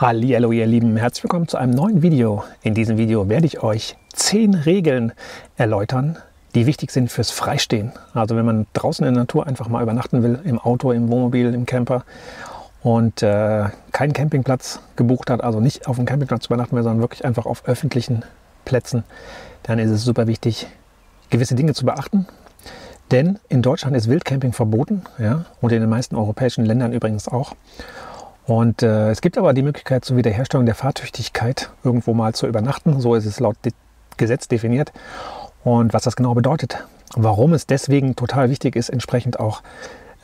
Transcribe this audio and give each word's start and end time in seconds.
Hallo 0.00 0.52
ihr 0.52 0.64
Lieben, 0.64 0.96
herzlich 0.96 1.24
willkommen 1.24 1.48
zu 1.48 1.56
einem 1.56 1.72
neuen 1.72 2.02
Video. 2.02 2.44
In 2.62 2.72
diesem 2.72 2.98
Video 2.98 3.28
werde 3.28 3.46
ich 3.46 3.64
euch 3.64 3.96
zehn 4.12 4.54
Regeln 4.54 5.12
erläutern, 5.56 6.18
die 6.54 6.66
wichtig 6.66 6.92
sind 6.92 7.10
fürs 7.10 7.32
Freistehen. 7.32 7.90
Also 8.14 8.36
wenn 8.36 8.46
man 8.46 8.68
draußen 8.74 9.04
in 9.04 9.14
der 9.14 9.24
Natur 9.24 9.48
einfach 9.48 9.66
mal 9.66 9.82
übernachten 9.82 10.22
will, 10.22 10.38
im 10.44 10.60
Auto, 10.60 10.92
im 10.92 11.08
Wohnmobil, 11.08 11.52
im 11.52 11.66
Camper 11.66 12.04
und 12.84 13.24
äh, 13.24 13.64
keinen 13.90 14.12
Campingplatz 14.12 14.78
gebucht 14.94 15.30
hat, 15.30 15.42
also 15.42 15.58
nicht 15.58 15.88
auf 15.88 15.96
dem 15.96 16.06
Campingplatz 16.06 16.46
übernachten 16.46 16.76
will, 16.76 16.84
sondern 16.84 17.00
wirklich 17.00 17.24
einfach 17.24 17.44
auf 17.44 17.66
öffentlichen 17.66 18.22
Plätzen, 18.64 19.02
dann 19.64 19.80
ist 19.80 19.90
es 19.90 20.04
super 20.04 20.28
wichtig, 20.28 20.68
gewisse 21.30 21.56
Dinge 21.56 21.74
zu 21.74 21.84
beachten. 21.84 22.28
Denn 23.10 23.40
in 23.48 23.62
Deutschland 23.62 23.96
ist 23.96 24.08
Wildcamping 24.08 24.52
verboten 24.52 25.02
ja, 25.18 25.46
und 25.60 25.72
in 25.72 25.80
den 25.80 25.90
meisten 25.90 26.14
europäischen 26.14 26.64
Ländern 26.64 26.92
übrigens 26.92 27.26
auch. 27.26 27.56
Und 28.48 28.82
äh, 28.82 29.10
es 29.10 29.20
gibt 29.20 29.36
aber 29.36 29.52
die 29.52 29.62
Möglichkeit 29.62 30.06
zur 30.06 30.16
Wiederherstellung 30.16 30.64
der 30.64 30.74
Fahrtüchtigkeit 30.74 31.68
irgendwo 31.84 32.14
mal 32.14 32.34
zu 32.34 32.46
übernachten. 32.46 32.98
So 32.98 33.14
ist 33.14 33.26
es 33.26 33.40
laut 33.40 33.56
De 33.62 33.72
Gesetz 34.16 34.48
definiert. 34.48 34.90
Und 35.64 35.92
was 35.92 36.02
das 36.02 36.16
genau 36.16 36.32
bedeutet, 36.32 36.82
warum 37.14 37.52
es 37.52 37.66
deswegen 37.66 38.16
total 38.16 38.48
wichtig 38.48 38.74
ist, 38.74 38.88
entsprechend 38.88 39.38
auch 39.38 39.62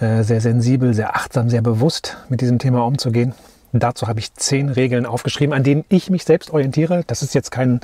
äh, 0.01 0.23
sehr 0.23 0.41
sensibel, 0.41 0.95
sehr 0.95 1.15
achtsam, 1.15 1.51
sehr 1.51 1.61
bewusst 1.61 2.17
mit 2.31 2.41
diesem 2.41 2.59
Thema 2.59 2.87
umzugehen. 2.87 3.35
Dazu 3.75 4.09
habe 4.09 4.21
ich 4.21 4.33
zehn 4.33 4.71
Regeln 4.71 5.05
aufgeschrieben, 5.05 5.53
an 5.53 5.63
denen 5.63 5.85
ich 5.91 6.09
mich 6.09 6.25
selbst 6.25 6.51
orientiere. 6.51 7.05
Das 7.07 7.23
ist 7.23 7.35
jetzt 7.35 7.51
kein, 7.51 7.81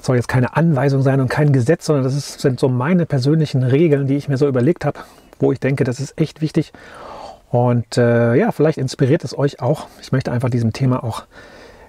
soll 0.00 0.14
jetzt 0.14 0.28
keine 0.28 0.56
Anweisung 0.56 1.02
sein 1.02 1.20
und 1.20 1.28
kein 1.28 1.52
Gesetz, 1.52 1.86
sondern 1.86 2.04
das 2.04 2.14
ist, 2.14 2.40
sind 2.40 2.60
so 2.60 2.68
meine 2.68 3.04
persönlichen 3.04 3.64
Regeln, 3.64 4.06
die 4.06 4.16
ich 4.16 4.28
mir 4.28 4.36
so 4.36 4.46
überlegt 4.46 4.84
habe, 4.84 5.00
wo 5.40 5.50
ich 5.50 5.58
denke, 5.58 5.82
das 5.82 5.98
ist 5.98 6.20
echt 6.20 6.40
wichtig. 6.40 6.72
Und 7.52 7.98
äh, 7.98 8.34
ja, 8.34 8.50
vielleicht 8.50 8.78
inspiriert 8.78 9.24
es 9.24 9.36
euch 9.36 9.60
auch. 9.60 9.86
Ich 10.00 10.10
möchte 10.10 10.32
einfach 10.32 10.48
diesem 10.48 10.72
Thema 10.72 11.04
auch 11.04 11.24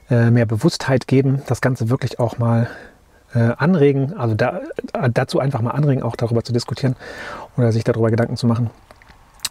äh, 0.10 0.30
mehr 0.30 0.46
Bewusstheit 0.46 1.08
geben, 1.08 1.42
das 1.48 1.62
Ganze 1.62 1.90
wirklich 1.90 2.20
auch 2.20 2.38
mal 2.38 2.68
äh, 3.34 3.54
anregen, 3.58 4.14
also 4.18 4.36
da, 4.36 4.60
dazu 5.10 5.40
einfach 5.40 5.62
mal 5.62 5.72
anregen, 5.72 6.04
auch 6.04 6.18
darüber 6.18 6.44
zu 6.44 6.52
diskutieren 6.52 6.98
oder 7.56 7.72
sich 7.72 7.86
darüber 7.86 8.12
Gedanken 8.12 8.36
zu 8.36 8.46
machen, 8.46 8.72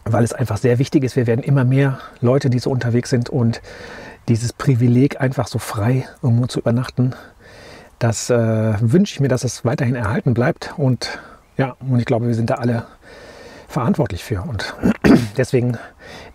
weil 0.05 0.23
es 0.23 0.33
einfach 0.33 0.57
sehr 0.57 0.77
wichtig 0.77 1.03
ist. 1.03 1.15
Wir 1.15 1.25
werden 1.25 1.41
immer 1.41 1.65
mehr 1.65 1.97
Leute, 2.21 2.51
die 2.51 2.59
so 2.59 2.69
unterwegs 2.69 3.09
sind 3.09 3.31
und 3.31 3.63
dieses 4.27 4.53
Privileg, 4.53 5.19
einfach 5.19 5.47
so 5.47 5.57
frei 5.57 6.07
irgendwo 6.21 6.45
zu 6.45 6.59
übernachten, 6.59 7.15
das 7.97 8.29
äh, 8.29 8.75
wünsche 8.79 9.15
ich 9.15 9.19
mir, 9.19 9.29
dass 9.29 9.43
es 9.43 9.65
weiterhin 9.65 9.95
erhalten 9.95 10.35
bleibt. 10.35 10.75
Und 10.77 11.19
ja, 11.57 11.75
und 11.79 11.99
ich 11.99 12.05
glaube, 12.05 12.27
wir 12.27 12.35
sind 12.35 12.51
da 12.51 12.55
alle 12.55 12.85
verantwortlich 13.73 14.23
für. 14.23 14.41
Und 14.41 14.75
deswegen 15.37 15.77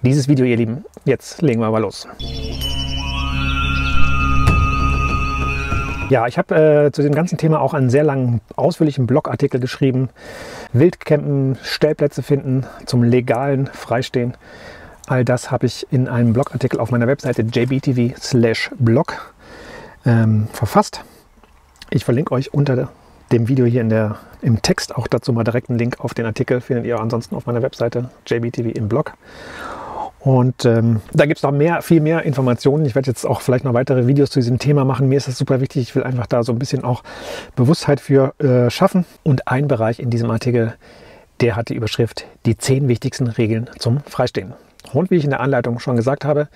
dieses 0.03 0.28
Video, 0.28 0.44
ihr 0.44 0.56
Lieben. 0.56 0.84
Jetzt 1.05 1.41
legen 1.41 1.61
wir 1.61 1.70
mal 1.70 1.78
los. 1.78 2.06
Ja, 6.11 6.27
ich 6.27 6.39
habe 6.39 6.86
äh, 6.86 6.92
zu 6.92 7.03
dem 7.03 7.14
ganzen 7.14 7.39
Thema 7.39 7.61
auch 7.61 7.75
einen 7.75 7.91
sehr 7.91 8.03
langen, 8.03 8.41
ausführlichen 8.56 9.06
Blogartikel 9.06 9.61
geschrieben. 9.61 10.08
Wildcampen, 10.72 11.58
Stellplätze 11.62 12.22
finden, 12.22 12.67
zum 12.86 13.03
legalen 13.03 13.67
Freistehen. 13.67 14.34
All 15.06 15.25
das 15.25 15.50
habe 15.50 15.67
ich 15.67 15.86
in 15.91 16.08
einem 16.08 16.33
Blogartikel 16.33 16.80
auf 16.80 16.91
meiner 16.91 17.06
Webseite 17.06 17.42
jbtv/blog 17.42 19.34
ähm, 20.05 20.48
verfasst. 20.52 21.05
Ich 21.91 22.05
verlinke 22.05 22.34
euch 22.34 22.52
unter 22.52 22.89
dem 23.32 23.48
Video 23.48 23.66
hier 23.66 23.80
in 23.80 23.88
der, 23.88 24.16
im 24.42 24.62
Text 24.62 24.94
auch 24.96 25.06
dazu 25.06 25.32
mal 25.32 25.44
direkt 25.44 25.70
einen 25.70 25.78
Link 25.78 26.00
auf 26.00 26.14
den 26.14 26.26
Artikel. 26.26 26.60
Findet 26.60 26.86
ihr 26.86 27.00
ansonsten 27.00 27.34
auf 27.34 27.46
meiner 27.46 27.62
Webseite 27.62 28.10
jbtv 28.26 28.70
im 28.70 28.88
Blog. 28.88 29.14
Und 30.20 30.64
ähm, 30.64 31.00
da 31.12 31.26
gibt 31.26 31.38
es 31.38 31.42
noch 31.42 31.52
mehr, 31.52 31.80
viel 31.80 32.00
mehr 32.00 32.22
Informationen. 32.24 32.84
Ich 32.84 32.94
werde 32.94 33.08
jetzt 33.08 33.24
auch 33.24 33.40
vielleicht 33.40 33.64
noch 33.64 33.74
weitere 33.74 34.06
Videos 34.06 34.30
zu 34.30 34.40
diesem 34.40 34.58
Thema 34.58 34.84
machen. 34.84 35.08
Mir 35.08 35.16
ist 35.16 35.28
das 35.28 35.38
super 35.38 35.60
wichtig. 35.60 35.82
Ich 35.82 35.94
will 35.94 36.02
einfach 36.02 36.26
da 36.26 36.42
so 36.42 36.52
ein 36.52 36.58
bisschen 36.58 36.82
auch 36.84 37.02
Bewusstheit 37.54 38.00
für 38.00 38.34
äh, 38.40 38.68
schaffen. 38.70 39.04
Und 39.22 39.46
ein 39.46 39.68
Bereich 39.68 40.00
in 40.00 40.10
diesem 40.10 40.30
Artikel, 40.30 40.74
der 41.40 41.55
hat 41.55 41.68
die 41.68 41.74
Überschrift 41.74 42.27
Die 42.46 42.58
zehn 42.58 42.88
wichtigsten 42.88 43.28
Regeln 43.28 43.70
zum 43.78 44.00
Freistehen. 44.00 44.55
Und 44.92 45.11
wie 45.11 45.17
ich 45.17 45.24
in 45.24 45.30
der 45.30 45.40
Anleitung 45.40 45.78
schon 45.78 45.96
gesagt 45.96 46.24
habe, 46.24 46.48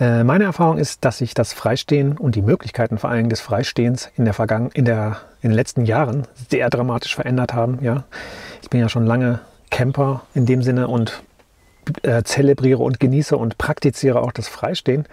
äh, 0.00 0.22
meine 0.22 0.44
Erfahrung 0.44 0.78
ist, 0.78 1.04
dass 1.04 1.18
sich 1.18 1.34
das 1.34 1.52
Freistehen 1.52 2.16
und 2.16 2.34
die 2.34 2.42
Möglichkeiten 2.42 2.98
vor 2.98 3.10
allem 3.10 3.28
des 3.28 3.40
Freistehens 3.40 4.10
in, 4.16 4.24
der 4.24 4.34
Vergangen 4.34 4.70
in, 4.72 4.84
der, 4.84 5.18
in 5.42 5.50
den 5.50 5.56
letzten 5.56 5.84
Jahren 5.84 6.26
sehr 6.50 6.70
dramatisch 6.70 7.14
verändert 7.14 7.52
haben. 7.52 7.78
Ja. 7.82 8.04
Ich 8.62 8.70
bin 8.70 8.80
ja 8.80 8.88
schon 8.88 9.06
lange 9.06 9.40
Camper 9.70 10.22
in 10.34 10.46
dem 10.46 10.62
Sinne 10.62 10.88
und 10.88 11.22
äh, 12.02 12.22
zelebriere 12.22 12.82
und 12.82 13.00
genieße 13.00 13.36
und 13.36 13.58
praktiziere 13.58 14.22
auch 14.22 14.32
das 14.32 14.48
Freistehen. 14.48 15.06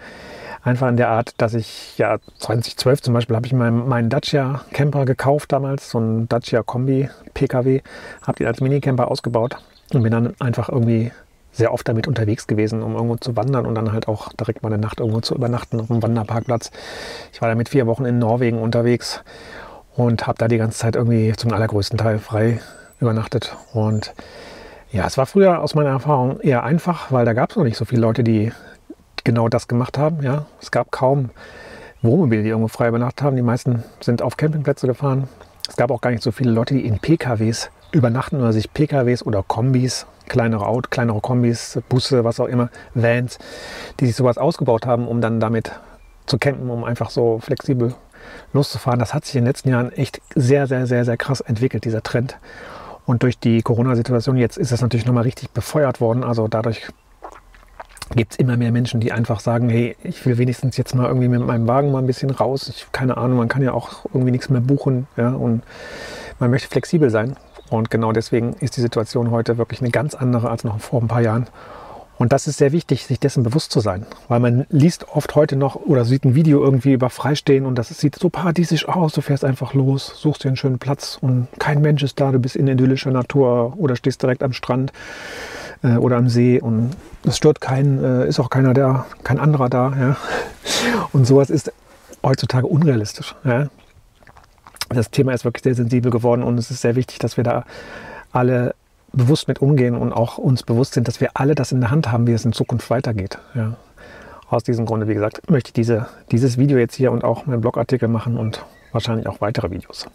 Einfach 0.62 0.88
in 0.88 0.96
der 0.96 1.10
Art, 1.10 1.34
dass 1.38 1.54
ich 1.54 1.96
ja 1.96 2.18
2012 2.38 3.02
zum 3.02 3.14
Beispiel 3.14 3.36
habe 3.36 3.46
ich 3.46 3.52
meinen, 3.52 3.86
meinen 3.88 4.10
Dacia 4.10 4.62
Camper 4.72 5.04
gekauft 5.04 5.52
damals, 5.52 5.90
so 5.90 5.98
ein 5.98 6.28
Dacia 6.28 6.62
Kombi 6.62 7.08
PKW, 7.34 7.82
habe 8.22 8.38
den 8.38 8.46
als 8.48 8.60
Minicamper 8.60 9.08
ausgebaut 9.08 9.56
und 9.92 10.02
bin 10.02 10.10
dann 10.10 10.34
einfach 10.40 10.68
irgendwie 10.68 11.12
sehr 11.56 11.72
oft 11.72 11.88
damit 11.88 12.06
unterwegs 12.06 12.46
gewesen, 12.46 12.82
um 12.82 12.94
irgendwo 12.94 13.16
zu 13.16 13.34
wandern 13.34 13.66
und 13.66 13.74
dann 13.74 13.92
halt 13.92 14.08
auch 14.08 14.32
direkt 14.32 14.62
mal 14.62 14.72
eine 14.72 14.80
Nacht 14.80 15.00
irgendwo 15.00 15.20
zu 15.20 15.34
übernachten 15.34 15.80
auf 15.80 15.90
einem 15.90 16.02
Wanderparkplatz. 16.02 16.70
Ich 17.32 17.40
war 17.40 17.48
damit 17.48 17.70
vier 17.70 17.86
Wochen 17.86 18.04
in 18.04 18.18
Norwegen 18.18 18.58
unterwegs 18.58 19.22
und 19.96 20.26
habe 20.26 20.38
da 20.38 20.48
die 20.48 20.58
ganze 20.58 20.78
Zeit 20.78 20.96
irgendwie 20.96 21.32
zum 21.36 21.52
allergrößten 21.52 21.98
Teil 21.98 22.18
frei 22.18 22.60
übernachtet 23.00 23.56
und 23.72 24.14
ja, 24.92 25.06
es 25.06 25.18
war 25.18 25.26
früher 25.26 25.60
aus 25.62 25.74
meiner 25.74 25.90
Erfahrung 25.90 26.40
eher 26.40 26.62
einfach, 26.62 27.10
weil 27.10 27.24
da 27.24 27.32
gab 27.32 27.50
es 27.50 27.56
noch 27.56 27.64
nicht 27.64 27.76
so 27.76 27.84
viele 27.84 28.00
Leute, 28.00 28.22
die 28.22 28.52
genau 29.24 29.48
das 29.48 29.68
gemacht 29.68 29.98
haben. 29.98 30.22
Ja, 30.22 30.46
es 30.62 30.70
gab 30.70 30.90
kaum 30.92 31.30
Wohnmobile, 32.02 32.42
die 32.42 32.48
irgendwo 32.48 32.68
frei 32.68 32.88
übernachtet 32.88 33.22
haben. 33.22 33.36
Die 33.36 33.42
meisten 33.42 33.82
sind 34.00 34.22
auf 34.22 34.36
Campingplätze 34.36 34.86
gefahren. 34.86 35.28
Es 35.68 35.76
gab 35.76 35.90
auch 35.90 36.00
gar 36.00 36.10
nicht 36.10 36.22
so 36.22 36.30
viele 36.30 36.52
Leute, 36.52 36.74
die 36.74 36.86
in 36.86 36.98
PKWs 36.98 37.70
übernachten 37.90 38.36
oder 38.36 38.52
sich 38.52 38.72
PKWs 38.72 39.26
oder 39.26 39.42
Kombis, 39.42 40.06
kleinere 40.28 40.66
Autos, 40.66 40.90
kleinere 40.90 41.20
Kombis, 41.20 41.80
Busse, 41.88 42.24
was 42.24 42.40
auch 42.40 42.46
immer, 42.46 42.70
Vans, 42.94 43.38
die 44.00 44.06
sich 44.06 44.16
sowas 44.16 44.38
ausgebaut 44.38 44.86
haben, 44.86 45.08
um 45.08 45.20
dann 45.20 45.40
damit 45.40 45.72
zu 46.26 46.38
campen, 46.38 46.70
um 46.70 46.84
einfach 46.84 47.10
so 47.10 47.38
flexibel 47.38 47.94
loszufahren. 48.52 48.98
Das 48.98 49.14
hat 49.14 49.24
sich 49.24 49.36
in 49.36 49.42
den 49.42 49.48
letzten 49.48 49.68
Jahren 49.68 49.92
echt 49.92 50.20
sehr, 50.34 50.66
sehr, 50.66 50.86
sehr, 50.86 51.04
sehr 51.04 51.16
krass 51.16 51.40
entwickelt, 51.40 51.84
dieser 51.84 52.02
Trend. 52.02 52.36
Und 53.06 53.22
durch 53.22 53.38
die 53.38 53.62
Corona-Situation 53.62 54.36
jetzt 54.36 54.58
ist 54.58 54.72
das 54.72 54.82
natürlich 54.82 55.06
nochmal 55.06 55.22
richtig 55.22 55.50
befeuert 55.50 56.00
worden. 56.00 56.24
Also 56.24 56.48
dadurch 56.48 56.88
gibt 58.14 58.32
es 58.32 58.38
immer 58.38 58.56
mehr 58.56 58.72
Menschen, 58.72 59.00
die 59.00 59.12
einfach 59.12 59.40
sagen, 59.40 59.68
hey, 59.68 59.96
ich 60.02 60.24
will 60.26 60.38
wenigstens 60.38 60.76
jetzt 60.76 60.94
mal 60.94 61.06
irgendwie 61.06 61.28
mit 61.28 61.44
meinem 61.44 61.66
Wagen 61.66 61.90
mal 61.90 61.98
ein 61.98 62.06
bisschen 62.06 62.30
raus. 62.30 62.68
Ich, 62.68 62.86
keine 62.92 63.16
Ahnung, 63.16 63.38
man 63.38 63.48
kann 63.48 63.62
ja 63.62 63.72
auch 63.72 64.04
irgendwie 64.06 64.30
nichts 64.30 64.48
mehr 64.48 64.60
buchen. 64.60 65.06
Ja, 65.16 65.30
und 65.30 65.62
man 66.38 66.50
möchte 66.50 66.68
flexibel 66.68 67.10
sein. 67.10 67.36
Und 67.70 67.90
genau 67.90 68.12
deswegen 68.12 68.54
ist 68.54 68.76
die 68.76 68.80
Situation 68.80 69.30
heute 69.30 69.58
wirklich 69.58 69.80
eine 69.80 69.90
ganz 69.90 70.14
andere 70.14 70.50
als 70.50 70.64
noch 70.64 70.78
vor 70.80 71.00
ein 71.00 71.08
paar 71.08 71.22
Jahren. 71.22 71.46
Und 72.18 72.32
das 72.32 72.46
ist 72.46 72.56
sehr 72.56 72.72
wichtig, 72.72 73.04
sich 73.04 73.20
dessen 73.20 73.42
bewusst 73.42 73.70
zu 73.70 73.80
sein, 73.80 74.06
weil 74.28 74.40
man 74.40 74.66
liest 74.70 75.06
oft 75.08 75.34
heute 75.34 75.54
noch 75.54 75.74
oder 75.76 76.06
sieht 76.06 76.24
ein 76.24 76.34
Video 76.34 76.62
irgendwie 76.62 76.94
über 76.94 77.10
Freistehen 77.10 77.66
und 77.66 77.76
das 77.76 77.88
sieht 77.88 78.16
so 78.16 78.30
paradiesisch 78.30 78.88
aus. 78.88 79.12
Du 79.12 79.20
fährst 79.20 79.44
einfach 79.44 79.74
los, 79.74 80.12
suchst 80.16 80.44
dir 80.44 80.48
einen 80.48 80.56
schönen 80.56 80.78
Platz 80.78 81.18
und 81.20 81.48
kein 81.58 81.82
Mensch 81.82 82.02
ist 82.02 82.18
da. 82.18 82.32
Du 82.32 82.38
bist 82.38 82.56
in 82.56 82.68
idyllischer 82.68 83.10
Natur 83.10 83.74
oder 83.76 83.96
stehst 83.96 84.22
direkt 84.22 84.42
am 84.42 84.54
Strand 84.54 84.92
äh, 85.82 85.96
oder 85.96 86.16
am 86.16 86.30
See 86.30 86.58
und 86.58 86.96
es 87.24 87.36
stört 87.36 87.60
keinen, 87.60 88.02
äh, 88.02 88.28
ist 88.28 88.40
auch 88.40 88.48
keiner 88.48 88.72
da, 88.72 89.04
kein 89.22 89.38
anderer 89.38 89.68
da. 89.68 89.92
Ja? 89.98 90.16
Und 91.12 91.26
sowas 91.26 91.50
ist 91.50 91.70
heutzutage 92.22 92.66
unrealistisch. 92.66 93.34
Ja? 93.44 93.68
Das 94.88 95.10
Thema 95.10 95.32
ist 95.32 95.44
wirklich 95.44 95.64
sehr 95.64 95.74
sensibel 95.74 96.10
geworden 96.10 96.42
und 96.42 96.58
es 96.58 96.70
ist 96.70 96.80
sehr 96.80 96.96
wichtig, 96.96 97.18
dass 97.18 97.36
wir 97.36 97.44
da 97.44 97.64
alle 98.32 98.74
bewusst 99.12 99.48
mit 99.48 99.60
umgehen 99.60 99.96
und 99.96 100.12
auch 100.12 100.38
uns 100.38 100.62
bewusst 100.62 100.94
sind, 100.94 101.08
dass 101.08 101.20
wir 101.20 101.30
alle 101.34 101.54
das 101.54 101.72
in 101.72 101.80
der 101.80 101.90
Hand 101.90 102.12
haben, 102.12 102.26
wie 102.26 102.32
es 102.32 102.44
in 102.44 102.52
Zukunft 102.52 102.90
weitergeht. 102.90 103.38
Ja. 103.54 103.76
Aus 104.48 104.62
diesem 104.62 104.86
Grunde, 104.86 105.08
wie 105.08 105.14
gesagt, 105.14 105.50
möchte 105.50 105.70
ich 105.70 105.72
diese, 105.72 106.06
dieses 106.30 106.58
Video 106.58 106.78
jetzt 106.78 106.94
hier 106.94 107.10
und 107.10 107.24
auch 107.24 107.46
meinen 107.46 107.60
Blogartikel 107.60 108.08
machen 108.08 108.36
und 108.36 108.64
wahrscheinlich 108.92 109.26
auch 109.26 109.40
weitere 109.40 109.70
Videos. 109.70 110.06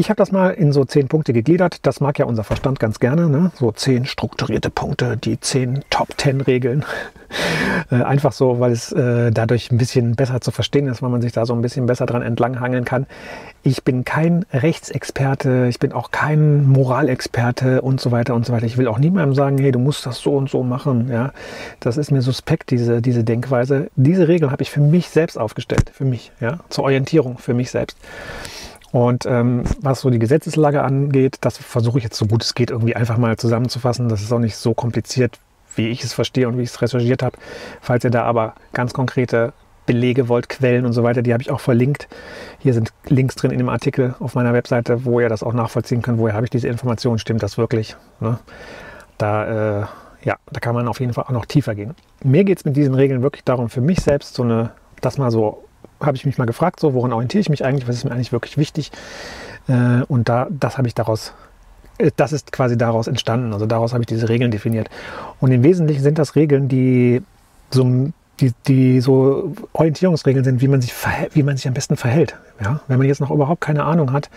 Ich 0.00 0.08
habe 0.08 0.16
das 0.16 0.32
mal 0.32 0.52
in 0.52 0.72
so 0.72 0.86
zehn 0.86 1.08
Punkte 1.08 1.34
gegliedert. 1.34 1.84
Das 1.84 2.00
mag 2.00 2.18
ja 2.18 2.24
unser 2.24 2.42
Verstand 2.42 2.80
ganz 2.80 3.00
gerne. 3.00 3.28
Ne? 3.28 3.52
So 3.54 3.70
zehn 3.70 4.06
strukturierte 4.06 4.70
Punkte, 4.70 5.18
die 5.18 5.38
zehn 5.38 5.84
Top-Ten-Regeln. 5.90 6.86
Äh, 7.92 8.02
einfach 8.02 8.32
so, 8.32 8.58
weil 8.58 8.72
es 8.72 8.90
äh, 8.90 9.30
dadurch 9.30 9.70
ein 9.70 9.78
bisschen 9.78 10.16
besser 10.16 10.40
zu 10.40 10.50
verstehen 10.50 10.88
ist, 10.88 11.00
weil 11.00 11.10
man 11.10 11.22
sich 11.22 11.30
da 11.30 11.46
so 11.46 11.54
ein 11.54 11.62
bisschen 11.62 11.86
besser 11.86 12.04
dran 12.04 12.22
entlanghangeln 12.22 12.84
kann. 12.84 13.06
Ich 13.62 13.84
bin 13.84 14.04
kein 14.04 14.44
Rechtsexperte, 14.52 15.68
ich 15.68 15.78
bin 15.78 15.92
auch 15.92 16.10
kein 16.10 16.66
Moralexperte 16.66 17.82
und 17.82 18.00
so 18.00 18.10
weiter 18.10 18.34
und 18.34 18.46
so 18.46 18.52
weiter. 18.52 18.66
Ich 18.66 18.78
will 18.78 18.88
auch 18.88 18.98
niemandem 18.98 19.36
sagen, 19.36 19.58
hey, 19.58 19.70
du 19.70 19.78
musst 19.78 20.06
das 20.06 20.18
so 20.18 20.32
und 20.32 20.50
so 20.50 20.64
machen. 20.64 21.08
Ja? 21.08 21.32
Das 21.78 21.96
ist 21.96 22.10
mir 22.10 22.20
suspekt, 22.20 22.72
diese, 22.72 23.00
diese 23.00 23.22
Denkweise. 23.22 23.90
Diese 23.94 24.26
Regel 24.26 24.50
habe 24.50 24.64
ich 24.64 24.70
für 24.70 24.80
mich 24.80 25.08
selbst 25.08 25.38
aufgestellt, 25.38 25.92
für 25.94 26.04
mich, 26.04 26.32
ja? 26.40 26.58
zur 26.68 26.82
Orientierung 26.84 27.38
für 27.38 27.54
mich 27.54 27.70
selbst. 27.70 27.96
Und 28.92 29.24
ähm, 29.26 29.64
was 29.80 30.00
so 30.00 30.10
die 30.10 30.18
Gesetzeslage 30.18 30.82
angeht, 30.82 31.38
das 31.42 31.58
versuche 31.58 31.98
ich 31.98 32.04
jetzt 32.04 32.16
so 32.16 32.26
gut 32.26 32.42
es 32.42 32.54
geht 32.54 32.70
irgendwie 32.70 32.96
einfach 32.96 33.18
mal 33.18 33.36
zusammenzufassen. 33.36 34.08
Das 34.08 34.20
ist 34.20 34.32
auch 34.32 34.38
nicht 34.38 34.56
so 34.56 34.74
kompliziert, 34.74 35.38
wie 35.76 35.88
ich 35.88 36.02
es 36.02 36.12
verstehe 36.12 36.48
und 36.48 36.58
wie 36.58 36.62
ich 36.62 36.70
es 36.70 36.82
recherchiert 36.82 37.22
habe. 37.22 37.36
Falls 37.80 38.04
ihr 38.04 38.10
da 38.10 38.24
aber 38.24 38.54
ganz 38.72 38.92
konkrete 38.92 39.52
Belege 39.86 40.28
wollt, 40.28 40.48
Quellen 40.48 40.84
und 40.84 40.92
so 40.92 41.02
weiter, 41.02 41.22
die 41.22 41.32
habe 41.32 41.42
ich 41.42 41.50
auch 41.50 41.60
verlinkt. 41.60 42.08
Hier 42.58 42.74
sind 42.74 42.92
Links 43.06 43.34
drin 43.36 43.50
in 43.50 43.58
dem 43.58 43.68
Artikel 43.68 44.14
auf 44.18 44.34
meiner 44.34 44.52
Webseite, 44.52 45.04
wo 45.04 45.20
ihr 45.20 45.28
das 45.28 45.42
auch 45.42 45.52
nachvollziehen 45.52 46.02
könnt. 46.02 46.18
Woher 46.18 46.34
habe 46.34 46.46
ich 46.46 46.50
diese 46.50 46.68
Informationen? 46.68 47.18
Stimmt 47.18 47.42
das 47.42 47.58
wirklich? 47.58 47.96
Ne? 48.20 48.38
Da, 49.18 49.80
äh, 49.80 49.86
ja, 50.22 50.36
da 50.50 50.60
kann 50.60 50.74
man 50.74 50.86
auf 50.88 51.00
jeden 51.00 51.12
Fall 51.12 51.24
auch 51.24 51.30
noch 51.30 51.46
tiefer 51.46 51.74
gehen. 51.74 51.94
Mir 52.22 52.44
geht 52.44 52.58
es 52.58 52.64
mit 52.64 52.76
diesen 52.76 52.94
Regeln 52.94 53.22
wirklich 53.22 53.44
darum, 53.44 53.68
für 53.68 53.80
mich 53.80 54.00
selbst 54.00 54.34
so 54.34 54.42
eine, 54.42 54.70
das 55.00 55.18
mal 55.18 55.30
so, 55.30 55.64
habe 56.00 56.16
ich 56.16 56.26
mich 56.26 56.38
mal 56.38 56.46
gefragt, 56.46 56.80
so, 56.80 56.94
woran 56.94 57.12
orientiere 57.12 57.40
ich 57.40 57.48
mich 57.48 57.64
eigentlich? 57.64 57.88
Was 57.88 57.96
ist 57.96 58.04
mir 58.04 58.12
eigentlich 58.12 58.32
wirklich 58.32 58.56
wichtig? 58.58 58.90
Äh, 59.68 60.02
und 60.08 60.28
da, 60.28 60.48
das 60.50 60.78
habe 60.78 60.88
ich 60.88 60.94
daraus 60.94 61.32
äh, 61.98 62.10
das 62.16 62.32
ist 62.32 62.52
quasi 62.52 62.76
daraus 62.76 63.06
entstanden. 63.06 63.52
Also 63.52 63.66
daraus 63.66 63.92
habe 63.92 64.02
ich 64.02 64.06
diese 64.06 64.28
Regeln 64.28 64.50
definiert. 64.50 64.88
Und 65.40 65.52
im 65.52 65.62
Wesentlichen 65.62 66.02
sind 66.02 66.18
das 66.18 66.36
Regeln, 66.36 66.68
die 66.68 67.22
so 67.70 68.10
die, 68.40 68.52
die 68.66 69.00
so 69.00 69.54
Orientierungsregeln 69.72 70.44
sind, 70.44 70.60
wie 70.60 70.68
man 70.68 70.80
sich, 70.80 70.94
wie 71.32 71.42
man 71.42 71.56
sich 71.56 71.68
am 71.68 71.74
besten 71.74 71.96
verhält. 71.96 72.36
Ja? 72.62 72.80
Wenn 72.88 72.98
man 72.98 73.06
jetzt 73.06 73.20
noch 73.20 73.30
überhaupt 73.30 73.60
keine 73.60 73.84
Ahnung 73.84 74.12
hat, 74.12 74.30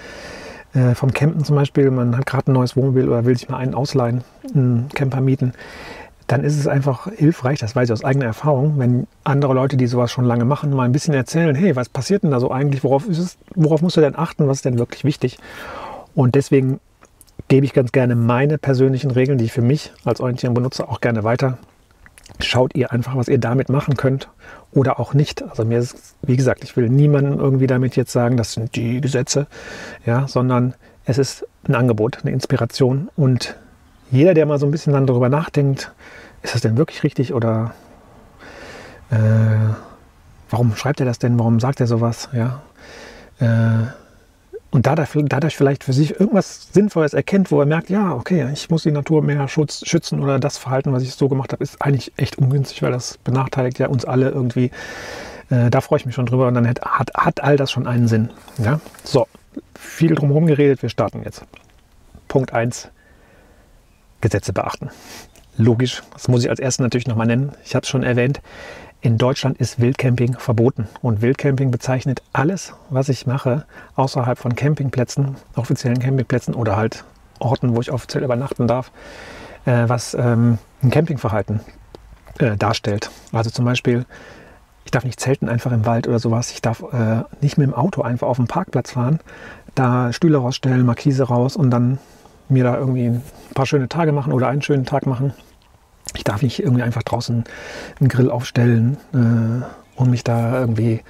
äh, 0.73 0.95
vom 0.95 1.13
Campen 1.13 1.43
zum 1.43 1.55
Beispiel, 1.55 1.89
man 1.91 2.17
hat 2.17 2.25
gerade 2.25 2.51
ein 2.51 2.53
neues 2.53 2.75
Wohnmobil 2.75 3.07
oder 3.07 3.25
will 3.25 3.37
sich 3.37 3.49
mal 3.49 3.57
einen 3.57 3.75
ausleihen, 3.75 4.23
einen 4.53 4.89
Camper 4.93 5.21
mieten, 5.21 5.53
dann 6.27 6.43
ist 6.43 6.57
es 6.57 6.67
einfach 6.67 7.11
hilfreich, 7.11 7.59
das 7.59 7.75
weiß 7.75 7.89
ich 7.89 7.93
aus 7.93 8.03
eigener 8.03 8.25
Erfahrung, 8.25 8.79
wenn 8.79 9.07
andere 9.23 9.53
Leute, 9.53 9.77
die 9.77 9.87
sowas 9.87 10.11
schon 10.11 10.25
lange 10.25 10.45
machen, 10.45 10.71
mal 10.71 10.83
ein 10.83 10.91
bisschen 10.91 11.13
erzählen, 11.13 11.55
hey, 11.55 11.75
was 11.75 11.89
passiert 11.89 12.23
denn 12.23 12.31
da 12.31 12.39
so 12.39 12.51
eigentlich, 12.51 12.83
worauf, 12.83 13.07
ist 13.07 13.19
es, 13.19 13.37
worauf 13.55 13.81
musst 13.81 13.97
du 13.97 14.01
denn 14.01 14.15
achten, 14.15 14.47
was 14.47 14.57
ist 14.57 14.65
denn 14.65 14.79
wirklich 14.79 15.03
wichtig? 15.03 15.37
Und 16.15 16.35
deswegen 16.35 16.79
gebe 17.47 17.65
ich 17.65 17.73
ganz 17.73 17.91
gerne 17.91 18.15
meine 18.15 18.57
persönlichen 18.57 19.11
Regeln, 19.11 19.37
die 19.37 19.45
ich 19.45 19.53
für 19.53 19.61
mich 19.61 19.91
als 20.05 20.21
Orientierung 20.21 20.53
benutze, 20.53 20.87
auch 20.87 21.01
gerne 21.01 21.23
weiter 21.23 21.57
schaut 22.39 22.75
ihr 22.75 22.91
einfach, 22.91 23.15
was 23.15 23.27
ihr 23.27 23.37
damit 23.37 23.69
machen 23.69 23.95
könnt 23.95 24.29
oder 24.71 24.99
auch 24.99 25.13
nicht. 25.13 25.43
Also 25.43 25.65
mir 25.65 25.79
ist, 25.79 26.15
wie 26.21 26.35
gesagt, 26.35 26.63
ich 26.63 26.75
will 26.75 26.89
niemandem 26.89 27.39
irgendwie 27.39 27.67
damit 27.67 27.95
jetzt 27.95 28.11
sagen, 28.11 28.37
das 28.37 28.53
sind 28.53 28.75
die 28.75 29.01
Gesetze, 29.01 29.47
ja, 30.05 30.27
sondern 30.27 30.73
es 31.05 31.17
ist 31.17 31.45
ein 31.67 31.75
Angebot, 31.75 32.19
eine 32.21 32.31
Inspiration 32.31 33.09
und 33.15 33.57
jeder, 34.11 34.33
der 34.33 34.45
mal 34.45 34.59
so 34.59 34.65
ein 34.65 34.71
bisschen 34.71 34.93
dann 34.93 35.07
darüber 35.07 35.29
nachdenkt, 35.29 35.91
ist 36.43 36.53
das 36.53 36.61
denn 36.61 36.77
wirklich 36.77 37.03
richtig 37.03 37.33
oder 37.33 37.73
äh, 39.09 39.15
warum 40.49 40.75
schreibt 40.75 40.99
er 40.99 41.05
das 41.05 41.19
denn, 41.19 41.39
warum 41.39 41.59
sagt 41.59 41.79
er 41.79 41.87
sowas, 41.87 42.29
ja, 42.33 42.61
äh, 43.39 43.87
und 44.73 44.87
dadurch, 44.87 45.55
vielleicht 45.55 45.83
für 45.83 45.93
sich 45.93 46.19
irgendwas 46.19 46.69
Sinnvolles 46.71 47.13
erkennt, 47.13 47.51
wo 47.51 47.59
er 47.59 47.67
merkt, 47.67 47.91
ja, 47.91 48.11
okay, 48.11 48.49
ich 48.51 48.71
muss 48.71 48.81
die 48.81 48.91
Natur 48.91 49.21
mehr 49.21 49.47
Schutz, 49.47 49.87
schützen 49.87 50.19
oder 50.19 50.39
das 50.39 50.57
Verhalten, 50.57 50.91
was 50.91 51.03
ich 51.03 51.13
so 51.13 51.29
gemacht 51.29 51.51
habe, 51.51 51.63
ist 51.63 51.79
eigentlich 51.79 52.11
echt 52.17 52.39
ungünstig, 52.39 52.81
weil 52.81 52.91
das 52.91 53.19
benachteiligt 53.19 53.77
ja 53.77 53.87
uns 53.87 54.03
alle 54.03 54.31
irgendwie. 54.31 54.71
Äh, 55.51 55.69
da 55.69 55.79
freue 55.79 55.99
ich 55.99 56.07
mich 56.07 56.15
schon 56.15 56.25
drüber 56.25 56.47
und 56.47 56.55
dann 56.55 56.67
hat, 56.67 56.81
hat, 56.81 57.11
hat 57.13 57.43
all 57.43 57.55
das 57.55 57.71
schon 57.71 57.85
einen 57.85 58.07
Sinn. 58.07 58.31
Ja? 58.57 58.79
So, 59.03 59.27
viel 59.75 60.15
drumherum 60.15 60.47
geredet, 60.47 60.81
wir 60.81 60.89
starten 60.89 61.21
jetzt. 61.23 61.43
Punkt 62.27 62.51
1, 62.51 62.87
Gesetze 64.21 64.53
beachten. 64.53 64.89
Logisch, 65.57 66.01
das 66.13 66.27
muss 66.27 66.43
ich 66.43 66.49
als 66.49 66.59
erstes 66.59 66.83
natürlich 66.83 67.07
nochmal 67.07 67.27
nennen. 67.27 67.51
Ich 67.63 67.75
habe 67.75 67.83
es 67.83 67.89
schon 67.89 68.03
erwähnt, 68.03 68.41
in 69.01 69.17
Deutschland 69.17 69.57
ist 69.57 69.79
Wildcamping 69.79 70.37
verboten. 70.39 70.87
Und 71.01 71.21
Wildcamping 71.21 71.71
bezeichnet 71.71 72.23
alles, 72.31 72.73
was 72.89 73.09
ich 73.09 73.27
mache, 73.27 73.65
außerhalb 73.95 74.39
von 74.39 74.55
Campingplätzen, 74.55 75.35
offiziellen 75.55 75.99
Campingplätzen 75.99 76.55
oder 76.55 76.77
halt 76.77 77.03
Orten, 77.39 77.75
wo 77.75 77.81
ich 77.81 77.91
offiziell 77.91 78.23
übernachten 78.23 78.67
darf, 78.67 78.91
äh, 79.65 79.83
was 79.87 80.13
ähm, 80.13 80.57
ein 80.81 80.89
Campingverhalten 80.89 81.59
äh, 82.39 82.55
darstellt. 82.55 83.11
Also 83.31 83.49
zum 83.49 83.65
Beispiel, 83.65 84.05
ich 84.85 84.91
darf 84.91 85.03
nicht 85.03 85.19
zelten 85.19 85.49
einfach 85.49 85.71
im 85.71 85.85
Wald 85.85 86.07
oder 86.07 86.19
sowas. 86.19 86.51
Ich 86.51 86.61
darf 86.61 86.81
äh, 86.93 87.23
nicht 87.41 87.57
mit 87.57 87.67
dem 87.67 87.73
Auto 87.73 88.01
einfach 88.01 88.27
auf 88.27 88.37
den 88.37 88.47
Parkplatz 88.47 88.91
fahren, 88.91 89.19
da 89.75 90.13
Stühle 90.13 90.37
rausstellen, 90.37 90.85
Markise 90.85 91.25
raus 91.25 91.55
und 91.55 91.71
dann 91.71 91.99
mir 92.49 92.63
da 92.63 92.77
irgendwie 92.77 93.07
ein 93.07 93.23
paar 93.53 93.65
schöne 93.65 93.89
Tage 93.89 94.11
machen 94.11 94.33
oder 94.33 94.47
einen 94.47 94.61
schönen 94.61 94.85
Tag 94.85 95.05
machen. 95.05 95.33
Ich 96.15 96.23
darf 96.23 96.41
nicht 96.41 96.61
irgendwie 96.61 96.83
einfach 96.83 97.03
draußen 97.03 97.43
einen 97.99 98.09
Grill 98.09 98.29
aufstellen 98.29 98.97
äh, 99.13 99.99
und 99.99 100.09
mich 100.09 100.23
da 100.23 100.59
irgendwie 100.59 101.01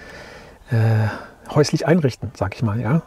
äh, 0.72 1.54
häuslich 1.54 1.88
einrichten, 1.88 2.32
sag 2.36 2.56
ich 2.56 2.64
mal, 2.64 2.80
ja. 2.80 3.02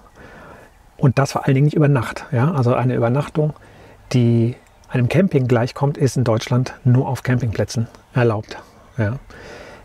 Und 0.96 1.18
das 1.18 1.32
vor 1.32 1.44
allen 1.46 1.54
Dingen 1.54 1.66
nicht 1.66 1.76
über 1.76 1.88
Nacht, 1.88 2.26
ja. 2.32 2.52
Also 2.52 2.74
eine 2.74 2.94
Übernachtung, 2.94 3.54
die 4.12 4.56
einem 4.88 5.08
Camping 5.08 5.48
gleichkommt, 5.48 5.96
ist 5.96 6.16
in 6.16 6.24
Deutschland 6.24 6.74
nur 6.84 7.08
auf 7.08 7.22
Campingplätzen 7.22 7.88
erlaubt, 8.14 8.58
ja. 8.98 9.18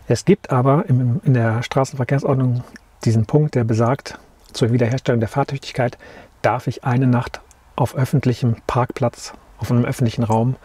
Es 0.08 0.24
gibt 0.24 0.50
aber 0.50 0.84
im, 0.88 1.20
in 1.24 1.34
der 1.34 1.62
Straßenverkehrsordnung 1.62 2.64
diesen 3.04 3.26
Punkt, 3.26 3.54
der 3.54 3.64
besagt, 3.64 4.18
zur 4.52 4.72
Wiederherstellung 4.72 5.20
der 5.20 5.28
Fahrtüchtigkeit 5.28 5.96
darf 6.42 6.66
ich 6.66 6.84
eine 6.84 7.06
Nacht 7.06 7.40
auf 7.76 7.94
öffentlichem 7.96 8.56
Parkplatz, 8.66 9.32
auf 9.58 9.70
einem 9.70 9.84
öffentlichen 9.84 10.24
Raum 10.24 10.56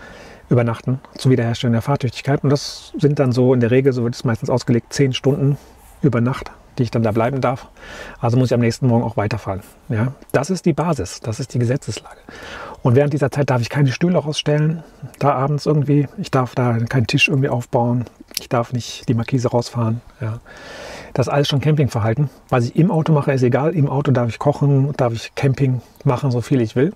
übernachten 0.50 1.00
zur 1.18 1.32
Wiederherstellung 1.32 1.74
der 1.74 1.82
Fahrtüchtigkeit. 1.82 2.44
Und 2.44 2.50
das 2.50 2.94
sind 2.98 3.20
dann 3.20 3.32
so 3.32 3.54
in 3.54 3.60
der 3.60 3.72
Regel, 3.72 3.94
so 3.94 4.04
wird 4.04 4.16
es 4.16 4.24
meistens 4.24 4.50
ausgelegt, 4.50 4.94
zehn 4.94 5.14
Stunden 5.14 5.58
über 6.02 6.22
Nacht, 6.22 6.52
die 6.78 6.84
ich 6.84 6.92
dann 6.92 7.04
da 7.04 7.12
bleiben 7.12 7.42
darf. 7.42 7.68
Also 8.20 8.38
muss 8.38 8.50
ich 8.50 8.54
am 8.54 8.62
nächsten 8.62 8.88
Morgen 8.88 9.04
auch 9.04 9.18
weiterfahren. 9.18 9.62
Ja, 9.90 10.14
das 10.32 10.50
ist 10.50 10.66
die 10.66 10.74
Basis, 10.74 11.20
das 11.20 11.40
ist 11.40 11.54
die 11.54 11.60
Gesetzeslage. 11.60 12.20
Und 12.82 12.96
während 12.96 13.14
dieser 13.14 13.32
Zeit 13.32 13.50
darf 13.50 13.62
ich 13.62 13.70
keine 13.70 13.92
Stühle 13.92 14.18
rausstellen, 14.18 14.84
da 15.20 15.34
abends 15.34 15.66
irgendwie. 15.66 16.08
Ich 16.18 16.32
darf 16.32 16.56
da 16.56 16.78
keinen 16.78 17.08
Tisch 17.08 17.28
irgendwie 17.28 17.50
aufbauen. 17.50 18.06
Ich 18.40 18.50
darf 18.50 18.72
nicht 18.72 19.10
die 19.10 19.14
Markise 19.14 19.50
rausfahren. 19.50 20.02
Ja. 20.22 20.40
Das 21.14 21.28
ist 21.28 21.34
alles 21.34 21.48
schon 21.48 21.62
Campingverhalten. 21.62 22.30
Was 22.50 22.66
ich 22.66 22.76
im 22.76 22.92
Auto 22.92 23.14
mache, 23.14 23.32
ist 23.32 23.44
egal. 23.44 23.76
Im 23.76 23.90
Auto 23.90 24.12
darf 24.12 24.30
ich 24.30 24.40
kochen, 24.40 24.94
darf 24.98 25.14
ich 25.14 25.34
Camping 25.36 25.82
machen, 26.04 26.32
so 26.32 26.42
viel 26.42 26.62
ich 26.62 26.76
will 26.76 26.94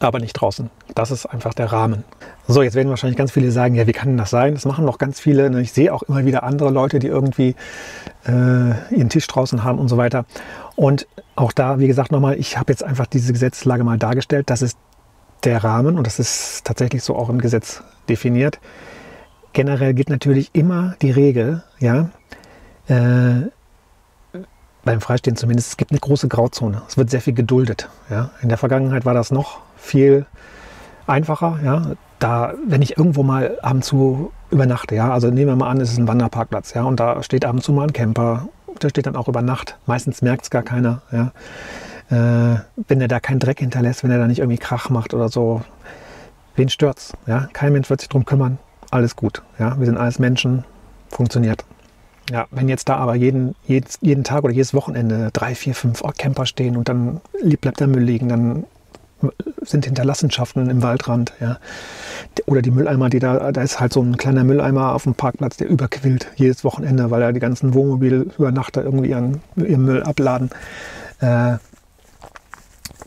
aber 0.00 0.20
nicht 0.20 0.34
draußen. 0.34 0.70
Das 0.94 1.10
ist 1.10 1.26
einfach 1.26 1.54
der 1.54 1.72
Rahmen. 1.72 2.04
So, 2.46 2.62
jetzt 2.62 2.74
werden 2.74 2.88
wahrscheinlich 2.88 3.16
ganz 3.16 3.32
viele 3.32 3.50
sagen, 3.50 3.74
ja, 3.74 3.86
wie 3.86 3.92
kann 3.92 4.08
denn 4.08 4.16
das 4.16 4.30
sein? 4.30 4.54
Das 4.54 4.64
machen 4.64 4.84
noch 4.84 4.98
ganz 4.98 5.20
viele. 5.20 5.60
Ich 5.60 5.72
sehe 5.72 5.92
auch 5.92 6.02
immer 6.02 6.24
wieder 6.24 6.44
andere 6.44 6.70
Leute, 6.70 6.98
die 6.98 7.08
irgendwie 7.08 7.54
äh, 8.26 8.94
ihren 8.94 9.08
Tisch 9.08 9.26
draußen 9.26 9.64
haben 9.64 9.78
und 9.78 9.88
so 9.88 9.96
weiter. 9.96 10.24
Und 10.76 11.06
auch 11.36 11.52
da, 11.52 11.78
wie 11.78 11.86
gesagt, 11.86 12.12
nochmal, 12.12 12.38
ich 12.38 12.56
habe 12.56 12.72
jetzt 12.72 12.84
einfach 12.84 13.06
diese 13.06 13.32
Gesetzeslage 13.32 13.84
mal 13.84 13.98
dargestellt. 13.98 14.50
Das 14.50 14.62
ist 14.62 14.78
der 15.44 15.62
Rahmen 15.62 15.98
und 15.98 16.06
das 16.06 16.18
ist 16.18 16.64
tatsächlich 16.64 17.02
so 17.02 17.16
auch 17.16 17.28
im 17.28 17.40
Gesetz 17.40 17.82
definiert. 18.08 18.60
Generell 19.52 19.94
gilt 19.94 20.10
natürlich 20.10 20.50
immer 20.52 20.94
die 21.02 21.10
Regel, 21.10 21.64
ja, 21.80 22.10
äh, 22.88 23.50
beim 24.84 25.00
Freistehen 25.00 25.36
zumindest, 25.36 25.70
es 25.70 25.76
gibt 25.76 25.90
eine 25.90 26.00
große 26.00 26.28
Grauzone. 26.28 26.82
Es 26.88 26.96
wird 26.96 27.10
sehr 27.10 27.20
viel 27.20 27.34
geduldet. 27.34 27.88
Ja. 28.10 28.30
In 28.42 28.48
der 28.48 28.58
Vergangenheit 28.58 29.04
war 29.04 29.14
das 29.14 29.30
noch 29.30 29.60
viel 29.76 30.26
einfacher. 31.06 31.58
Ja. 31.64 31.82
Da, 32.18 32.54
wenn 32.66 32.82
ich 32.82 32.96
irgendwo 32.96 33.22
mal 33.22 33.58
ab 33.62 33.74
und 33.74 33.84
zu 33.84 34.32
übernachte, 34.50 34.94
ja, 34.94 35.12
also 35.12 35.30
nehmen 35.30 35.48
wir 35.48 35.56
mal 35.56 35.70
an, 35.70 35.80
es 35.80 35.92
ist 35.92 35.98
ein 35.98 36.08
Wanderparkplatz, 36.08 36.74
ja, 36.74 36.82
und 36.82 36.98
da 36.98 37.22
steht 37.22 37.44
ab 37.44 37.52
und 37.52 37.62
zu 37.62 37.72
mal 37.72 37.84
ein 37.84 37.92
Camper, 37.92 38.48
der 38.82 38.88
steht 38.88 39.06
dann 39.06 39.14
auch 39.14 39.28
über 39.28 39.42
Nacht. 39.42 39.76
Meistens 39.86 40.20
merkt 40.20 40.44
es 40.44 40.50
gar 40.50 40.62
keiner, 40.62 41.02
ja. 41.12 41.32
Äh, 42.10 42.60
wenn 42.88 43.00
er 43.00 43.08
da 43.08 43.20
keinen 43.20 43.38
Dreck 43.38 43.60
hinterlässt, 43.60 44.02
wenn 44.02 44.10
er 44.10 44.18
da 44.18 44.26
nicht 44.26 44.38
irgendwie 44.38 44.58
Krach 44.58 44.88
macht 44.88 45.12
oder 45.12 45.28
so, 45.28 45.62
wen 46.56 46.68
stört's? 46.68 47.12
Ja? 47.26 47.48
Kein 47.52 47.72
Mensch 47.72 47.90
wird 47.90 48.00
sich 48.00 48.08
darum 48.08 48.24
kümmern. 48.24 48.58
Alles 48.90 49.14
gut. 49.14 49.42
Ja? 49.58 49.78
Wir 49.78 49.86
sind 49.86 49.98
alles 49.98 50.18
Menschen, 50.18 50.64
funktioniert. 51.10 51.64
Ja, 52.30 52.46
wenn 52.50 52.68
jetzt 52.68 52.88
da 52.88 52.96
aber 52.96 53.14
jeden, 53.14 53.54
jeden, 53.66 53.86
jeden 54.00 54.24
Tag 54.24 54.44
oder 54.44 54.52
jedes 54.52 54.74
Wochenende 54.74 55.30
drei, 55.32 55.54
vier, 55.54 55.74
fünf 55.74 56.02
Camper 56.18 56.46
stehen 56.46 56.76
und 56.76 56.88
dann 56.88 57.20
bleibt 57.60 57.80
der 57.80 57.86
Müll 57.86 58.02
liegen, 58.02 58.28
dann 58.28 58.64
sind 59.62 59.84
Hinterlassenschaften 59.84 60.70
im 60.70 60.82
Waldrand, 60.82 61.32
ja. 61.40 61.58
Oder 62.46 62.62
die 62.62 62.70
Mülleimer, 62.70 63.08
die 63.08 63.18
da, 63.18 63.50
da 63.50 63.62
ist 63.62 63.80
halt 63.80 63.92
so 63.92 64.00
ein 64.00 64.16
kleiner 64.16 64.44
Mülleimer 64.44 64.94
auf 64.94 65.04
dem 65.04 65.14
Parkplatz, 65.14 65.56
der 65.56 65.68
überquillt 65.68 66.28
jedes 66.36 66.62
Wochenende, 66.64 67.10
weil 67.10 67.20
da 67.20 67.32
die 67.32 67.40
ganzen 67.40 67.74
Wohnmobilübernachter 67.74 68.84
irgendwie 68.84 69.10
ihren, 69.10 69.40
ihren 69.56 69.84
Müll 69.84 70.02
abladen. 70.02 70.50
Äh, 71.20 71.56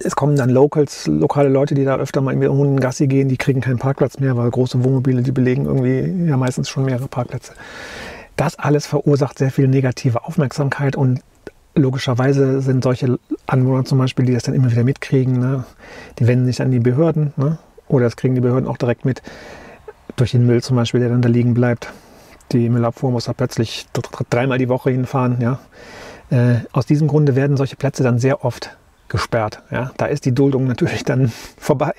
es 0.04 0.16
kommen 0.16 0.36
dann 0.36 0.50
Locals, 0.50 1.08
lokale 1.08 1.50
Leute, 1.50 1.76
die 1.76 1.86
da 1.86 1.98
öfter 1.98 2.22
mal 2.22 2.36
mit 2.36 2.50
Hunden 2.50 2.80
Gassi 2.80 3.08
gehen, 3.08 3.30
die 3.30 3.38
kriegen 3.38 3.62
keinen 3.62 3.78
Parkplatz 3.78 4.20
mehr, 4.20 4.36
weil 4.36 4.50
große 4.50 4.84
Wohnmobile, 4.84 5.22
die 5.22 5.32
belegen 5.32 5.66
irgendwie 5.66 6.28
ja 6.28 6.38
meistens 6.38 6.70
schon 6.70 6.86
mehrere 6.86 7.08
Parkplätze. 7.08 7.54
Das 8.42 8.58
alles 8.58 8.88
verursacht 8.88 9.38
sehr 9.38 9.52
viel 9.52 9.68
negative 9.68 10.26
Aufmerksamkeit 10.26 10.96
und 10.96 11.22
logischerweise 11.76 12.60
sind 12.62 12.84
solche 12.84 13.20
Anwohner 13.46 13.86
zum 13.86 14.00
Beispiel, 14.00 14.26
die 14.26 14.34
das 14.34 14.42
dann 14.42 14.56
immer 14.56 14.72
wieder 14.72 14.84
mitkriegen, 14.84 15.38
ne, 15.38 15.64
die 16.18 16.26
wenden 16.26 16.48
sich 16.48 16.60
an 16.60 16.72
die 16.72 16.80
Behörden 16.80 17.34
ne, 17.38 17.60
oder 17.88 18.06
das 18.06 18.16
kriegen 18.16 18.34
die 18.34 18.42
Behörden 18.42 18.68
auch 18.68 18.78
direkt 18.78 19.06
mit 19.06 19.22
durch 20.16 20.32
den 20.32 20.48
Müll 20.48 20.64
zum 20.64 20.76
Beispiel, 20.76 21.02
der 21.02 21.10
dann 21.10 21.22
da 21.22 21.30
liegen 21.30 21.54
bleibt. 21.54 21.94
Die 22.52 22.68
Müllabfuhr 22.68 23.12
muss 23.12 23.26
da 23.26 23.34
plötzlich 23.34 23.86
dreimal 24.32 24.58
die 24.58 24.70
Woche 24.70 24.90
hinfahren. 24.90 25.40
Ja. 25.40 25.60
Äh, 26.32 26.62
aus 26.72 26.88
diesem 26.88 27.08
Grunde 27.08 27.36
werden 27.36 27.58
solche 27.58 27.76
Plätze 27.76 28.02
dann 28.02 28.18
sehr 28.18 28.44
oft 28.44 28.76
gesperrt. 29.08 29.62
Ja. 29.70 29.92
Da 29.98 30.08
ist 30.08 30.26
die 30.26 30.34
Duldung 30.34 30.66
natürlich 30.66 31.04
dann 31.04 31.32
vorbei. 31.58 31.94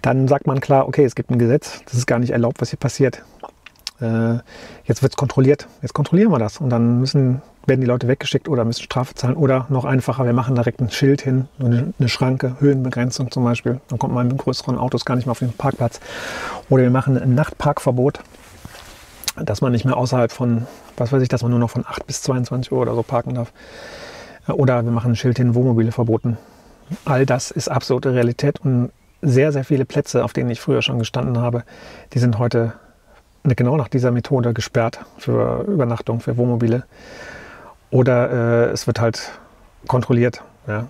Dann 0.00 0.28
sagt 0.28 0.46
man 0.46 0.60
klar, 0.60 0.88
okay, 0.88 1.04
es 1.04 1.14
gibt 1.14 1.30
ein 1.30 1.38
Gesetz, 1.38 1.82
das 1.84 1.92
ist 1.92 2.06
gar 2.06 2.20
nicht 2.20 2.30
erlaubt, 2.30 2.62
was 2.62 2.70
hier 2.70 2.78
passiert. 2.78 3.22
Äh, 4.04 4.38
jetzt 4.84 5.02
wird 5.02 5.12
es 5.12 5.16
kontrolliert, 5.16 5.66
jetzt 5.82 5.94
kontrollieren 5.94 6.30
wir 6.30 6.38
das. 6.38 6.58
Und 6.58 6.70
dann 6.70 7.00
müssen, 7.00 7.42
werden 7.66 7.80
die 7.80 7.86
Leute 7.86 8.08
weggeschickt 8.08 8.48
oder 8.48 8.64
müssen 8.64 8.82
Strafe 8.82 9.14
zahlen 9.14 9.36
oder 9.36 9.66
noch 9.68 9.84
einfacher, 9.84 10.24
wir 10.24 10.32
machen 10.32 10.54
direkt 10.54 10.80
ein 10.80 10.90
Schild 10.90 11.22
hin, 11.22 11.48
eine, 11.58 11.94
eine 11.98 12.08
Schranke, 12.08 12.56
Höhenbegrenzung 12.60 13.30
zum 13.30 13.44
Beispiel, 13.44 13.80
dann 13.88 13.98
kommt 13.98 14.14
man 14.14 14.28
mit 14.28 14.38
größeren 14.38 14.78
Autos 14.78 15.04
gar 15.04 15.16
nicht 15.16 15.26
mehr 15.26 15.32
auf 15.32 15.38
den 15.38 15.52
Parkplatz. 15.52 16.00
Oder 16.68 16.82
wir 16.82 16.90
machen 16.90 17.18
ein 17.18 17.34
Nachtparkverbot, 17.34 18.20
dass 19.36 19.60
man 19.60 19.72
nicht 19.72 19.84
mehr 19.84 19.96
außerhalb 19.96 20.30
von, 20.30 20.66
was 20.96 21.12
weiß 21.12 21.22
ich, 21.22 21.28
dass 21.28 21.42
man 21.42 21.50
nur 21.50 21.60
noch 21.60 21.70
von 21.70 21.84
8 21.86 22.06
bis 22.06 22.22
22 22.22 22.72
Uhr 22.72 22.80
oder 22.80 22.94
so 22.94 23.02
parken 23.02 23.34
darf. 23.34 23.52
Oder 24.46 24.84
wir 24.84 24.92
machen 24.92 25.12
ein 25.12 25.16
Schild 25.16 25.38
hin, 25.38 25.54
Wohnmobile 25.54 25.90
verboten. 25.90 26.36
All 27.06 27.24
das 27.24 27.50
ist 27.50 27.68
absolute 27.68 28.12
Realität 28.12 28.60
und 28.60 28.90
sehr, 29.22 29.52
sehr 29.52 29.64
viele 29.64 29.86
Plätze, 29.86 30.22
auf 30.22 30.34
denen 30.34 30.50
ich 30.50 30.60
früher 30.60 30.82
schon 30.82 30.98
gestanden 30.98 31.38
habe, 31.38 31.64
die 32.12 32.18
sind 32.18 32.38
heute 32.38 32.74
genau 33.44 33.76
nach 33.76 33.88
dieser 33.88 34.10
Methode 34.10 34.54
gesperrt 34.54 35.00
für 35.18 35.64
Übernachtung, 35.64 36.20
für 36.20 36.36
Wohnmobile. 36.36 36.84
Oder 37.90 38.30
äh, 38.30 38.72
es 38.72 38.86
wird 38.86 39.00
halt 39.00 39.32
kontrolliert. 39.86 40.42
Ja. 40.66 40.86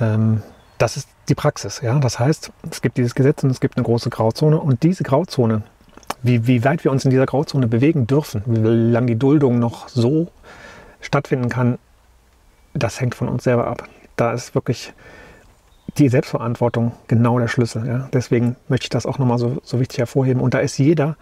Ähm, 0.00 0.42
das 0.78 0.96
ist 0.96 1.08
die 1.28 1.34
Praxis. 1.34 1.80
Ja. 1.82 1.98
Das 1.98 2.18
heißt, 2.18 2.50
es 2.70 2.82
gibt 2.82 2.96
dieses 2.96 3.14
Gesetz 3.14 3.44
und 3.44 3.50
es 3.50 3.60
gibt 3.60 3.76
eine 3.76 3.84
große 3.84 4.10
Grauzone. 4.10 4.58
Und 4.58 4.82
diese 4.82 5.04
Grauzone, 5.04 5.62
wie, 6.22 6.46
wie 6.46 6.64
weit 6.64 6.84
wir 6.84 6.90
uns 6.90 7.04
in 7.04 7.10
dieser 7.10 7.26
Grauzone 7.26 7.66
bewegen 7.66 8.06
dürfen, 8.06 8.42
wie 8.46 8.58
lange 8.58 9.06
die 9.06 9.18
Duldung 9.18 9.58
noch 9.58 9.88
so 9.88 10.28
stattfinden 11.00 11.50
kann, 11.50 11.78
das 12.72 13.00
hängt 13.00 13.14
von 13.14 13.28
uns 13.28 13.44
selber 13.44 13.66
ab. 13.66 13.86
Da 14.16 14.32
ist 14.32 14.54
wirklich 14.54 14.92
die 15.98 16.08
Selbstverantwortung 16.08 16.92
genau 17.06 17.38
der 17.38 17.48
Schlüssel. 17.48 17.86
Ja? 17.86 18.08
Deswegen 18.12 18.56
möchte 18.68 18.84
ich 18.84 18.90
das 18.90 19.06
auch 19.06 19.18
nochmal 19.18 19.38
so, 19.38 19.58
so 19.62 19.80
wichtig 19.80 19.98
hervorheben. 19.98 20.40
Und 20.40 20.54
da 20.54 20.58
ist 20.58 20.78
jeder 20.78 21.16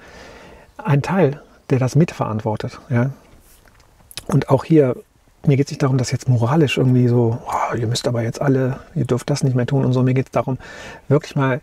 ein 0.78 1.02
Teil, 1.02 1.40
der 1.70 1.78
das 1.78 1.94
mitverantwortet. 1.94 2.80
Ja? 2.88 3.10
Und 4.26 4.48
auch 4.48 4.64
hier, 4.64 4.96
mir 5.46 5.56
geht 5.56 5.66
es 5.66 5.72
nicht 5.72 5.82
darum, 5.82 5.98
dass 5.98 6.10
jetzt 6.10 6.28
moralisch 6.28 6.78
irgendwie 6.78 7.08
so, 7.08 7.38
oh, 7.46 7.74
ihr 7.76 7.86
müsst 7.86 8.08
aber 8.08 8.22
jetzt 8.22 8.40
alle, 8.40 8.80
ihr 8.94 9.04
dürft 9.04 9.30
das 9.30 9.42
nicht 9.42 9.54
mehr 9.54 9.66
tun 9.66 9.84
und 9.84 9.92
so. 9.92 10.02
Mir 10.02 10.14
geht 10.14 10.26
es 10.26 10.32
darum, 10.32 10.58
wirklich 11.08 11.36
mal 11.36 11.60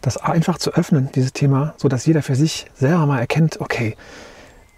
das 0.00 0.16
einfach 0.16 0.58
zu 0.58 0.72
öffnen, 0.72 1.10
dieses 1.14 1.32
Thema, 1.32 1.74
sodass 1.76 2.06
jeder 2.06 2.22
für 2.22 2.34
sich 2.34 2.66
selber 2.74 3.06
mal 3.06 3.20
erkennt, 3.20 3.60
okay, 3.60 3.96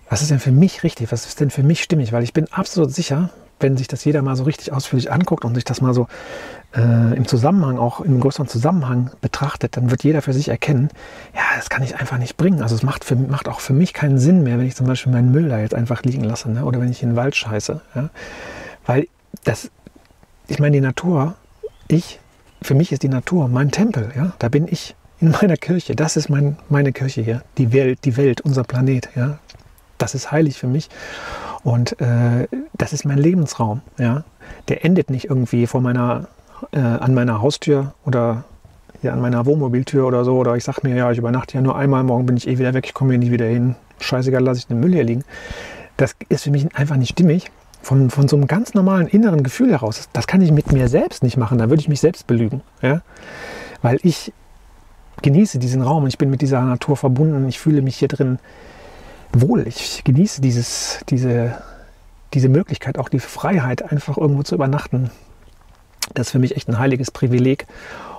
was 0.09 0.21
ist 0.21 0.31
denn 0.31 0.41
für 0.41 0.53
mich 0.53 0.83
richtig, 0.83 1.11
was 1.13 1.27
ist 1.27 1.41
denn 1.41 1.51
für 1.51 1.63
mich 1.63 1.83
stimmig? 1.83 2.13
Weil 2.13 2.23
ich 2.23 2.33
bin 2.33 2.47
absolut 2.53 2.93
sicher, 2.93 3.31
wenn 3.63 3.77
sich 3.77 3.89
das 3.89 4.05
jeder 4.05 4.23
mal 4.23 4.37
so 4.37 4.45
richtig 4.45 4.73
ausführlich 4.73 5.11
anguckt 5.11 5.45
und 5.45 5.55
sich 5.55 5.65
das 5.65 5.81
mal 5.81 5.95
so 5.95 6.09
äh, 6.75 7.17
im 7.17 7.27
Zusammenhang, 7.27 7.79
auch 7.79 8.01
im 8.01 8.21
größeren 8.21 8.49
Zusammenhang 8.49 9.11
betrachtet, 9.21 9.77
dann 9.77 9.91
wird 9.91 10.05
jeder 10.05 10.23
für 10.23 10.33
sich 10.33 10.49
erkennen, 10.49 10.89
ja, 11.35 11.43
das 11.57 11.71
kann 11.71 11.83
ich 11.83 11.97
einfach 11.97 12.19
nicht 12.19 12.37
bringen. 12.37 12.63
Also 12.63 12.75
es 12.75 12.83
macht, 12.83 13.05
für, 13.05 13.17
macht 13.17 13.49
auch 13.49 13.61
für 13.61 13.73
mich 13.73 13.93
keinen 13.93 14.19
Sinn 14.19 14.43
mehr, 14.43 14.59
wenn 14.59 14.67
ich 14.67 14.77
zum 14.77 14.87
Beispiel 14.87 15.13
meinen 15.13 15.33
Müll 15.33 15.49
da 15.49 15.59
jetzt 15.59 15.75
einfach 15.75 16.03
liegen 16.03 16.25
lasse 16.25 16.51
ne? 16.51 16.65
oder 16.65 16.81
wenn 16.81 16.91
ich 16.91 17.03
in 17.03 17.11
den 17.11 17.17
Wald 17.17 17.37
scheiße. 17.37 17.81
Ja? 17.95 18.11
Weil 18.87 19.07
das, 19.45 19.71
ich 20.49 20.59
meine, 20.59 20.77
die 20.77 20.81
Natur, 20.81 21.35
ich, 21.89 22.21
für 22.63 22.75
mich 22.75 22.93
ist 22.93 23.03
die 23.03 23.09
Natur 23.09 23.49
mein 23.49 23.71
Tempel. 23.71 24.13
Ja? 24.17 24.33
Da 24.39 24.49
bin 24.49 24.67
ich 24.69 24.95
in 25.21 25.31
meiner 25.31 25.57
Kirche. 25.57 25.95
Das 25.95 26.17
ist 26.17 26.29
mein, 26.29 26.57
meine 26.69 26.93
Kirche 26.93 27.23
hier. 27.23 27.43
Die 27.59 27.73
Welt, 27.73 28.01
die 28.05 28.17
Welt, 28.17 28.41
unser 28.41 28.65
Planet. 28.65 29.09
Ja? 29.15 29.39
Das 29.99 30.15
ist 30.15 30.33
heilig 30.33 30.59
für 30.59 30.67
mich. 30.67 30.89
Und 31.63 32.01
äh, 32.01 32.49
das 32.75 32.93
ist 32.93 33.05
mein 33.05 33.19
Lebensraum. 33.19 33.81
Ja? 33.99 34.25
Der 34.69 34.85
endet 34.85 35.11
nicht 35.11 35.27
irgendwie 35.27 35.67
vor 35.67 35.81
meiner 35.81 36.29
äh, 36.71 36.79
an 36.79 37.15
meiner 37.15 37.43
Haustür 37.43 37.95
oder 38.05 38.45
hier 39.01 39.13
an 39.13 39.21
meiner 39.21 39.47
Wohnmobiltür 39.47 40.07
oder 40.07 40.25
so. 40.25 40.37
Oder 40.37 40.57
ich 40.57 40.65
sage 40.65 40.81
mir, 40.85 40.95
ja, 40.95 41.11
ich 41.11 41.19
übernachte 41.19 41.55
ja 41.55 41.61
nur 41.61 41.77
einmal, 41.77 42.05
morgen 42.05 42.27
bin 42.27 42.37
ich 42.37 42.47
eh 42.49 42.59
wieder 42.59 42.75
weg, 42.75 42.87
ich 42.87 42.95
komme 42.95 43.13
hier 43.13 43.19
nie 43.19 43.33
wieder 43.33 43.47
hin. 43.47 43.75
Scheißegal, 44.01 44.43
lasse 44.43 44.61
ich 44.61 44.67
den 44.67 44.81
Müll 44.81 44.93
hier 44.93 45.05
liegen. 45.05 45.25
Das 45.97 46.15
ist 46.29 46.45
für 46.45 46.51
mich 46.51 46.75
einfach 46.77 46.97
nicht 46.97 47.11
stimmig. 47.11 47.51
Von, 47.83 48.11
von 48.11 48.29
so 48.29 48.37
einem 48.37 48.47
ganz 48.47 48.75
normalen 48.75 49.09
inneren 49.09 49.43
Gefühl 49.43 49.73
heraus. 49.73 50.09
Das 50.13 50.29
kann 50.29 50.41
ich 50.41 50.53
mit 50.53 50.71
mir 50.71 50.87
selbst 50.87 51.25
nicht 51.25 51.37
machen. 51.37 51.59
Da 51.59 51.69
würde 51.69 51.81
ich 51.81 51.89
mich 51.89 52.01
selbst 52.01 52.29
belügen. 52.29 52.63
Ja? 52.81 53.03
Weil 53.83 53.99
ich 54.05 54.33
genieße 55.21 55.59
diesen 55.59 55.83
Raum 55.83 56.05
und 56.05 56.09
ich 56.09 56.17
bin 56.19 56.31
mit 56.31 56.43
dieser 56.43 56.61
Natur 56.63 56.97
verbunden. 56.97 57.49
Ich 57.49 57.59
fühle 57.59 57.83
mich 57.83 57.97
hier 57.97 58.07
drin 58.07 58.39
wohl. 59.33 59.67
Ich 59.67 60.05
genieße 60.05 60.41
dieses, 60.41 61.01
diese, 61.09 61.57
diese 62.35 62.49
Möglichkeit, 62.49 62.99
auch 62.99 63.09
die 63.09 63.21
Freiheit, 63.21 63.91
einfach 63.91 64.17
irgendwo 64.17 64.43
zu 64.43 64.55
übernachten. 64.55 65.11
Das 66.15 66.29
ist 66.29 66.33
für 66.33 66.39
mich 66.39 66.57
echt 66.57 66.69
ein 66.69 66.79
heiliges 66.79 67.11
Privileg. 67.11 67.67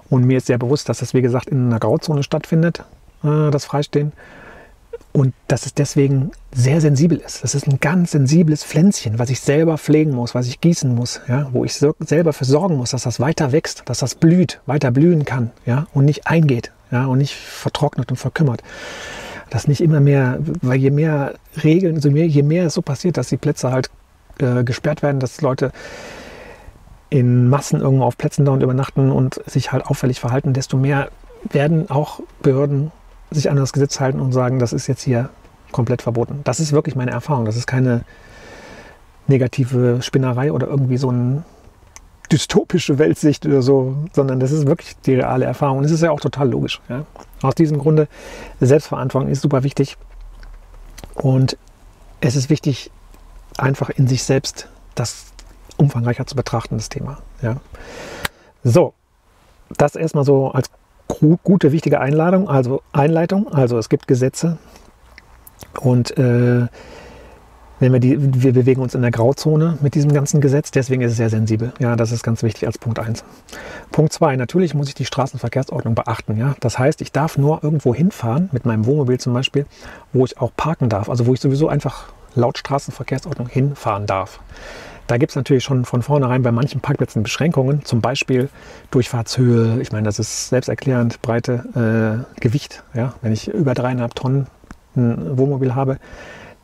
Und 0.09 0.25
mir 0.25 0.37
ist 0.37 0.47
sehr 0.47 0.57
bewusst, 0.57 0.89
dass 0.89 0.99
das, 0.99 1.13
wie 1.13 1.21
gesagt, 1.21 1.49
in 1.49 1.67
einer 1.67 1.79
Grauzone 1.79 2.23
stattfindet, 2.23 2.83
äh, 3.23 3.49
das 3.51 3.65
Freistehen. 3.65 4.11
Und 5.11 5.33
dass 5.47 5.65
es 5.65 5.73
deswegen 5.75 6.31
sehr 6.51 6.81
sensibel 6.81 7.19
ist. 7.19 7.43
Das 7.43 7.53
ist 7.53 7.67
ein 7.67 7.79
ganz 7.79 8.11
sensibles 8.11 8.63
Pflänzchen, 8.63 9.19
was 9.19 9.29
ich 9.29 9.41
selber 9.41 9.77
pflegen 9.77 10.11
muss, 10.11 10.33
was 10.33 10.47
ich 10.47 10.59
gießen 10.59 10.93
muss, 10.93 11.21
ja, 11.27 11.49
wo 11.51 11.63
ich 11.65 11.73
selber 11.75 12.33
für 12.33 12.45
sorgen 12.45 12.77
muss, 12.77 12.91
dass 12.91 13.03
das 13.03 13.19
weiter 13.19 13.51
wächst, 13.51 13.83
dass 13.85 13.99
das 13.99 14.15
blüht, 14.15 14.59
weiter 14.65 14.89
blühen 14.89 15.23
kann 15.23 15.51
ja, 15.67 15.85
und 15.93 16.05
nicht 16.05 16.27
eingeht 16.27 16.71
ja, 16.91 17.05
und 17.05 17.19
nicht 17.19 17.35
vertrocknet 17.35 18.09
und 18.09 18.17
verkümmert. 18.17 18.63
Das 19.51 19.67
nicht 19.67 19.81
immer 19.81 19.99
mehr, 19.99 20.39
weil 20.61 20.79
je 20.79 20.89
mehr 20.89 21.35
Regeln, 21.63 21.99
je 21.99 22.43
mehr 22.43 22.65
es 22.65 22.73
so 22.73 22.81
passiert, 22.81 23.17
dass 23.17 23.29
die 23.29 23.37
Plätze 23.37 23.71
halt 23.71 23.91
äh, 24.39 24.63
gesperrt 24.63 25.01
werden, 25.01 25.19
dass 25.19 25.41
Leute 25.41 25.71
in 27.09 27.49
Massen 27.49 27.81
irgendwo 27.81 28.05
auf 28.05 28.17
Plätzen 28.17 28.45
da 28.45 28.51
und 28.51 28.63
übernachten 28.63 29.11
und 29.11 29.39
sich 29.45 29.71
halt 29.71 29.85
auffällig 29.85 30.19
verhalten, 30.19 30.53
desto 30.53 30.77
mehr 30.77 31.09
werden 31.51 31.89
auch 31.89 32.21
Behörden 32.41 32.91
sich 33.29 33.49
an 33.49 33.57
das 33.57 33.73
Gesetz 33.73 33.99
halten 33.99 34.19
und 34.19 34.31
sagen, 34.31 34.59
das 34.59 34.73
ist 34.73 34.87
jetzt 34.87 35.03
hier 35.03 35.29
komplett 35.71 36.01
verboten. 36.01 36.41
Das 36.43 36.59
ist 36.59 36.71
wirklich 36.71 36.95
meine 36.95 37.11
Erfahrung. 37.11 37.45
Das 37.45 37.55
ist 37.57 37.67
keine 37.67 38.03
negative 39.27 40.01
Spinnerei 40.01 40.51
oder 40.51 40.67
irgendwie 40.67 40.97
so 40.97 41.09
eine 41.09 41.43
dystopische 42.31 42.97
Weltsicht 42.97 43.45
oder 43.45 43.61
so, 43.61 43.95
sondern 44.13 44.39
das 44.39 44.51
ist 44.51 44.65
wirklich 44.65 44.95
die 45.05 45.15
reale 45.15 45.45
Erfahrung. 45.45 45.79
Und 45.79 45.83
es 45.83 45.91
ist 45.91 46.01
ja 46.01 46.11
auch 46.11 46.19
total 46.19 46.49
logisch. 46.49 46.81
Ja? 46.89 47.05
Aus 47.41 47.55
diesem 47.55 47.77
Grunde, 47.77 48.07
Selbstverantwortung 48.59 49.29
ist 49.29 49.41
super 49.41 49.63
wichtig. 49.63 49.97
Und 51.15 51.57
es 52.21 52.35
ist 52.35 52.49
wichtig, 52.49 52.89
einfach 53.57 53.89
in 53.89 54.07
sich 54.07 54.23
selbst 54.23 54.67
das 54.95 55.27
umfangreicher 55.77 56.25
zu 56.25 56.35
betrachten, 56.35 56.77
das 56.77 56.89
Thema. 56.89 57.19
Ja. 57.41 57.57
So, 58.63 58.93
das 59.77 59.95
erstmal 59.95 60.23
so 60.23 60.51
als 60.51 60.69
gute, 61.43 61.71
wichtige 61.71 61.99
Einladung, 61.99 62.49
also 62.49 62.81
Einleitung. 62.91 63.51
Also 63.51 63.77
es 63.77 63.89
gibt 63.89 64.07
Gesetze 64.07 64.57
und 65.81 66.17
äh, 66.17 66.67
wenn 67.79 67.91
wir, 67.91 67.99
die, 67.99 68.43
wir 68.43 68.53
bewegen 68.53 68.81
uns 68.81 68.95
in 68.95 69.01
der 69.01 69.11
Grauzone 69.11 69.77
mit 69.81 69.95
diesem 69.95 70.13
ganzen 70.13 70.39
Gesetz, 70.39 70.71
deswegen 70.71 71.01
ist 71.01 71.11
es 71.11 71.17
sehr 71.17 71.29
sensibel. 71.29 71.73
Ja, 71.79 71.97
das 71.97 72.13
ist 72.13 72.23
ganz 72.23 72.41
wichtig 72.41 72.65
als 72.65 72.77
Punkt 72.77 72.97
1. 72.99 73.25
Punkt 73.91 74.13
2, 74.13 74.37
natürlich 74.37 74.73
muss 74.73 74.87
ich 74.87 74.93
die 74.93 75.05
Straßenverkehrsordnung 75.05 75.93
beachten. 75.93 76.37
Ja? 76.37 76.55
Das 76.61 76.79
heißt, 76.79 77.01
ich 77.01 77.11
darf 77.11 77.37
nur 77.37 77.61
irgendwo 77.61 77.93
hinfahren, 77.93 78.49
mit 78.53 78.65
meinem 78.65 78.85
Wohnmobil 78.85 79.19
zum 79.19 79.33
Beispiel, 79.33 79.65
wo 80.13 80.23
ich 80.23 80.39
auch 80.39 80.51
parken 80.55 80.87
darf. 80.87 81.09
Also 81.09 81.25
wo 81.25 81.33
ich 81.33 81.41
sowieso 81.41 81.67
einfach 81.67 82.13
laut 82.35 82.57
Straßenverkehrsordnung 82.57 83.47
hinfahren 83.47 84.05
darf. 84.05 84.39
Da 85.07 85.17
gibt 85.17 85.31
es 85.31 85.35
natürlich 85.35 85.63
schon 85.63 85.85
von 85.85 86.01
vornherein 86.01 86.43
bei 86.43 86.51
manchen 86.51 86.79
Parkplätzen 86.79 87.23
Beschränkungen, 87.23 87.83
zum 87.83 87.99
Beispiel 87.99 88.49
Durchfahrtshöhe, 88.91 89.81
ich 89.81 89.91
meine, 89.91 90.05
das 90.05 90.17
ist 90.17 90.49
selbsterklärend, 90.49 91.21
Breite, 91.21 92.25
äh, 92.35 92.39
Gewicht. 92.39 92.83
Ja? 92.93 93.13
Wenn 93.21 93.33
ich 93.33 93.49
über 93.49 93.73
dreieinhalb 93.73 94.15
Tonnen 94.15 94.47
ein 94.95 95.37
Wohnmobil 95.37 95.75
habe, 95.75 95.97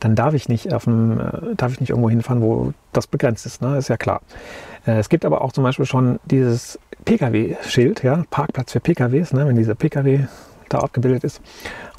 dann 0.00 0.14
darf 0.14 0.32
ich 0.32 0.48
nicht, 0.48 0.72
auf 0.72 0.84
dem, 0.84 1.20
äh, 1.20 1.54
darf 1.56 1.72
ich 1.72 1.80
nicht 1.80 1.90
irgendwo 1.90 2.08
hinfahren, 2.08 2.40
wo 2.40 2.72
das 2.92 3.06
begrenzt 3.06 3.44
ist, 3.44 3.60
ne? 3.60 3.76
ist 3.76 3.88
ja 3.88 3.98
klar. 3.98 4.22
Äh, 4.86 4.98
es 4.98 5.10
gibt 5.10 5.26
aber 5.26 5.42
auch 5.42 5.52
zum 5.52 5.62
Beispiel 5.62 5.84
schon 5.84 6.18
dieses 6.24 6.78
Pkw-Schild, 7.04 8.02
ja? 8.02 8.24
Parkplatz 8.30 8.72
für 8.72 8.80
Pkws, 8.80 9.34
ne? 9.34 9.46
wenn 9.46 9.56
dieser 9.56 9.74
Pkw 9.74 10.26
da 10.70 10.78
abgebildet 10.78 11.24
ist. 11.24 11.40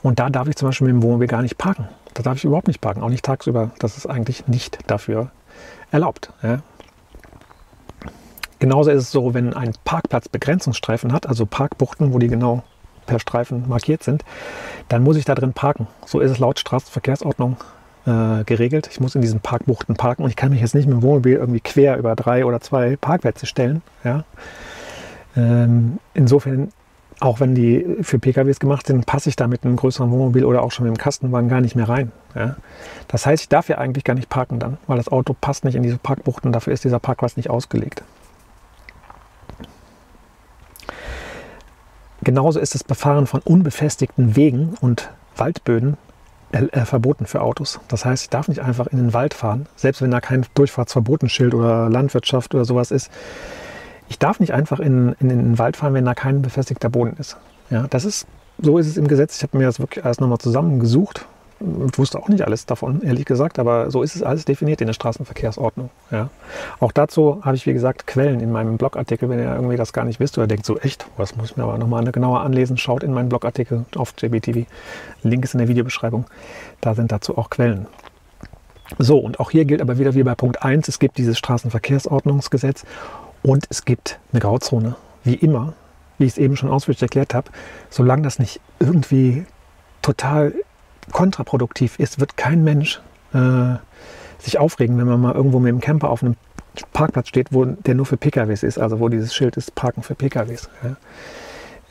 Und 0.04 0.20
da 0.20 0.30
darf 0.30 0.48
ich 0.48 0.56
zum 0.56 0.70
Beispiel 0.70 0.88
mit 0.88 0.96
dem 0.96 1.04
Wohnmobil 1.04 1.28
gar 1.28 1.42
nicht 1.42 1.58
parken. 1.58 1.88
Da 2.14 2.24
darf 2.24 2.38
ich 2.38 2.44
überhaupt 2.44 2.68
nicht 2.68 2.82
parken, 2.82 3.04
auch 3.04 3.10
nicht 3.10 3.24
tagsüber. 3.24 3.72
Das 3.80 3.98
ist 3.98 4.08
eigentlich 4.08 4.48
nicht 4.48 4.80
dafür 4.88 5.32
erlaubt. 5.92 6.32
Ja. 6.42 6.60
Genauso 8.60 8.92
ist 8.92 9.04
es 9.04 9.12
so, 9.12 9.34
wenn 9.34 9.54
ein 9.54 9.74
Parkplatz 9.86 10.30
Begrenzungsstreifen 10.30 11.14
hat, 11.14 11.28
also 11.28 11.46
Parkbuchten, 11.46 12.14
wo 12.14 12.20
die 12.20 12.28
genau 12.28 12.64
per 13.06 13.20
Streifen 13.20 13.68
markiert 13.68 14.04
sind, 14.04 14.24
dann 14.88 15.04
muss 15.04 15.18
ich 15.18 15.26
da 15.26 15.36
drin 15.36 15.54
parken. 15.54 15.88
So 16.06 16.20
ist 16.20 16.32
es 16.32 16.40
laut 16.40 16.60
Straßenverkehrsordnung 16.60 17.58
äh, 18.06 18.44
geregelt. 18.44 18.88
Ich 18.92 19.00
muss 19.00 19.16
in 19.16 19.22
diesen 19.22 19.40
Parkbuchten 19.40 19.96
parken 19.96 20.24
und 20.24 20.30
ich 20.30 20.36
kann 20.36 20.52
mich 20.52 20.62
jetzt 20.62 20.76
nicht 20.76 20.86
mit 20.86 20.98
dem 20.98 21.02
Wohnmobil 21.02 21.38
irgendwie 21.38 21.60
quer 21.60 21.98
über 21.98 22.16
drei 22.16 22.46
oder 22.46 22.62
zwei 22.62 22.98
Parkplätze 22.98 23.46
stellen. 23.46 23.82
Ja. 24.04 24.24
Ähm, 25.36 26.00
insofern 26.14 26.72
auch 27.22 27.40
wenn 27.40 27.54
die 27.54 27.98
für 28.02 28.20
PKWs 28.20 28.60
gemacht 28.60 28.88
sind, 28.88 29.06
passe 29.06 29.30
ich 29.30 29.36
da 29.36 29.48
mit 29.48 29.64
einem 29.64 29.76
größeren 29.76 30.10
Wohnmobil 30.10 30.44
oder 30.44 30.64
auch 30.64 30.72
schon 30.72 30.86
mit 30.86 30.96
dem 30.96 30.98
Kastenwagen 30.98 31.50
gar 31.50 31.62
nicht 31.62 31.76
mehr 31.76 31.88
rein. 31.88 32.12
Ja? 32.36 32.56
Das 33.08 33.26
heißt, 33.26 33.44
ich 33.44 33.50
darf 33.50 33.70
ja 33.70 33.78
eigentlich 33.78 34.04
gar 34.04 34.16
nicht 34.16 34.28
parken 34.28 34.58
dann, 34.60 34.78
weil 34.88 34.98
das 34.98 35.08
Auto 35.08 35.36
passt 35.40 35.64
nicht 35.64 35.76
in 35.76 35.84
diese 35.84 35.98
Parkbuchten, 35.98 36.52
dafür 36.52 36.74
ist 36.74 36.84
dieser 36.84 37.00
Parkplatz 37.00 37.38
nicht 37.38 37.50
ausgelegt. 37.50 38.04
Genauso 42.24 42.60
ist 42.60 42.76
das 42.76 42.84
Befahren 42.84 43.28
von 43.28 43.42
unbefestigten 43.42 44.36
Wegen 44.36 44.76
und 44.82 45.10
Waldböden 45.36 45.98
äh, 46.52 46.86
verboten 46.86 47.26
für 47.28 47.42
Autos. 47.42 47.80
Das 47.88 48.04
heißt, 48.04 48.24
ich 48.24 48.30
darf 48.30 48.48
nicht 48.48 48.62
einfach 48.62 48.88
in 48.88 48.98
den 48.98 49.14
Wald 49.14 49.34
fahren, 49.36 49.68
selbst 49.76 50.02
wenn 50.02 50.12
da 50.12 50.22
kein 50.22 50.46
Durchfahrtsverbotenschild 50.56 51.54
oder 51.54 51.90
Landwirtschaft 51.90 52.54
oder 52.56 52.66
sowas 52.66 52.90
ist. 52.92 53.12
Ich 54.12 54.20
darf 54.20 54.42
nicht 54.42 54.54
einfach 54.54 54.82
in, 54.82 55.16
in 55.22 55.30
den 55.30 55.58
Wald 55.58 55.78
fahren, 55.78 55.94
wenn 55.94 56.04
da 56.04 56.14
kein 56.14 56.42
befestigter 56.42 56.90
Boden 56.90 57.16
ist. 57.18 57.38
Ja, 57.70 57.88
das 57.90 58.04
ist, 58.04 58.28
so 58.62 58.78
ist 58.78 58.88
es 58.88 58.98
im 58.98 59.08
Gesetz. 59.08 59.38
Ich 59.38 59.44
habe 59.44 59.58
mir 59.58 59.64
das 59.64 59.80
wirklich 59.80 60.04
alles 60.04 60.20
nochmal 60.20 60.40
zusammengesucht 60.40 61.26
ich 61.88 61.98
wusste 61.98 62.20
auch 62.20 62.28
nicht 62.28 62.44
alles 62.46 62.66
davon, 62.66 63.02
ehrlich 63.04 63.26
gesagt, 63.26 63.60
aber 63.60 63.92
so 63.92 64.02
ist 64.02 64.16
es 64.16 64.24
alles 64.24 64.46
definiert 64.46 64.82
in 64.82 64.88
der 64.88 64.94
Straßenverkehrsordnung. 64.94 65.90
Ja. 66.10 66.30
Auch 66.80 66.92
dazu 66.92 67.42
habe 67.44 67.56
ich, 67.56 67.66
wie 67.68 67.74
gesagt, 67.74 68.08
Quellen 68.08 68.40
in 68.40 68.52
meinem 68.52 68.78
Blogartikel. 68.78 69.30
Wenn 69.30 69.40
ihr 69.40 69.54
irgendwie 69.54 69.78
das 69.78 69.94
gar 69.94 70.06
nicht 70.06 70.20
wisst 70.20 70.38
oder 70.38 70.48
denkt, 70.48 70.66
so 70.66 70.78
echt, 70.80 71.06
das 71.18 71.36
muss 71.36 71.52
ich 71.52 71.58
mir 71.58 71.64
aber 71.64 71.78
nochmal 71.78 72.04
genauer 72.12 72.42
anlesen, 72.42 72.78
schaut 72.78 73.04
in 73.04 73.14
meinen 73.14 73.30
Blogartikel 73.30 73.86
auf 73.96 74.14
JBTV. 74.20 74.66
Link 75.24 75.44
ist 75.44 75.54
in 75.54 75.60
der 75.60 75.68
Videobeschreibung. 75.68 76.26
Da 76.82 76.96
sind 76.96 77.12
dazu 77.12 77.38
auch 77.38 77.50
Quellen. 77.50 77.86
So, 78.98 79.20
und 79.20 79.40
auch 79.40 79.52
hier 79.52 79.66
gilt 79.66 79.82
aber 79.82 80.00
wieder 80.00 80.16
wie 80.16 80.24
bei 80.24 80.36
Punkt 80.36 80.64
1, 80.64 80.88
es 80.88 81.00
gibt 81.00 81.18
dieses 81.18 81.38
Straßenverkehrsordnungsgesetz 81.38 82.84
und 83.44 83.66
es 83.70 83.86
gibt 83.86 84.20
eine 84.32 84.40
Grauzone. 84.40 84.96
Wie 85.24 85.36
immer, 85.36 85.74
wie 86.18 86.26
ich 86.26 86.34
es 86.34 86.38
eben 86.38 86.56
schon 86.56 86.70
ausführlich 86.70 87.02
erklärt 87.02 87.34
habe, 87.34 87.52
solange 87.90 88.24
das 88.24 88.40
nicht 88.40 88.60
irgendwie 88.80 89.46
total 90.02 90.54
kontraproduktiv 91.12 92.00
ist, 92.00 92.20
wird 92.20 92.38
kein 92.38 92.64
Mensch 92.64 93.02
äh, 93.34 93.76
sich 94.40 94.58
aufregen, 94.58 94.98
wenn 94.98 95.08
man 95.08 95.22
mal 95.22 95.34
irgendwo 95.34 95.60
mit 95.60 95.70
dem 95.70 95.82
Camper 95.82 96.10
auf 96.10 96.24
einem 96.24 96.36
Parkplatz 96.94 97.28
steht, 97.28 97.52
wo 97.52 97.66
der 97.66 97.96
nur 97.96 98.06
für 98.06 98.18
PKWs 98.18 98.64
ist, 98.64 98.80
also 98.80 99.00
wo 99.00 99.10
dieses 99.10 99.36
Schild 99.36 99.58
ist, 99.58 99.76
Parken 99.76 100.04
für 100.04 100.16
PKWs. 100.16 100.70
Ja. 100.84 100.96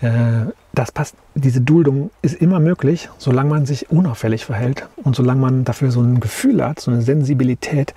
Äh, 0.00 0.46
das 0.72 0.92
passt, 0.92 1.14
diese 1.34 1.60
Duldung 1.60 2.10
ist 2.22 2.40
immer 2.40 2.60
möglich, 2.60 3.10
solange 3.18 3.50
man 3.50 3.66
sich 3.66 3.90
unauffällig 3.90 4.44
verhält 4.44 4.88
und 4.96 5.16
solange 5.16 5.40
man 5.40 5.64
dafür 5.64 5.90
so 5.90 6.00
ein 6.00 6.20
Gefühl 6.20 6.64
hat, 6.64 6.80
so 6.80 6.90
eine 6.90 7.02
Sensibilität, 7.02 7.92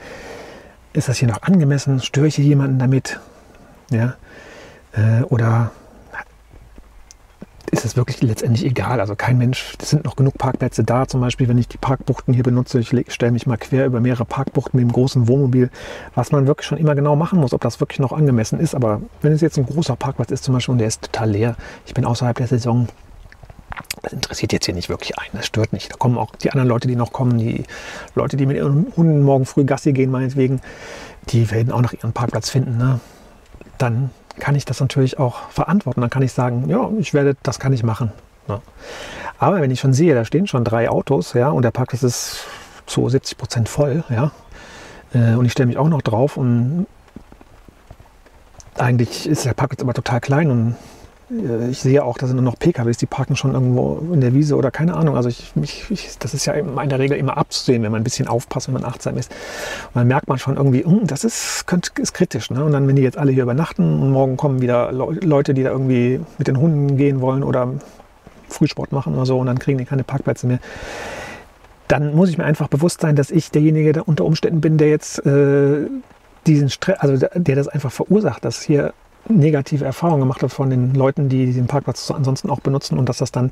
ist 0.91 1.07
das 1.07 1.17
hier 1.17 1.27
noch 1.27 1.43
angemessen, 1.43 2.01
störe 2.01 2.27
ich 2.27 2.36
hier 2.36 2.45
jemanden 2.45 2.79
damit? 2.79 3.19
Ja? 3.93 4.15
Äh, 4.93 5.23
oder 5.23 5.71
ist 7.73 7.85
es 7.85 7.97
wirklich 7.97 8.21
letztendlich 8.21 8.65
egal. 8.65 9.00
Also 9.00 9.15
kein 9.15 9.38
Mensch, 9.38 9.73
es 9.81 9.89
sind 9.89 10.05
noch 10.05 10.15
genug 10.15 10.38
Parkplätze 10.38 10.83
da. 10.83 11.07
Zum 11.07 11.21
Beispiel, 11.21 11.47
wenn 11.47 11.57
ich 11.57 11.67
die 11.67 11.77
Parkbuchten 11.77 12.33
hier 12.33 12.43
benutze, 12.43 12.79
ich 12.79 12.89
stelle 13.07 13.31
mich 13.31 13.47
mal 13.47 13.57
quer 13.57 13.88
über 13.88 14.00
mehrere 14.00 14.25
Parkbuchten 14.25 14.79
mit 14.79 14.88
dem 14.88 14.93
großen 14.93 15.27
Wohnmobil, 15.27 15.71
was 16.13 16.31
man 16.31 16.45
wirklich 16.45 16.67
schon 16.67 16.77
immer 16.77 16.93
genau 16.93 17.15
machen 17.15 17.39
muss, 17.39 17.53
ob 17.53 17.62
das 17.62 17.79
wirklich 17.79 18.00
noch 18.00 18.12
angemessen 18.12 18.59
ist. 18.59 18.75
Aber 18.75 19.01
wenn 19.21 19.31
es 19.31 19.41
jetzt 19.41 19.57
ein 19.57 19.65
großer 19.65 19.95
Parkplatz 19.95 20.31
ist 20.31 20.43
zum 20.43 20.53
Beispiel 20.53 20.73
und 20.73 20.77
der 20.77 20.88
ist 20.88 21.01
total 21.01 21.31
leer, 21.31 21.55
ich 21.85 21.93
bin 21.93 22.05
außerhalb 22.05 22.38
der 22.38 22.47
Saison, 22.47 22.88
das 24.03 24.13
interessiert 24.13 24.53
jetzt 24.53 24.65
hier 24.65 24.75
nicht 24.75 24.89
wirklich 24.89 25.17
ein, 25.17 25.29
das 25.33 25.47
stört 25.47 25.73
nicht. 25.73 25.91
Da 25.91 25.95
kommen 25.97 26.17
auch 26.17 26.35
die 26.35 26.51
anderen 26.51 26.69
Leute, 26.69 26.88
die 26.88 26.95
noch 26.95 27.12
kommen, 27.12 27.39
die 27.39 27.63
Leute, 28.13 28.38
die 28.38 28.45
mit 28.45 28.57
ihren 28.57 28.93
Hunden 28.95 29.23
morgen 29.23 29.45
früh 29.45 29.63
Gassi 29.63 29.93
gehen, 29.93 30.12
meinetwegen, 30.12 30.62
die 31.29 31.50
werden 31.50 31.71
auch 31.71 31.81
noch 31.81 31.93
ihren 31.93 32.13
Parkplatz 32.13 32.51
finden. 32.51 32.77
Ne? 32.77 33.00
Dann 33.77 34.11
kann 34.39 34.55
ich 34.55 34.65
das 34.65 34.79
natürlich 34.79 35.19
auch 35.19 35.49
verantworten. 35.49 36.01
Dann 36.01 36.09
kann 36.09 36.23
ich 36.23 36.33
sagen, 36.33 36.67
ja, 36.67 36.89
ich 36.97 37.13
werde, 37.13 37.35
das 37.43 37.59
kann 37.59 37.73
ich 37.73 37.83
machen. 37.83 38.11
Ja. 38.47 38.61
Aber 39.37 39.61
wenn 39.61 39.71
ich 39.71 39.79
schon 39.79 39.93
sehe, 39.93 40.15
da 40.15 40.25
stehen 40.25 40.47
schon 40.47 40.63
drei 40.63 40.89
Autos, 40.89 41.33
ja, 41.33 41.49
und 41.49 41.63
der 41.63 41.71
Parkplatz 41.71 42.03
ist 42.03 42.45
zu 42.85 43.07
70 43.07 43.37
Prozent 43.37 43.69
voll, 43.69 44.03
ja, 44.09 44.31
äh, 45.13 45.35
und 45.35 45.45
ich 45.45 45.51
stelle 45.51 45.67
mich 45.67 45.77
auch 45.77 45.89
noch 45.89 46.01
drauf 46.01 46.37
und 46.37 46.87
eigentlich 48.77 49.27
ist 49.27 49.45
der 49.45 49.53
Parkplatz 49.53 49.81
aber 49.81 49.93
total 49.93 50.19
klein 50.19 50.49
und 50.49 50.75
ich 51.69 51.79
sehe 51.79 52.03
auch, 52.03 52.17
da 52.17 52.27
sind 52.27 52.35
nur 52.35 52.43
noch 52.45 52.59
PKWs, 52.59 52.97
die 52.97 53.05
parken 53.05 53.35
schon 53.35 53.53
irgendwo 53.53 53.97
in 54.13 54.21
der 54.21 54.33
Wiese 54.33 54.55
oder 54.55 54.71
keine 54.71 54.95
Ahnung. 54.95 55.15
Also 55.15 55.29
ich, 55.29 55.51
ich, 55.61 55.89
ich, 55.89 56.17
das 56.19 56.33
ist 56.33 56.45
ja 56.45 56.53
in 56.53 56.89
der 56.89 56.99
Regel 56.99 57.17
immer 57.17 57.37
abzusehen, 57.37 57.81
wenn 57.83 57.91
man 57.91 58.01
ein 58.01 58.03
bisschen 58.03 58.27
aufpasst, 58.27 58.67
wenn 58.67 58.73
man 58.73 58.83
achtsam 58.83 59.17
ist. 59.17 59.31
Und 59.93 59.95
dann 59.95 60.07
merkt 60.07 60.27
man 60.27 60.37
schon 60.37 60.57
irgendwie, 60.57 60.83
hm, 60.83 61.07
das 61.07 61.23
ist, 61.23 61.65
könnte, 61.65 61.91
ist 62.01 62.13
kritisch. 62.13 62.49
Ne? 62.49 62.63
Und 62.63 62.71
dann, 62.71 62.87
wenn 62.87 62.95
die 62.95 63.01
jetzt 63.01 63.17
alle 63.17 63.31
hier 63.31 63.43
übernachten 63.43 64.01
und 64.01 64.12
morgen 64.12 64.38
kommen 64.38 64.62
wieder 64.62 64.91
Leute, 64.91 65.53
die 65.53 65.63
da 65.63 65.71
irgendwie 65.71 66.19
mit 66.38 66.47
den 66.47 66.59
Hunden 66.59 66.97
gehen 66.97 67.21
wollen 67.21 67.43
oder 67.43 67.73
Frühsport 68.49 68.91
machen 68.91 69.15
oder 69.15 69.25
so 69.25 69.39
und 69.39 69.47
dann 69.47 69.59
kriegen 69.59 69.77
die 69.77 69.86
keine 69.86 70.03
Parkplätze 70.03 70.45
mehr 70.45 70.59
dann 71.88 72.15
muss 72.15 72.29
ich 72.29 72.38
mir 72.38 72.45
einfach 72.45 72.69
bewusst 72.69 73.01
sein, 73.01 73.15
dass 73.15 73.29
ich 73.29 73.51
derjenige 73.51 73.91
der 73.91 74.07
unter 74.07 74.25
Umständen 74.25 74.62
bin, 74.62 74.77
der 74.77 74.89
jetzt 74.89 75.23
äh, 75.27 75.88
diesen 76.47 76.69
Stress, 76.69 76.97
also 76.99 77.27
der 77.36 77.55
das 77.55 77.67
einfach 77.67 77.91
verursacht, 77.91 78.43
dass 78.43 78.62
hier 78.62 78.93
negative 79.29 79.86
Erfahrungen 79.86 80.21
gemacht 80.21 80.41
habe 80.41 80.49
von 80.49 80.69
den 80.69 80.93
Leuten, 80.93 81.29
die 81.29 81.51
den 81.53 81.67
Parkplatz 81.67 82.12
ansonsten 82.12 82.49
auch 82.49 82.59
benutzen 82.59 82.97
und 82.97 83.07
dass 83.09 83.17
das 83.17 83.31
dann 83.31 83.51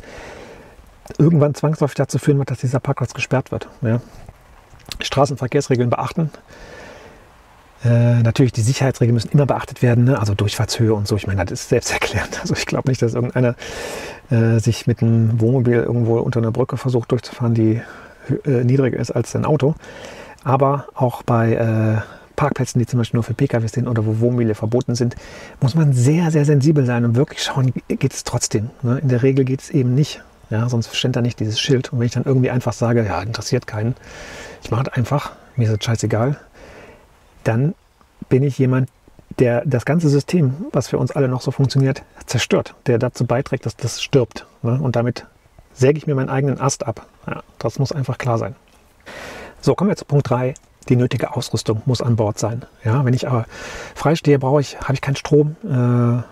irgendwann 1.17 1.55
zwangsläufig 1.55 1.95
dazu 1.95 2.19
führen 2.19 2.37
wird, 2.37 2.51
dass 2.51 2.59
dieser 2.59 2.79
Parkplatz 2.79 3.13
gesperrt 3.13 3.51
wird. 3.51 3.67
Ja. 3.81 4.01
Straßenverkehrsregeln 4.99 5.89
beachten. 5.89 6.29
Äh, 7.83 8.21
natürlich, 8.21 8.51
die 8.51 8.61
Sicherheitsregeln 8.61 9.13
müssen 9.13 9.31
immer 9.31 9.47
beachtet 9.47 9.81
werden, 9.81 10.03
ne? 10.03 10.19
also 10.19 10.35
Durchfahrtshöhe 10.35 10.93
und 10.93 11.07
so. 11.07 11.15
Ich 11.15 11.25
meine, 11.25 11.43
das 11.43 11.61
ist 11.61 11.69
selbsterklärend. 11.69 12.39
Also 12.41 12.53
ich 12.53 12.65
glaube 12.65 12.89
nicht, 12.89 13.01
dass 13.01 13.13
irgendeiner 13.13 13.55
äh, 14.29 14.59
sich 14.59 14.87
mit 14.87 15.01
einem 15.01 15.41
Wohnmobil 15.41 15.75
irgendwo 15.75 16.19
unter 16.19 16.39
einer 16.39 16.51
Brücke 16.51 16.77
versucht 16.77 17.11
durchzufahren, 17.11 17.53
die 17.55 17.81
äh, 18.45 18.63
niedriger 18.63 18.99
ist 18.99 19.11
als 19.11 19.35
ein 19.35 19.45
Auto. 19.45 19.73
Aber 20.43 20.87
auch 20.93 21.23
bei 21.23 21.53
äh, 21.53 22.20
Parkplätzen, 22.41 22.79
die 22.79 22.87
zum 22.87 22.97
Beispiel 22.97 23.17
nur 23.17 23.23
für 23.23 23.35
PKWs 23.35 23.73
sind 23.73 23.87
oder 23.87 24.03
wo 24.03 24.19
Wohnmobile 24.19 24.55
verboten 24.55 24.95
sind, 24.95 25.15
muss 25.59 25.75
man 25.75 25.93
sehr, 25.93 26.31
sehr 26.31 26.43
sensibel 26.43 26.87
sein 26.87 27.05
und 27.05 27.15
wirklich 27.15 27.43
schauen, 27.43 27.71
geht 27.87 28.13
es 28.13 28.23
trotzdem. 28.23 28.71
Ne? 28.81 28.97
In 28.97 29.09
der 29.09 29.21
Regel 29.21 29.45
geht 29.45 29.61
es 29.61 29.69
eben 29.69 29.93
nicht. 29.93 30.23
Ja, 30.49 30.67
sonst 30.67 30.95
steht 30.95 31.15
da 31.15 31.21
nicht 31.21 31.39
dieses 31.39 31.59
Schild. 31.59 31.93
Und 31.93 31.99
wenn 31.99 32.07
ich 32.07 32.13
dann 32.13 32.23
irgendwie 32.23 32.49
einfach 32.49 32.73
sage, 32.73 33.05
ja, 33.05 33.21
interessiert 33.21 33.67
keinen, 33.67 33.93
ich 34.63 34.71
mache 34.71 34.85
es 34.87 34.93
einfach, 34.97 35.33
mir 35.55 35.67
ist 35.67 35.77
es 35.77 35.85
scheißegal, 35.85 36.39
dann 37.43 37.75
bin 38.27 38.41
ich 38.41 38.57
jemand, 38.57 38.89
der 39.37 39.63
das 39.63 39.85
ganze 39.85 40.09
System, 40.09 40.65
was 40.71 40.87
für 40.87 40.97
uns 40.97 41.11
alle 41.11 41.27
noch 41.27 41.41
so 41.41 41.51
funktioniert, 41.51 42.01
zerstört, 42.25 42.73
der 42.87 42.97
dazu 42.97 43.27
beiträgt, 43.27 43.67
dass 43.67 43.75
das 43.75 44.01
stirbt. 44.01 44.47
Ne? 44.63 44.79
Und 44.81 44.95
damit 44.95 45.27
säge 45.73 45.99
ich 45.99 46.07
mir 46.07 46.15
meinen 46.15 46.29
eigenen 46.29 46.59
Ast 46.59 46.87
ab. 46.87 47.05
Ja, 47.27 47.43
das 47.59 47.77
muss 47.77 47.91
einfach 47.91 48.17
klar 48.17 48.39
sein. 48.39 48.55
So, 49.61 49.75
kommen 49.75 49.91
wir 49.91 49.95
zu 49.95 50.05
Punkt 50.05 50.27
3 50.27 50.55
die 50.89 50.95
nötige 50.95 51.35
Ausrüstung 51.35 51.81
muss 51.85 52.01
an 52.01 52.15
Bord 52.15 52.39
sein. 52.39 52.63
Ja, 52.83 53.05
wenn 53.05 53.13
ich 53.13 53.27
aber 53.27 53.45
freistehe, 53.95 54.39
brauche 54.39 54.61
ich, 54.61 54.79
habe 54.79 54.93
ich 54.93 55.01
keinen 55.01 55.15
Strom, 55.15 55.55
äh, 55.63 56.23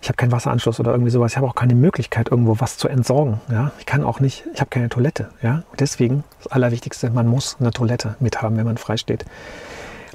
ich 0.00 0.08
habe 0.08 0.16
keinen 0.16 0.30
Wasseranschluss 0.30 0.78
oder 0.78 0.92
irgendwie 0.92 1.10
sowas. 1.10 1.32
Ich 1.32 1.36
habe 1.36 1.46
auch 1.46 1.54
keine 1.54 1.74
Möglichkeit, 1.74 2.30
irgendwo 2.30 2.60
was 2.60 2.76
zu 2.78 2.88
entsorgen. 2.88 3.40
Ja, 3.50 3.72
ich 3.78 3.86
kann 3.86 4.04
auch 4.04 4.20
nicht, 4.20 4.44
ich 4.54 4.60
habe 4.60 4.70
keine 4.70 4.88
Toilette. 4.88 5.30
Ja, 5.42 5.64
und 5.70 5.80
deswegen 5.80 6.22
das 6.38 6.52
Allerwichtigste, 6.52 7.10
man 7.10 7.26
muss 7.26 7.56
eine 7.58 7.72
Toilette 7.72 8.14
mithaben, 8.20 8.56
wenn 8.56 8.64
man 8.64 8.76
freisteht. 8.76 9.24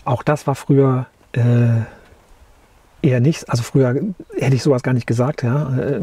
Auch 0.05 0.23
das 0.23 0.47
war 0.47 0.55
früher 0.55 1.07
äh, 1.33 1.81
eher 3.01 3.19
nicht. 3.19 3.49
Also 3.49 3.63
früher 3.63 3.93
hätte 4.37 4.55
ich 4.55 4.63
sowas 4.63 4.83
gar 4.83 4.93
nicht 4.93 5.05
gesagt. 5.07 5.43
Ja, 5.43 5.77
äh, 5.77 5.99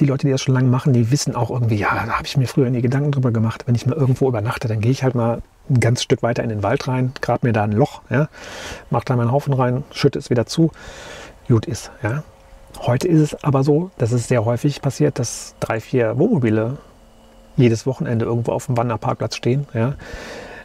die 0.00 0.06
Leute, 0.06 0.26
die 0.26 0.32
das 0.32 0.40
schon 0.40 0.54
lange 0.54 0.68
machen, 0.68 0.94
die 0.94 1.10
wissen 1.10 1.34
auch 1.34 1.50
irgendwie, 1.50 1.76
ja, 1.76 1.88
da 2.06 2.12
habe 2.12 2.26
ich 2.26 2.36
mir 2.36 2.46
früher 2.46 2.70
nie 2.70 2.80
Gedanken 2.80 3.12
drüber 3.12 3.30
gemacht. 3.30 3.64
Wenn 3.66 3.74
ich 3.74 3.86
mal 3.86 3.96
irgendwo 3.96 4.28
übernachte, 4.28 4.68
dann 4.68 4.80
gehe 4.80 4.90
ich 4.90 5.04
halt 5.04 5.14
mal 5.14 5.42
ein 5.70 5.80
ganzes 5.80 6.04
Stück 6.04 6.22
weiter 6.22 6.42
in 6.42 6.48
den 6.48 6.62
Wald 6.62 6.88
rein, 6.88 7.12
grab 7.20 7.42
mir 7.42 7.52
da 7.52 7.64
ein 7.64 7.72
Loch, 7.72 8.02
ja, 8.10 8.28
mach 8.90 9.04
da 9.04 9.16
meinen 9.16 9.32
Haufen 9.32 9.52
rein, 9.52 9.84
schütte 9.92 10.18
es 10.18 10.30
wieder 10.30 10.46
zu, 10.46 10.70
gut 11.48 11.66
ist. 11.66 11.90
Ja. 12.02 12.22
Heute 12.80 13.08
ist 13.08 13.20
es 13.20 13.44
aber 13.44 13.64
so, 13.64 13.90
dass 13.98 14.12
es 14.12 14.28
sehr 14.28 14.44
häufig 14.44 14.82
passiert, 14.82 15.18
dass 15.18 15.54
drei, 15.60 15.80
vier 15.80 16.18
Wohnmobile 16.18 16.78
jedes 17.56 17.86
Wochenende 17.86 18.24
irgendwo 18.24 18.52
auf 18.52 18.66
dem 18.66 18.76
Wanderparkplatz 18.76 19.34
stehen. 19.36 19.66
Ja. 19.74 19.94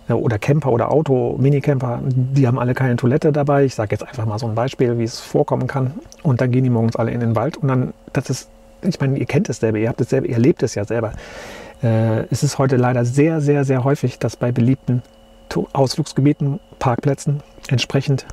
Oder 0.10 0.38
Camper 0.38 0.72
oder 0.72 0.92
Auto, 0.92 1.38
Minicamper, 1.40 2.02
die 2.04 2.46
haben 2.46 2.60
alle 2.60 2.74
keine 2.74 2.98
Toilette 2.98 3.32
dabei. 3.32 3.64
Ich 3.64 3.74
sage 3.74 3.96
jetzt 3.96 4.06
einfach 4.06 4.26
mal 4.26 4.38
so 4.38 4.48
ein 4.48 4.54
Beispiel, 4.54 5.00
wie 5.00 5.04
es 5.04 5.20
vorkommen 5.20 5.66
kann. 5.66 5.94
Und 6.24 6.42
dann 6.42 6.52
gehen 6.52 6.66
die 6.66 6.70
morgens 6.70 6.98
alle 6.98 7.12
in 7.12 7.22
den 7.22 7.36
Wald. 7.36 7.58
Und 7.58 7.70
dann, 7.70 7.94
das 8.12 8.30
ist, 8.30 8.50
ich 8.82 9.00
meine, 9.00 9.18
ihr 9.18 9.26
kennt 9.26 9.48
es 9.48 9.60
selber, 9.60 9.78
ihr 9.78 9.88
habt 9.88 10.02
es 10.02 10.10
selber, 10.10 10.28
ihr 10.28 10.34
erlebt 10.34 10.62
es 10.62 10.76
ja 10.76 10.84
selber 10.84 11.14
äh, 11.84 12.26
ist 12.28 12.44
es 12.44 12.58
heute 12.58 12.78
leider 12.78 13.06
sehr, 13.06 13.42
sehr, 13.42 13.66
sehr 13.66 13.84
häufig, 13.84 14.20
dass 14.20 14.36
bei 14.36 14.52
beliebten 14.52 15.02
Ausflugsgebieten, 15.74 16.60
Parkplätzen 16.80 17.44
entsprechend 17.68 18.26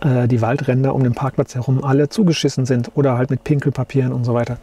äh, 0.00 0.26
die 0.26 0.40
Waldränder 0.40 0.94
um 0.94 1.04
den 1.04 1.14
Parkplatz 1.14 1.54
herum 1.54 1.84
alle 1.84 2.08
zugeschissen 2.08 2.66
sind 2.66 2.90
oder 2.94 3.16
halt 3.16 3.30
mit 3.30 3.44
Pinkelpapieren 3.44 4.12
und 4.12 4.24
so 4.24 4.34
weiter. 4.34 4.58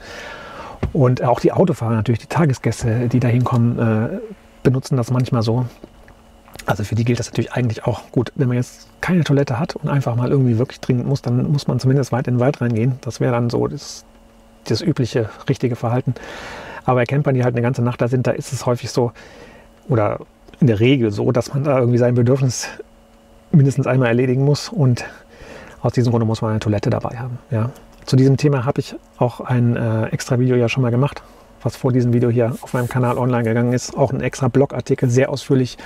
Und 0.94 1.24
auch 1.24 1.40
die 1.40 1.52
Autofahrer, 1.52 1.96
natürlich 1.96 2.20
die 2.20 2.28
Tagesgäste, 2.28 3.08
die 3.08 3.20
da 3.20 3.28
hinkommen, 3.28 3.80
äh, 3.80 4.20
benutzen 4.64 4.98
das 4.98 5.12
manchmal 5.12 5.42
so. 5.42 5.66
Also 6.66 6.84
für 6.84 6.96
die 6.96 7.06
gilt 7.06 7.20
das 7.20 7.28
natürlich 7.28 7.54
eigentlich 7.54 7.86
auch 7.86 8.12
gut. 8.12 8.32
Wenn 8.36 8.48
man 8.48 8.58
jetzt 8.58 8.88
keine 9.02 9.24
Toilette 9.24 9.60
hat 9.60 9.76
und 9.76 9.90
einfach 9.90 10.16
mal 10.16 10.30
irgendwie 10.30 10.58
wirklich 10.58 10.80
dringend 10.80 11.06
muss, 11.06 11.22
dann 11.22 11.52
muss 11.52 11.68
man 11.68 11.80
zumindest 11.80 12.12
weit 12.12 12.28
in 12.28 12.36
den 12.36 12.40
Wald 12.40 12.62
reingehen. 12.62 12.94
Das 13.02 13.20
wäre 13.20 13.34
dann 13.34 13.50
so 13.50 13.68
das, 13.68 14.06
das 14.66 14.82
übliche, 14.82 15.30
richtige 15.48 15.76
Verhalten. 15.76 16.16
Aber 16.86 16.96
bei 16.96 17.06
Campern, 17.06 17.36
die 17.36 17.44
halt 17.44 17.56
eine 17.56 17.62
ganze 17.62 17.82
Nacht 17.82 18.02
da 18.02 18.08
sind, 18.08 18.28
da 18.28 18.32
ist 18.32 18.54
es 18.54 18.66
häufig 18.66 18.92
so, 18.92 19.12
oder 19.90 20.20
in 20.60 20.68
der 20.68 20.80
Regel 20.80 21.12
so, 21.12 21.32
dass 21.32 21.54
man 21.54 21.64
da 21.64 21.80
irgendwie 21.80 21.98
sein 21.98 22.16
Bedürfnis 22.16 22.68
mindestens 23.52 23.88
einmal 23.88 24.08
erledigen 24.08 24.44
muss. 24.44 24.70
Und 24.70 25.06
aus 25.82 25.94
diesem 25.94 26.12
Grunde 26.12 26.26
muss 26.26 26.42
man 26.42 26.52
eine 26.52 26.60
Toilette 26.60 26.90
dabei 26.90 27.18
haben. 27.18 27.40
Ja. 27.52 27.72
Zu 28.06 28.16
diesem 28.16 28.38
Thema 28.38 28.66
habe 28.66 28.80
ich 28.80 28.96
auch 29.18 29.42
ein 29.42 29.76
äh, 29.76 30.06
extra 30.08 30.40
Video 30.40 30.56
ja 30.56 30.70
schon 30.70 30.84
mal 30.84 30.92
gemacht. 30.92 31.24
was 31.66 31.76
vor 31.76 31.92
diesem 31.92 32.14
Video 32.14 32.30
hier 32.30 32.56
auf 32.62 32.74
meinem 32.74 32.88
Kanal 32.88 33.18
online 33.18 33.44
gegangen 33.44 33.74
ist. 33.74 33.98
Auch 33.98 34.14
ein 34.14 34.22
extra 34.22 34.48
Blogartikel, 34.48 35.10
sehr 35.10 35.30
ausführlich 35.30 35.78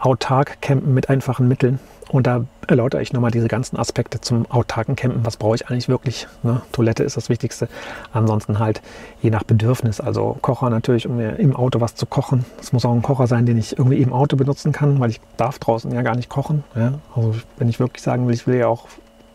autark 0.00 0.60
campen 0.60 0.92
mit 0.92 1.08
einfachen 1.08 1.46
Mitteln. 1.46 1.78
Und 2.08 2.26
da 2.26 2.44
erläutere 2.66 3.00
ich 3.00 3.12
nochmal 3.12 3.30
diese 3.30 3.48
ganzen 3.48 3.78
Aspekte 3.78 4.20
zum 4.20 4.50
autarken 4.50 4.96
Campen. 4.96 5.24
Was 5.24 5.36
brauche 5.36 5.54
ich 5.54 5.68
eigentlich 5.68 5.88
wirklich? 5.88 6.26
Ne? 6.42 6.62
Toilette 6.72 7.04
ist 7.04 7.16
das 7.16 7.28
Wichtigste. 7.28 7.68
Ansonsten 8.12 8.58
halt 8.58 8.82
je 9.20 9.30
nach 9.30 9.44
Bedürfnis. 9.44 10.00
Also 10.00 10.36
Kocher 10.42 10.68
natürlich, 10.68 11.08
um 11.08 11.16
mir 11.16 11.38
im 11.38 11.54
Auto 11.56 11.80
was 11.80 11.94
zu 11.94 12.06
kochen. 12.06 12.44
Es 12.60 12.72
muss 12.72 12.84
auch 12.84 12.92
ein 12.92 13.02
Kocher 13.02 13.26
sein, 13.26 13.46
den 13.46 13.56
ich 13.56 13.78
irgendwie 13.78 14.00
im 14.02 14.12
Auto 14.12 14.36
benutzen 14.36 14.72
kann, 14.72 15.00
weil 15.00 15.10
ich 15.10 15.20
darf 15.36 15.58
draußen 15.58 15.92
ja 15.92 16.02
gar 16.02 16.16
nicht 16.16 16.28
kochen. 16.28 16.64
Ja? 16.74 16.94
Also 17.14 17.34
wenn 17.56 17.68
ich 17.68 17.80
wirklich 17.80 18.02
sagen 18.02 18.26
will, 18.26 18.34
ich 18.34 18.46
will 18.46 18.56
ja 18.56 18.66
auch 18.66 18.88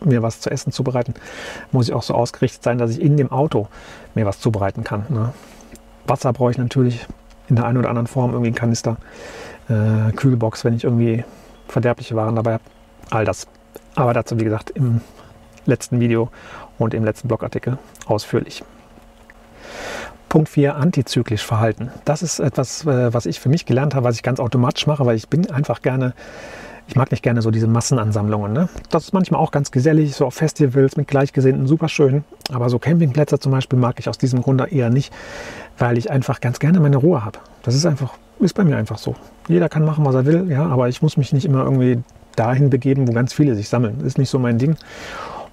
mir 0.04 0.22
was 0.22 0.42
zu 0.42 0.52
essen 0.52 0.72
zubereiten, 0.72 1.16
muss 1.72 1.88
ich 1.88 1.94
auch 1.94 2.04
so 2.04 2.14
ausgerichtet 2.14 2.64
sein, 2.64 2.78
dass 2.78 2.92
ich 2.92 3.02
in 3.02 3.18
dem 3.18 3.32
Auto 3.32 3.68
mir 4.14 4.26
was 4.26 4.40
zubereiten 4.40 4.84
kann. 4.84 5.06
Ne? 5.10 5.34
Wasser 6.06 6.34
brauche 6.34 6.52
ich 6.52 6.58
natürlich 6.58 7.08
in 7.50 7.56
der 7.56 7.66
einen 7.66 7.78
oder 7.78 7.90
anderen 7.90 8.08
Form, 8.08 8.32
irgendwie 8.32 8.52
ein 8.52 8.56
Kanister, 8.56 8.98
äh, 9.70 10.12
Kühlbox, 10.12 10.66
wenn 10.66 10.76
ich 10.76 10.84
irgendwie 10.84 11.24
verderbliche 11.68 12.16
Waren 12.16 12.36
dabei. 12.36 12.60
All 13.10 13.26
das. 13.26 13.48
Aber 13.96 14.14
dazu, 14.14 14.40
wie 14.40 14.44
gesagt, 14.44 14.70
im 14.72 15.02
letzten 15.66 16.00
Video 16.00 16.30
und 16.78 16.94
im 16.94 17.04
letzten 17.04 17.28
Blogartikel 17.28 17.78
ausführlich. 18.06 18.64
Punkt 20.30 20.50
4, 20.50 20.76
antizyklisch 20.76 21.44
Verhalten. 21.44 21.90
Das 22.06 22.22
ist 22.22 22.40
etwas, 22.40 22.86
äh, 22.86 23.14
was 23.14 23.26
ich 23.26 23.40
für 23.40 23.50
mich 23.50 23.66
gelernt 23.66 23.96
habe, 23.96 24.06
was 24.06 24.16
ich 24.16 24.24
ganz 24.24 24.40
automatisch 24.40 24.86
mache, 24.88 25.06
weil 25.06 25.16
ich 25.16 25.30
bin 25.30 25.50
einfach 25.50 25.82
gerne, 25.82 26.14
ich 26.88 26.96
mag 26.96 27.12
nicht 27.12 27.24
gerne 27.24 27.42
so 27.42 27.50
diese 27.50 27.68
Massenansammlungen. 27.68 28.52
Ne? 28.52 28.70
Das 28.90 29.06
ist 29.06 29.14
manchmal 29.14 29.40
auch 29.40 29.52
ganz 29.52 29.72
gesellig, 29.72 30.16
so 30.16 30.26
auf 30.26 30.34
Festivals 30.34 30.98
mit 30.98 31.08
Gleichgesinnten, 31.08 31.66
super 31.66 31.88
schön. 31.88 32.26
Aber 32.52 32.70
so 32.70 32.78
Campingplätze 32.78 33.40
zum 33.40 33.54
Beispiel 33.54 33.80
mag 33.80 34.00
ich 34.00 34.10
aus 34.10 34.18
diesem 34.18 34.42
Grunde 34.42 34.66
eher 34.66 34.90
nicht, 34.90 35.14
weil 35.78 35.98
ich 35.98 36.12
einfach 36.12 36.42
ganz 36.42 36.60
gerne 36.60 36.80
meine 36.82 36.98
Ruhe 36.98 37.24
habe. 37.24 37.40
Das 37.64 37.74
ist 37.74 37.86
einfach, 37.86 38.14
ist 38.40 38.54
bei 38.54 38.64
mir 38.64 38.78
einfach 38.78 38.98
so. 38.98 39.16
Jeder 39.48 39.70
kann 39.70 39.86
machen, 39.86 40.06
was 40.06 40.16
er 40.16 40.26
will, 40.26 40.50
ja, 40.50 40.66
aber 40.66 40.90
ich 40.90 41.02
muss 41.02 41.18
mich 41.18 41.34
nicht 41.34 41.46
immer 41.46 41.64
irgendwie 41.64 42.00
dahin 42.36 42.70
begeben, 42.70 43.08
wo 43.08 43.12
ganz 43.14 43.34
viele 43.34 43.56
sich 43.56 43.70
sammeln. 43.70 43.96
Das 43.98 44.08
ist 44.08 44.18
nicht 44.18 44.30
so 44.30 44.40
mein 44.40 44.58
Ding. 44.58 44.76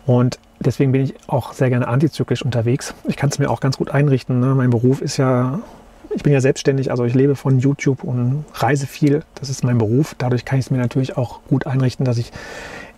Und 0.07 0.39
deswegen 0.61 0.93
bin 0.93 1.03
ich 1.03 1.15
auch 1.27 1.53
sehr 1.55 1.71
gerne 1.71 1.89
antizyklisch 1.89 2.45
unterwegs. 2.45 2.95
Ich 3.05 3.17
kann 3.17 3.31
es 3.31 3.39
mir 3.39 3.51
auch 3.51 3.61
ganz 3.61 3.79
gut 3.79 3.91
einrichten. 3.91 4.41
Ne? 4.41 4.55
Mein 4.55 4.71
Beruf 4.71 5.01
ist 5.01 5.17
ja, 5.17 5.61
ich 6.15 6.23
bin 6.23 6.33
ja 6.33 6.41
selbstständig, 6.41 6.91
also 6.91 7.05
ich 7.05 7.15
lebe 7.15 7.37
von 7.37 7.59
YouTube 7.59 8.05
und 8.05 8.45
reise 8.55 8.87
viel. 8.87 9.23
Das 9.37 9.49
ist 9.49 9.65
mein 9.65 9.79
Beruf. 9.79 10.15
Dadurch 10.19 10.45
kann 10.45 10.59
ich 10.59 10.67
es 10.67 10.71
mir 10.71 10.79
natürlich 10.79 11.17
auch 11.17 11.41
gut 11.49 11.67
einrichten, 11.67 12.05
dass 12.05 12.19
ich 12.19 12.33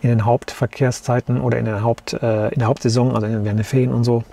in 0.03 0.09
den 0.09 0.25
Hauptverkehrszeiten 0.25 1.41
oder 1.41 1.59
in 1.59 1.65
der, 1.65 1.83
Haupt, 1.83 2.13
äh, 2.15 2.49
in 2.49 2.59
der 2.59 2.69
Hauptsaison, 2.69 3.15
also 3.15 3.29
während 3.29 3.59
der 3.59 3.65
Ferien 3.65 3.93
und 3.93 4.05
so, 4.05 4.25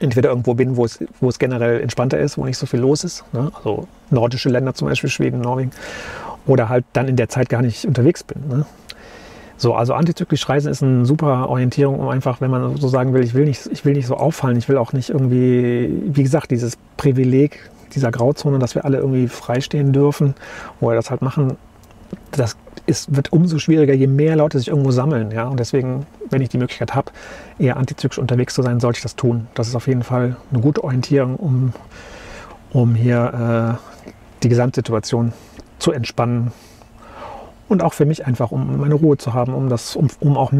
entweder 0.00 0.30
irgendwo 0.30 0.54
bin, 0.54 0.76
wo 0.76 0.84
es, 0.84 0.98
wo 1.20 1.28
es 1.28 1.38
generell 1.38 1.80
entspannter 1.80 2.18
ist, 2.18 2.38
wo 2.38 2.44
nicht 2.44 2.58
so 2.58 2.66
viel 2.66 2.80
los 2.80 3.04
ist. 3.04 3.24
Ne? 3.32 3.50
Also 3.54 3.88
nordische 4.10 4.48
Länder 4.48 4.74
zum 4.74 4.88
Beispiel, 4.88 5.10
Schweden, 5.10 5.40
Norwegen. 5.40 5.70
Oder 6.46 6.68
halt 6.68 6.84
dann 6.92 7.08
in 7.08 7.16
der 7.16 7.28
Zeit 7.28 7.48
gar 7.48 7.62
nicht 7.62 7.84
unterwegs 7.86 8.22
bin. 8.22 8.48
Ne? 8.48 8.66
So, 9.56 9.74
also 9.74 9.94
antizyklisch 9.94 10.48
reisen 10.48 10.70
ist 10.70 10.82
eine 10.82 11.06
super 11.06 11.48
Orientierung, 11.48 11.98
um 11.98 12.08
einfach, 12.08 12.40
wenn 12.40 12.50
man 12.50 12.76
so 12.76 12.88
sagen 12.88 13.14
will, 13.14 13.24
ich 13.24 13.32
will 13.32 13.46
nicht, 13.46 13.66
ich 13.72 13.84
will 13.84 13.94
nicht 13.94 14.06
so 14.06 14.16
auffallen, 14.16 14.58
ich 14.58 14.68
will 14.68 14.76
auch 14.76 14.92
nicht 14.92 15.08
irgendwie, 15.08 16.02
wie 16.04 16.22
gesagt, 16.22 16.50
dieses 16.50 16.76
Privileg 16.98 17.70
dieser 17.94 18.10
Grauzone, 18.10 18.58
dass 18.58 18.74
wir 18.74 18.84
alle 18.84 18.98
irgendwie 18.98 19.28
freistehen 19.28 19.92
dürfen 19.92 20.34
oder 20.80 20.96
das 20.96 21.10
halt 21.10 21.22
machen, 21.22 21.56
das 22.32 22.56
ist, 22.86 23.14
wird 23.14 23.32
umso 23.32 23.58
schwieriger, 23.58 23.94
je 23.94 24.06
mehr 24.06 24.36
Leute 24.36 24.58
sich 24.58 24.68
irgendwo 24.68 24.90
sammeln. 24.90 25.30
Ja? 25.30 25.48
Und 25.48 25.58
deswegen, 25.60 26.06
wenn 26.30 26.42
ich 26.42 26.48
die 26.48 26.58
Möglichkeit 26.58 26.94
habe, 26.94 27.12
eher 27.58 27.76
antizyklisch 27.76 28.18
unterwegs 28.18 28.54
zu 28.54 28.62
sein, 28.62 28.80
sollte 28.80 28.98
ich 28.98 29.02
das 29.02 29.16
tun. 29.16 29.46
Das 29.54 29.68
ist 29.68 29.74
auf 29.74 29.86
jeden 29.86 30.02
Fall 30.02 30.36
eine 30.50 30.60
gute 30.60 30.84
Orientierung, 30.84 31.36
um, 31.36 31.72
um 32.72 32.94
hier 32.94 33.78
äh, 33.78 33.96
die 34.42 34.48
Gesamtsituation 34.48 35.32
zu 35.78 35.92
entspannen 35.92 36.52
und 37.68 37.82
auch 37.82 37.92
für 37.92 38.04
mich 38.04 38.26
einfach, 38.26 38.52
um 38.52 38.78
meine 38.78 38.94
Ruhe 38.94 39.16
zu 39.16 39.34
haben, 39.34 39.54
um, 39.54 39.68
das, 39.68 39.96
um, 39.96 40.08
um 40.20 40.36
auch 40.36 40.52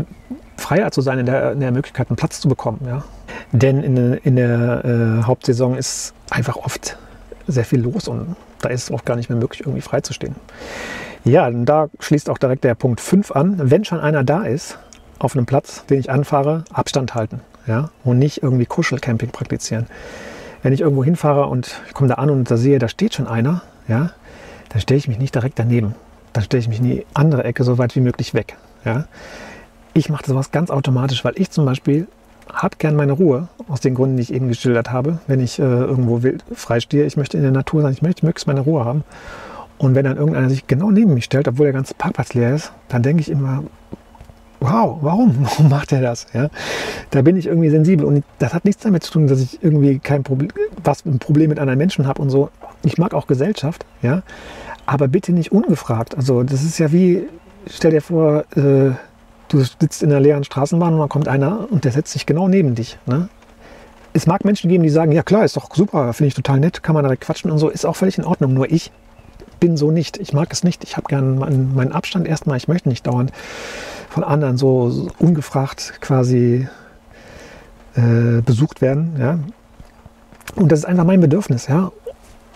freier 0.57 0.91
zu 0.91 1.01
sein 1.01 1.19
in 1.19 1.27
der, 1.27 1.53
in 1.53 1.61
der 1.61 1.73
Möglichkeit, 1.73 2.11
einen 2.11 2.17
Platz 2.17 2.41
zu 2.41 2.49
bekommen. 2.49 2.81
Ja? 2.87 3.05
Denn 3.53 3.83
in, 3.83 4.15
in 4.15 4.37
der 4.37 4.85
äh, 4.85 5.23
Hauptsaison 5.25 5.77
ist 5.77 6.15
einfach 6.31 6.57
oft 6.57 6.97
sehr 7.47 7.65
viel 7.65 7.81
los 7.81 8.09
und 8.09 8.35
da 8.61 8.71
ist 8.71 8.85
es 8.85 8.91
oft 8.91 9.07
gar 9.07 9.17
nicht 9.17 9.29
mehr 9.29 9.39
möglich, 9.39 9.61
irgendwie 9.61 9.83
frei 9.83 10.01
zu 10.01 10.13
stehen. 10.13 10.35
Ja, 11.27 11.51
da 11.51 11.89
schließt 11.99 12.31
auch 12.31 12.39
direkt 12.39 12.65
der 12.65 12.75
Punkt 12.75 13.01
5 13.01 13.33
an. 13.33 13.57
Wenn 13.59 13.85
schon 13.85 14.01
einer 14.01 14.25
da 14.25 14.45
ist, 14.45 14.79
auf 15.19 15.35
einem 15.35 15.47
Platz, 15.47 15.85
den 15.87 15.99
ich 15.99 16.11
anfahre, 16.11 16.65
Abstand 16.73 17.15
halten 17.15 17.41
ja? 17.67 17.91
und 18.05 18.19
nicht 18.19 18.43
irgendwie 18.43 18.67
Kuschelcamping 18.67 19.31
praktizieren. 19.31 19.87
Wenn 20.63 20.73
ich 20.73 20.81
irgendwo 20.81 21.05
hinfahre 21.05 21.47
und 21.47 21.81
ich 21.87 21.95
komme 21.95 22.09
da 22.09 22.15
an 22.15 22.31
und 22.31 22.51
da 22.51 22.57
sehe, 22.57 22.79
da 22.79 22.89
steht 22.89 23.15
schon 23.15 23.27
einer, 23.27 23.63
ja, 23.89 24.11
dann 24.71 24.81
stelle 24.81 24.99
ich 24.99 25.09
mich 25.09 25.19
nicht 25.19 25.35
direkt 25.35 25.59
daneben 25.59 25.95
dann 26.37 26.45
stelle 26.45 26.61
ich 26.61 26.69
mich 26.69 26.81
in 26.81 26.85
die 26.85 27.07
andere 27.15 27.45
Ecke 27.45 27.65
so 27.65 27.79
weit 27.79 27.97
wie 27.97 28.01
möglich 28.01 28.35
weg. 28.35 28.57
Ja? 28.85 29.07
Ich 29.95 30.11
mache 30.11 30.27
sowas 30.27 30.51
ganz 30.51 30.71
automatisch, 30.71 31.25
weil 31.25 31.33
ich 31.37 31.51
zum 31.51 31.65
Beispiel 31.65 32.09
habe 32.53 32.77
gern 32.79 32.95
meine 32.95 33.13
Ruhe, 33.13 33.49
aus 33.69 33.81
den 33.81 33.95
Gründen, 33.95 34.19
die 34.19 34.23
ich 34.23 34.35
eben 34.35 34.49
geschildert 34.49 34.93
habe, 34.93 35.19
wenn 35.27 35.41
ich 35.41 35.59
äh, 35.59 35.63
irgendwo 35.63 36.23
wild 36.23 36.45
frei 36.55 36.81
stehe. 36.81 37.07
Ich 37.07 37.17
möchte 37.17 37.39
in 37.39 37.43
der 37.43 37.53
Natur 37.53 37.81
sein, 37.81 37.93
ich 37.93 38.03
möchte 38.03 38.27
möglichst 38.27 38.47
meine 38.47 38.61
Ruhe 38.61 38.85
haben. 38.85 39.03
Und 39.79 39.95
wenn 39.95 40.05
dann 40.05 40.17
irgendeiner 40.17 40.49
sich 40.49 40.67
genau 40.67 40.91
neben 40.91 41.15
mich 41.15 41.25
stellt, 41.25 41.49
obwohl 41.49 41.67
der 41.67 41.73
ganze 41.73 41.95
Parkplatz 41.95 42.35
leer 42.35 42.55
ist, 42.55 42.73
dann 42.89 43.03
denke 43.03 43.21
ich 43.21 43.31
immer, 43.31 43.63
wow, 44.61 44.99
warum? 45.01 45.37
Warum 45.43 45.69
macht 45.69 45.93
er 45.93 46.01
das? 46.01 46.27
Ja? 46.33 46.49
Da 47.11 47.23
bin 47.23 47.37
ich 47.37 47.47
irgendwie 47.47 47.71
sensibel 47.71 48.07
und 48.07 48.25
das 48.39 48.55
hat 48.55 48.65
nichts 48.65 48.83
damit 48.83 49.03
zu 49.03 49.13
tun, 49.13 49.27
dass 49.27 49.41
ich 49.41 49.63
irgendwie 49.63 49.99
kein 49.99 50.23
Problem, 50.23 50.51
was 50.83 51.05
ein 51.05 51.19
Problem 51.19 51.51
mit 51.51 51.59
anderen 51.59 51.79
Menschen 51.79 52.07
habe 52.07 52.23
und 52.23 52.31
so. 52.31 52.51
Ich 52.83 52.99
mag 52.99 53.15
auch 53.15 53.27
Gesellschaft, 53.27 53.85
ja, 54.03 54.23
aber 54.87 55.09
bitte 55.09 55.33
nicht 55.33 55.53
ungefragt. 55.53 56.17
Also 56.17 56.43
das 56.43 56.63
ist 56.63 56.79
ja 56.79 56.93
wie, 56.93 57.27
stell 57.69 57.91
dir 57.91 58.03
vor, 58.03 58.45
äh, 58.57 58.93
du 59.49 59.61
sitzt 59.61 60.03
in 60.03 60.11
einer 60.11 60.21
leeren 60.21 60.45
Straßenbahn 60.45 60.95
und 60.95 61.01
dann 61.01 61.09
kommt 61.09 61.29
einer 61.29 61.71
und 61.71 61.85
der 61.85 61.93
setzt 61.93 62.13
sich 62.13 62.27
genau 62.27 62.49
neben 62.49 62.75
dich. 62.75 62.99
Ne? 63.07 63.29
Es 64.13 64.27
mag 64.27 64.45
Menschen 64.45 64.71
geben, 64.71 64.83
die 64.83 64.89
sagen, 64.89 65.13
ja 65.13 65.23
klar, 65.23 65.45
ist 65.45 65.57
doch 65.57 65.75
super, 65.75 66.13
finde 66.13 66.29
ich 66.29 66.35
total 66.35 66.61
nett, 66.61 66.83
kann 66.83 66.95
man 66.95 67.05
direkt 67.05 67.23
quatschen 67.23 67.51
und 67.51 67.59
so, 67.59 67.69
ist 67.69 67.85
auch 67.85 67.97
völlig 67.97 68.19
in 68.19 68.25
Ordnung. 68.25 68.55
Nur 68.55 68.71
ich 68.71 68.91
bin 69.61 69.77
so 69.77 69.91
nicht. 69.91 70.19
Ich 70.19 70.33
mag 70.33 70.53
es 70.53 70.65
nicht. 70.65 70.85
Ich 70.85 70.97
habe 70.97 71.09
gerne 71.09 71.39
meinen, 71.39 71.75
meinen 71.75 71.93
Abstand 71.93 72.27
erstmal. 72.27 72.57
Ich 72.57 72.69
möchte 72.69 72.89
nicht 72.89 73.07
dauernd 73.07 73.33
von 74.11 74.25
anderen 74.25 74.57
so, 74.57 74.91
so 74.91 75.09
ungefragt 75.19 75.95
quasi 76.01 76.69
äh, 77.95 78.41
besucht 78.43 78.81
werden. 78.81 79.17
Ja? 79.19 79.39
Und 80.55 80.73
das 80.73 80.81
ist 80.81 80.85
einfach 80.85 81.05
mein 81.05 81.21
Bedürfnis. 81.21 81.67
Ja? 81.67 81.93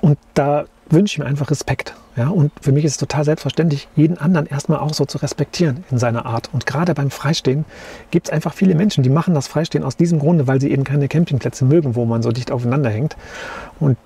Und 0.00 0.18
da 0.34 0.64
wünsche 0.88 1.14
ich 1.14 1.18
mir 1.18 1.26
einfach 1.26 1.50
Respekt. 1.50 1.94
Ja, 2.16 2.28
und 2.28 2.50
für 2.60 2.72
mich 2.72 2.84
ist 2.84 2.92
es 2.92 2.98
total 2.98 3.24
selbstverständlich, 3.24 3.88
jeden 3.94 4.18
anderen 4.18 4.46
erstmal 4.46 4.80
auch 4.80 4.92
so 4.92 5.04
zu 5.04 5.18
respektieren 5.18 5.84
in 5.90 5.98
seiner 5.98 6.26
Art. 6.26 6.50
Und 6.52 6.66
gerade 6.66 6.92
beim 6.92 7.10
Freistehen 7.10 7.64
gibt 8.10 8.26
es 8.26 8.32
einfach 8.32 8.52
viele 8.52 8.74
Menschen, 8.74 9.04
die 9.04 9.10
machen 9.10 9.32
das 9.32 9.46
Freistehen 9.46 9.84
aus 9.84 9.96
diesem 9.96 10.18
Grunde, 10.18 10.46
weil 10.48 10.60
sie 10.60 10.70
eben 10.70 10.82
keine 10.82 11.06
Campingplätze 11.06 11.64
mögen, 11.64 11.94
wo 11.94 12.04
man 12.04 12.22
so 12.22 12.32
dicht 12.32 12.50
aufeinander 12.50 12.90
hängt. 12.90 13.16
Und 13.78 13.96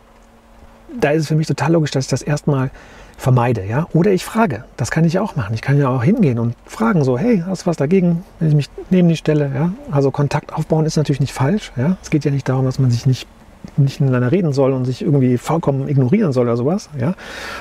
da 1.00 1.10
ist 1.10 1.22
es 1.22 1.28
für 1.28 1.34
mich 1.34 1.46
total 1.46 1.72
logisch, 1.72 1.90
dass 1.90 2.04
ich 2.04 2.10
das 2.10 2.22
erstmal 2.22 2.70
vermeide. 3.16 3.64
Ja? 3.64 3.86
Oder 3.92 4.12
ich 4.12 4.24
frage. 4.24 4.64
Das 4.76 4.90
kann 4.90 5.04
ich 5.04 5.18
auch 5.18 5.36
machen. 5.36 5.54
Ich 5.54 5.62
kann 5.62 5.78
ja 5.78 5.88
auch 5.88 6.02
hingehen 6.02 6.38
und 6.38 6.54
fragen 6.66 7.04
so, 7.04 7.18
hey, 7.18 7.42
hast 7.46 7.62
du 7.62 7.66
was 7.66 7.76
dagegen, 7.76 8.24
wenn 8.38 8.48
ich 8.48 8.54
mich 8.54 8.70
neben 8.90 9.08
die 9.08 9.16
stelle? 9.16 9.50
Ja? 9.54 9.72
Also 9.90 10.10
Kontakt 10.10 10.52
aufbauen 10.52 10.86
ist 10.86 10.96
natürlich 10.96 11.20
nicht 11.20 11.32
falsch. 11.32 11.72
Ja? 11.76 11.96
Es 12.02 12.10
geht 12.10 12.24
ja 12.24 12.30
nicht 12.30 12.48
darum, 12.48 12.64
dass 12.64 12.78
man 12.78 12.90
sich 12.90 13.06
nicht 13.06 13.28
nicht 13.76 14.00
miteinander 14.00 14.30
reden 14.30 14.52
soll 14.52 14.72
und 14.72 14.84
sich 14.84 15.00
irgendwie 15.02 15.38
vollkommen 15.38 15.88
ignorieren 15.88 16.32
soll 16.32 16.44
oder 16.44 16.56
sowas. 16.56 16.90
Ja? 16.98 17.14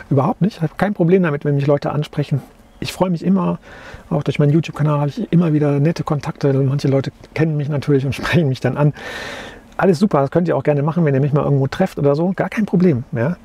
Überhaupt 0.10 0.42
nicht. 0.42 0.58
Ich 0.58 0.62
habe 0.62 0.74
kein 0.78 0.94
Problem 0.94 1.24
damit, 1.24 1.46
wenn 1.46 1.56
mich 1.56 1.66
Leute 1.66 1.92
ansprechen. 1.92 2.42
Ich 2.80 2.92
freue 2.92 3.10
mich 3.10 3.24
immer, 3.24 3.60
auch 4.10 4.24
durch 4.24 4.40
meinen 4.40 4.52
YouTube-Kanal 4.52 5.00
habe 5.00 5.10
ich 5.10 5.32
immer 5.32 5.54
wieder 5.54 5.80
nette 5.80 6.04
Kontakte. 6.04 6.54
Manche 6.54 6.90
Leute 6.90 7.12
kennen 7.34 7.56
mich 7.56 7.70
natürlich 7.70 8.06
und 8.06 8.14
sprechen 8.16 8.50
mich 8.50 8.60
dann 8.60 8.76
an. 8.78 8.94
Alles 9.78 10.00
super, 10.00 10.22
das 10.22 10.32
könnt 10.32 10.48
ihr 10.48 10.56
auch 10.56 10.64
gerne 10.64 10.84
machen, 10.84 11.04
wenn 11.06 11.14
ihr 11.14 11.22
mich 11.22 11.34
mal 11.34 11.44
irgendwo 11.44 11.68
trefft 11.68 11.98
oder 11.98 12.16
so. 12.16 12.34
Gar 12.36 12.50
kein 12.50 12.66
Problem. 12.66 13.04
Ja? 13.12 13.38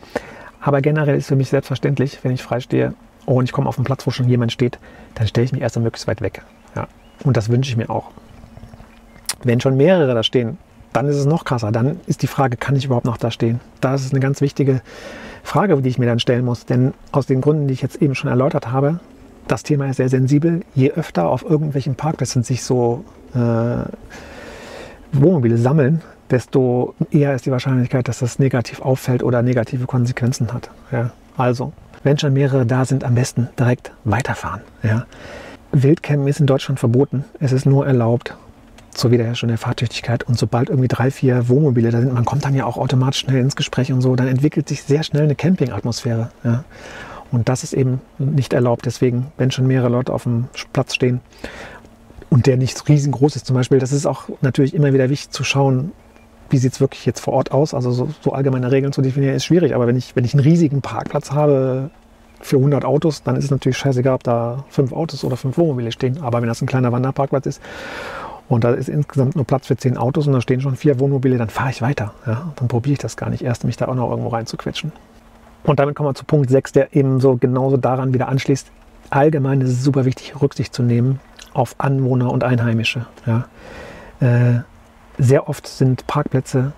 Aber 0.60 0.80
generell 0.80 1.16
ist 1.16 1.28
für 1.28 1.36
mich 1.36 1.48
selbstverständlich, 1.48 2.18
wenn 2.22 2.32
ich 2.32 2.42
frei 2.42 2.60
stehe 2.60 2.94
und 3.26 3.44
ich 3.44 3.52
komme 3.52 3.68
auf 3.68 3.78
einen 3.78 3.84
Platz, 3.84 4.06
wo 4.06 4.10
schon 4.10 4.28
jemand 4.28 4.52
steht, 4.52 4.78
dann 5.14 5.26
stelle 5.26 5.44
ich 5.44 5.52
mich 5.52 5.62
erst 5.62 5.78
möglichst 5.78 6.06
weit 6.06 6.20
weg. 6.20 6.42
Ja? 6.76 6.88
Und 7.24 7.36
das 7.36 7.48
wünsche 7.48 7.70
ich 7.70 7.76
mir 7.76 7.90
auch. 7.90 8.10
Wenn 9.42 9.60
schon 9.60 9.76
mehrere 9.76 10.14
da 10.14 10.22
stehen, 10.22 10.58
dann 10.92 11.06
ist 11.06 11.16
es 11.16 11.26
noch 11.26 11.44
krasser. 11.44 11.72
Dann 11.72 12.00
ist 12.06 12.22
die 12.22 12.26
Frage, 12.26 12.56
kann 12.56 12.76
ich 12.76 12.84
überhaupt 12.84 13.06
noch 13.06 13.16
da 13.16 13.30
stehen? 13.30 13.60
Da 13.80 13.94
ist 13.94 14.12
eine 14.12 14.20
ganz 14.20 14.40
wichtige 14.40 14.82
Frage, 15.42 15.80
die 15.80 15.88
ich 15.88 15.98
mir 15.98 16.06
dann 16.06 16.18
stellen 16.18 16.44
muss. 16.44 16.66
Denn 16.66 16.92
aus 17.12 17.26
den 17.26 17.40
Gründen, 17.40 17.68
die 17.68 17.74
ich 17.74 17.82
jetzt 17.82 18.02
eben 18.02 18.14
schon 18.14 18.30
erläutert 18.30 18.72
habe, 18.72 19.00
das 19.46 19.62
Thema 19.62 19.88
ist 19.88 19.96
sehr 19.96 20.08
sensibel. 20.08 20.62
Je 20.74 20.90
öfter 20.90 21.28
auf 21.28 21.42
irgendwelchen 21.42 21.94
Parkplätzen 21.94 22.42
sich 22.42 22.62
so 22.62 23.04
äh, 23.34 23.84
Wohnmobile 25.12 25.56
sammeln, 25.56 26.02
desto 26.30 26.94
eher 27.10 27.34
ist 27.34 27.46
die 27.46 27.50
Wahrscheinlichkeit, 27.50 28.08
dass 28.08 28.18
das 28.18 28.38
negativ 28.38 28.80
auffällt 28.80 29.22
oder 29.22 29.42
negative 29.42 29.86
Konsequenzen 29.86 30.52
hat. 30.52 30.70
Ja? 30.92 31.10
Also, 31.36 31.72
wenn 32.02 32.18
schon 32.18 32.32
mehrere 32.32 32.66
da 32.66 32.84
sind, 32.84 33.04
am 33.04 33.14
besten 33.14 33.48
direkt 33.58 33.92
weiterfahren. 34.04 34.60
Ja? 34.82 35.06
Wildcampen 35.72 36.28
ist 36.28 36.40
in 36.40 36.46
Deutschland 36.46 36.80
verboten. 36.80 37.24
Es 37.40 37.52
ist 37.52 37.66
nur 37.66 37.86
erlaubt, 37.86 38.34
zur 38.98 39.10
Wiederherstellung 39.10 39.52
der 39.52 39.58
Fahrtüchtigkeit. 39.58 40.24
Und 40.24 40.38
sobald 40.38 40.68
irgendwie 40.68 40.88
drei, 40.88 41.10
vier 41.10 41.48
Wohnmobile 41.48 41.90
da 41.90 42.00
sind, 42.00 42.12
man 42.12 42.24
kommt 42.24 42.44
dann 42.44 42.54
ja 42.54 42.64
auch 42.64 42.76
automatisch 42.76 43.20
schnell 43.20 43.40
ins 43.40 43.56
Gespräch 43.56 43.92
und 43.92 44.00
so, 44.00 44.16
dann 44.16 44.28
entwickelt 44.28 44.68
sich 44.68 44.82
sehr 44.82 45.02
schnell 45.02 45.24
eine 45.24 45.34
Campingatmosphäre. 45.34 46.30
Ja. 46.44 46.64
Und 47.30 47.48
das 47.48 47.62
ist 47.62 47.74
eben 47.74 48.00
nicht 48.18 48.52
erlaubt. 48.52 48.86
Deswegen, 48.86 49.26
wenn 49.36 49.50
schon 49.50 49.66
mehrere 49.66 49.88
Leute 49.88 50.12
auf 50.12 50.24
dem 50.24 50.48
Platz 50.72 50.94
stehen 50.94 51.20
und 52.30 52.46
der 52.46 52.56
nicht 52.56 52.88
riesengroß 52.88 53.36
ist 53.36 53.46
zum 53.46 53.54
Beispiel, 53.54 53.78
das 53.78 53.92
ist 53.92 54.06
auch 54.06 54.24
natürlich 54.40 54.74
immer 54.74 54.92
wieder 54.92 55.10
wichtig 55.10 55.30
zu 55.30 55.44
schauen, 55.44 55.92
wie 56.50 56.58
sieht 56.58 56.72
es 56.72 56.80
wirklich 56.80 57.04
jetzt 57.06 57.20
vor 57.20 57.34
Ort 57.34 57.52
aus. 57.52 57.74
Also 57.74 57.90
so, 57.92 58.08
so, 58.20 58.32
allgemeine 58.32 58.70
Regeln 58.70 58.92
zu 58.92 59.02
definieren 59.02 59.34
ist 59.34 59.44
schwierig. 59.44 59.74
Aber 59.74 59.86
wenn 59.86 59.96
ich, 59.96 60.16
wenn 60.16 60.24
ich 60.24 60.34
einen 60.34 60.42
riesigen 60.42 60.80
Parkplatz 60.80 61.32
habe 61.32 61.90
für 62.40 62.56
100 62.56 62.84
Autos, 62.84 63.22
dann 63.22 63.36
ist 63.36 63.44
es 63.44 63.50
natürlich 63.50 63.78
scheißegal, 63.78 64.14
ob 64.14 64.22
da 64.22 64.64
fünf 64.68 64.92
Autos 64.92 65.24
oder 65.24 65.36
fünf 65.36 65.58
Wohnmobile 65.58 65.92
stehen. 65.92 66.22
Aber 66.22 66.40
wenn 66.40 66.48
das 66.48 66.62
ein 66.62 66.66
kleiner 66.66 66.92
Wanderparkplatz 66.92 67.46
ist 67.46 67.62
und 68.48 68.64
da 68.64 68.72
ist 68.72 68.88
insgesamt 68.88 69.36
nur 69.36 69.44
Platz 69.44 69.66
für 69.66 69.76
zehn 69.76 69.96
Autos 69.96 70.26
und 70.26 70.32
da 70.32 70.40
stehen 70.40 70.60
schon 70.60 70.76
vier 70.76 70.98
Wohnmobile, 70.98 71.36
dann 71.36 71.50
fahre 71.50 71.70
ich 71.70 71.82
weiter. 71.82 72.14
Ja? 72.26 72.52
Dann 72.56 72.68
probiere 72.68 72.94
ich 72.94 72.98
das 72.98 73.16
gar 73.16 73.30
nicht 73.30 73.42
erst, 73.42 73.64
mich 73.64 73.76
da 73.76 73.88
auch 73.88 73.94
noch 73.94 74.10
irgendwo 74.10 74.28
reinzuquetschen. 74.28 74.92
Und 75.64 75.78
damit 75.78 75.96
kommen 75.96 76.08
wir 76.08 76.14
zu 76.14 76.24
Punkt 76.24 76.48
6, 76.48 76.72
der 76.72 76.96
eben 76.96 77.20
so 77.20 77.36
genauso 77.36 77.76
daran 77.76 78.14
wieder 78.14 78.28
anschließt. 78.28 78.70
Allgemein 79.10 79.60
ist 79.60 79.70
es 79.70 79.84
super 79.84 80.04
wichtig, 80.04 80.40
Rücksicht 80.40 80.74
zu 80.74 80.82
nehmen 80.82 81.20
auf 81.52 81.74
Anwohner 81.78 82.30
und 82.30 82.44
Einheimische. 82.44 83.06
Ja. 83.26 83.48
Äh, 84.20 84.60
sehr 85.18 85.48
oft 85.48 85.66
sind 85.66 86.06
Parkplätze, 86.06 86.72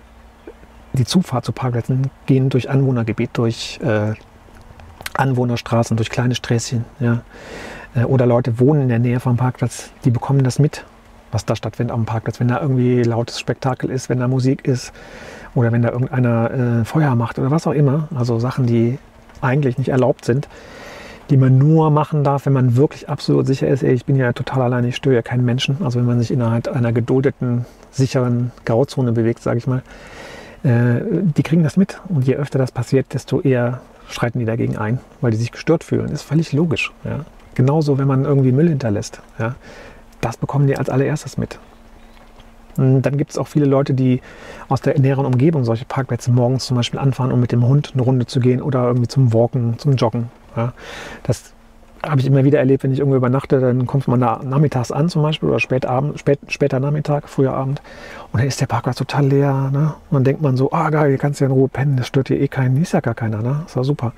die 0.93 1.05
Zufahrt 1.05 1.45
zu 1.45 1.51
Parkplätzen 1.51 2.09
gehen 2.25 2.49
durch 2.49 2.69
Anwohnergebiet, 2.69 3.29
durch 3.33 3.79
äh, 3.83 4.13
Anwohnerstraßen, 5.13 5.95
durch 5.95 6.09
kleine 6.09 6.35
Sträßchen. 6.35 6.85
Ja. 6.99 7.21
Äh, 7.95 8.03
oder 8.03 8.25
Leute 8.25 8.59
wohnen 8.59 8.83
in 8.83 8.89
der 8.89 8.99
Nähe 8.99 9.19
vom 9.19 9.37
Parkplatz, 9.37 9.91
die 10.03 10.11
bekommen 10.11 10.43
das 10.43 10.59
mit, 10.59 10.85
was 11.31 11.45
da 11.45 11.55
stattfindet 11.55 11.93
am 11.93 12.05
Parkplatz. 12.05 12.39
Wenn 12.39 12.49
da 12.49 12.59
irgendwie 12.59 13.03
lautes 13.03 13.39
Spektakel 13.39 13.89
ist, 13.89 14.09
wenn 14.09 14.19
da 14.19 14.27
Musik 14.27 14.65
ist, 14.65 14.91
oder 15.55 15.71
wenn 15.71 15.81
da 15.81 15.89
irgendeiner 15.89 16.51
äh, 16.51 16.85
Feuer 16.85 17.15
macht 17.15 17.39
oder 17.39 17.51
was 17.51 17.67
auch 17.67 17.73
immer. 17.73 18.07
Also 18.15 18.39
Sachen, 18.39 18.65
die 18.65 18.97
eigentlich 19.41 19.77
nicht 19.77 19.89
erlaubt 19.89 20.25
sind, 20.25 20.47
die 21.29 21.37
man 21.37 21.57
nur 21.57 21.89
machen 21.91 22.23
darf, 22.23 22.45
wenn 22.45 22.53
man 22.53 22.75
wirklich 22.75 23.09
absolut 23.09 23.47
sicher 23.47 23.67
ist, 23.67 23.83
ey, 23.83 23.93
ich 23.93 24.05
bin 24.05 24.15
ja 24.15 24.33
total 24.33 24.61
alleine, 24.61 24.87
ich 24.89 24.95
störe 24.95 25.15
ja 25.15 25.21
keinen 25.21 25.45
Menschen. 25.45 25.77
Also 25.83 25.99
wenn 25.99 26.05
man 26.05 26.19
sich 26.19 26.31
innerhalb 26.31 26.67
einer 26.67 26.91
geduldeten, 26.91 27.65
sicheren 27.91 28.51
Grauzone 28.65 29.11
bewegt, 29.11 29.41
sage 29.41 29.57
ich 29.57 29.67
mal, 29.67 29.83
äh, 30.63 31.01
die 31.01 31.43
kriegen 31.43 31.63
das 31.63 31.77
mit. 31.77 31.99
Und 32.09 32.25
je 32.25 32.35
öfter 32.35 32.57
das 32.59 32.71
passiert, 32.71 33.13
desto 33.13 33.41
eher 33.41 33.81
schreiten 34.09 34.39
die 34.39 34.45
dagegen 34.45 34.77
ein, 34.77 34.99
weil 35.21 35.31
die 35.31 35.37
sich 35.37 35.51
gestört 35.51 35.83
fühlen. 35.83 36.09
Ist 36.09 36.23
völlig 36.23 36.53
logisch. 36.53 36.91
Ja? 37.03 37.25
Genauso, 37.55 37.97
wenn 37.97 38.07
man 38.07 38.25
irgendwie 38.25 38.51
Müll 38.51 38.69
hinterlässt. 38.69 39.21
Ja? 39.39 39.55
Das 40.21 40.37
bekommen 40.37 40.67
die 40.67 40.77
als 40.77 40.89
allererstes 40.89 41.37
mit. 41.37 41.59
Dann 42.77 43.17
gibt 43.17 43.31
es 43.31 43.37
auch 43.37 43.47
viele 43.47 43.65
Leute, 43.65 43.93
die 43.93 44.21
aus 44.69 44.81
der 44.81 44.97
näheren 44.97 45.25
Umgebung 45.25 45.65
solche 45.65 45.83
Parkplätze 45.83 46.31
morgens 46.31 46.65
zum 46.65 46.77
Beispiel 46.77 46.99
anfahren, 46.99 47.31
um 47.31 47.39
mit 47.39 47.51
dem 47.51 47.67
Hund 47.67 47.91
eine 47.93 48.01
Runde 48.01 48.25
zu 48.27 48.39
gehen 48.39 48.61
oder 48.61 48.85
irgendwie 48.85 49.09
zum 49.09 49.33
Walken, 49.33 49.77
zum 49.77 49.95
Joggen. 49.95 50.29
Ja, 50.55 50.73
das 51.23 51.53
habe 52.03 52.19
ich 52.19 52.27
immer 52.27 52.43
wieder 52.43 52.59
erlebt, 52.59 52.83
wenn 52.83 52.91
ich 52.91 52.99
irgendwo 52.99 53.17
übernachte, 53.17 53.59
dann 53.59 53.85
kommt 53.85 54.07
man 54.07 54.19
da 54.19 54.41
nachmittags 54.43 54.91
an 54.91 55.09
zum 55.09 55.21
Beispiel 55.21 55.49
oder 55.49 55.59
spät 55.59 55.85
Abend, 55.85 56.19
spät, 56.19 56.39
später 56.47 56.79
Nachmittag, 56.79 57.29
früher 57.29 57.53
Abend 57.53 57.81
und 58.31 58.39
dann 58.39 58.47
ist 58.47 58.59
der 58.59 58.65
Parkplatz 58.65 58.97
total 58.97 59.27
leer. 59.27 59.69
Ne? 59.71 59.93
Und 60.09 60.15
dann 60.15 60.23
denkt 60.23 60.41
man 60.41 60.57
so, 60.57 60.71
ah 60.71 60.89
geil, 60.89 61.09
hier 61.09 61.17
kannst 61.17 61.39
du 61.39 61.45
ja 61.45 61.49
in 61.49 61.55
Ruhe 61.55 61.67
pennen, 61.67 61.97
das 61.97 62.07
stört 62.07 62.29
hier 62.29 62.39
eh 62.39 62.47
keinen, 62.47 62.81
ist 62.81 62.93
ja 62.93 63.01
gar 63.01 63.13
keiner, 63.13 63.41
ne? 63.41 63.63
ist 63.65 63.75
ja 63.75 63.83
super. 63.83 64.13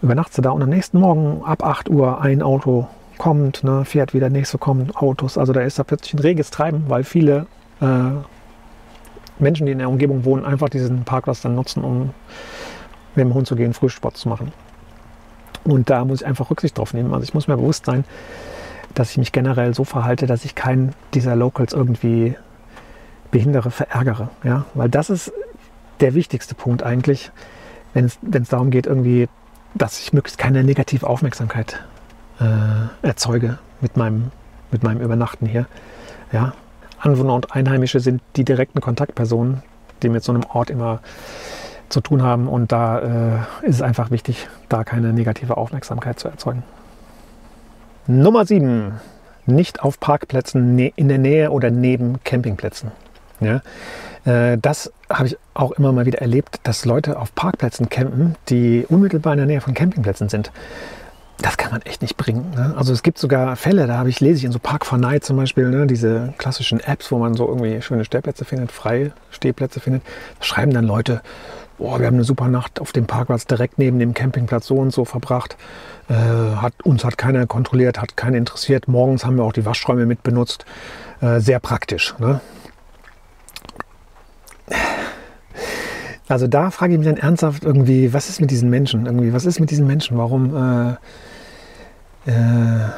Übernachtest 0.00 0.38
du 0.38 0.42
da 0.42 0.50
und 0.50 0.62
am 0.62 0.68
nächsten 0.68 1.00
Morgen 1.00 1.42
ab 1.44 1.64
8 1.64 1.90
Uhr 1.90 2.20
ein 2.20 2.40
Auto 2.42 2.86
kommt, 3.18 3.64
ne, 3.64 3.84
fährt 3.84 4.14
wieder, 4.14 4.30
nächste 4.30 4.58
kommen 4.58 4.94
Autos. 4.94 5.36
Also 5.36 5.52
da 5.52 5.60
ist 5.60 5.78
da 5.78 5.82
plötzlich 5.82 6.14
ein 6.14 6.20
reges 6.20 6.50
Treiben, 6.50 6.84
weil 6.86 7.02
viele 7.02 7.46
äh, 7.80 8.10
Menschen, 9.40 9.66
die 9.66 9.72
in 9.72 9.78
der 9.78 9.88
Umgebung 9.88 10.24
wohnen, 10.24 10.44
einfach 10.44 10.68
diesen 10.68 11.02
Parkplatz 11.02 11.42
dann 11.42 11.56
nutzen, 11.56 11.82
um 11.82 12.10
mit 13.16 13.24
dem 13.24 13.34
Hund 13.34 13.48
zu 13.48 13.56
gehen, 13.56 13.74
Frühsport 13.74 14.16
zu 14.16 14.28
machen. 14.28 14.52
Und 15.68 15.90
da 15.90 16.04
muss 16.04 16.22
ich 16.22 16.26
einfach 16.26 16.50
Rücksicht 16.50 16.78
drauf 16.78 16.94
nehmen. 16.94 17.12
Also 17.12 17.24
ich 17.24 17.34
muss 17.34 17.46
mir 17.46 17.56
bewusst 17.56 17.84
sein, 17.84 18.04
dass 18.94 19.10
ich 19.10 19.18
mich 19.18 19.32
generell 19.32 19.74
so 19.74 19.84
verhalte, 19.84 20.26
dass 20.26 20.44
ich 20.44 20.54
keinen 20.54 20.94
dieser 21.12 21.36
Locals 21.36 21.74
irgendwie 21.74 22.34
behindere, 23.30 23.70
verärgere. 23.70 24.30
Ja? 24.44 24.64
Weil 24.74 24.88
das 24.88 25.10
ist 25.10 25.32
der 26.00 26.14
wichtigste 26.14 26.54
Punkt 26.54 26.82
eigentlich, 26.82 27.30
wenn 27.92 28.06
es, 28.06 28.48
darum 28.48 28.70
geht, 28.70 28.86
irgendwie, 28.86 29.28
dass 29.74 30.00
ich 30.00 30.12
möglichst 30.12 30.38
keine 30.38 30.64
negative 30.64 31.06
Aufmerksamkeit 31.06 31.84
äh, 32.40 33.06
erzeuge 33.06 33.58
mit 33.80 33.96
meinem, 33.96 34.30
mit 34.70 34.82
meinem 34.82 35.02
Übernachten 35.02 35.44
hier. 35.44 35.66
Ja? 36.32 36.54
Anwohner 36.98 37.34
und 37.34 37.54
Einheimische 37.54 38.00
sind 38.00 38.22
die 38.36 38.44
direkten 38.44 38.80
Kontaktpersonen, 38.80 39.62
die 40.02 40.08
mit 40.08 40.24
so 40.24 40.32
einem 40.32 40.44
Ort 40.44 40.70
immer 40.70 41.00
zu 41.88 42.00
tun 42.00 42.22
haben. 42.22 42.48
Und 42.48 42.72
da 42.72 42.98
äh, 43.62 43.66
ist 43.66 43.76
es 43.76 43.82
einfach 43.82 44.10
wichtig, 44.10 44.48
da 44.68 44.84
keine 44.84 45.12
negative 45.12 45.56
Aufmerksamkeit 45.56 46.18
zu 46.18 46.28
erzeugen. 46.28 46.62
Nummer 48.06 48.46
7. 48.46 48.92
Nicht 49.46 49.80
auf 49.82 49.98
Parkplätzen 49.98 50.78
in 50.78 51.08
der 51.08 51.18
Nähe 51.18 51.50
oder 51.50 51.70
neben 51.70 52.22
Campingplätzen. 52.24 52.90
Ja? 53.40 53.62
Äh, 54.24 54.58
das 54.58 54.92
habe 55.08 55.28
ich 55.28 55.38
auch 55.54 55.72
immer 55.72 55.92
mal 55.92 56.06
wieder 56.06 56.20
erlebt, 56.20 56.60
dass 56.64 56.84
Leute 56.84 57.18
auf 57.18 57.34
Parkplätzen 57.34 57.88
campen, 57.88 58.36
die 58.48 58.84
unmittelbar 58.88 59.32
in 59.32 59.38
der 59.38 59.46
Nähe 59.46 59.60
von 59.60 59.74
Campingplätzen 59.74 60.28
sind 60.28 60.52
das 61.40 61.56
kann 61.56 61.70
man 61.70 61.82
echt 61.82 62.02
nicht 62.02 62.16
bringen. 62.16 62.50
Ne? 62.54 62.74
Also 62.76 62.92
es 62.92 63.02
gibt 63.02 63.18
sogar 63.18 63.54
Fälle, 63.56 63.86
da 63.86 63.96
habe 63.96 64.08
ich, 64.08 64.20
lese 64.20 64.38
ich 64.38 64.44
in 64.44 64.52
so 64.52 64.58
Park 64.58 64.84
4 64.84 64.98
Night 64.98 65.24
zum 65.24 65.36
Beispiel, 65.36 65.68
ne, 65.68 65.86
diese 65.86 66.34
klassischen 66.36 66.80
Apps, 66.80 67.12
wo 67.12 67.18
man 67.18 67.34
so 67.34 67.46
irgendwie 67.46 67.80
schöne 67.80 68.04
Stellplätze 68.04 68.44
findet, 68.44 68.72
freie 68.72 69.12
Stehplätze 69.30 69.78
findet. 69.78 70.02
Da 70.40 70.44
schreiben 70.44 70.72
dann 70.72 70.84
Leute, 70.84 71.22
oh, 71.78 71.98
wir 71.98 72.06
haben 72.06 72.14
eine 72.14 72.24
super 72.24 72.48
Nacht 72.48 72.80
auf 72.80 72.92
dem 72.92 73.06
Parkplatz 73.06 73.46
direkt 73.46 73.78
neben 73.78 73.98
dem 73.98 74.14
Campingplatz 74.14 74.66
so 74.66 74.76
und 74.76 74.92
so 74.92 75.04
verbracht. 75.04 75.56
Äh, 76.08 76.14
hat, 76.14 76.74
uns 76.84 77.04
hat 77.04 77.18
keiner 77.18 77.46
kontrolliert, 77.46 78.00
hat 78.00 78.16
keiner 78.16 78.38
interessiert. 78.38 78.88
Morgens 78.88 79.24
haben 79.24 79.36
wir 79.36 79.44
auch 79.44 79.52
die 79.52 79.64
Waschräume 79.64 80.06
mit 80.06 80.22
benutzt. 80.22 80.64
Äh, 81.20 81.40
sehr 81.40 81.60
praktisch. 81.60 82.14
Ne? 82.18 82.40
Also 86.28 86.46
da 86.46 86.70
frage 86.70 86.92
ich 86.92 86.98
mich 86.98 87.08
dann 87.08 87.16
ernsthaft 87.16 87.64
irgendwie, 87.64 88.12
was 88.12 88.28
ist 88.28 88.40
mit 88.40 88.50
diesen 88.50 88.68
Menschen? 88.68 89.06
Irgendwie, 89.06 89.32
was 89.32 89.46
ist 89.46 89.60
mit 89.60 89.70
diesen 89.70 89.86
Menschen? 89.86 90.18
Warum, 90.18 90.54
äh, 90.54 90.90
äh, 92.30 92.88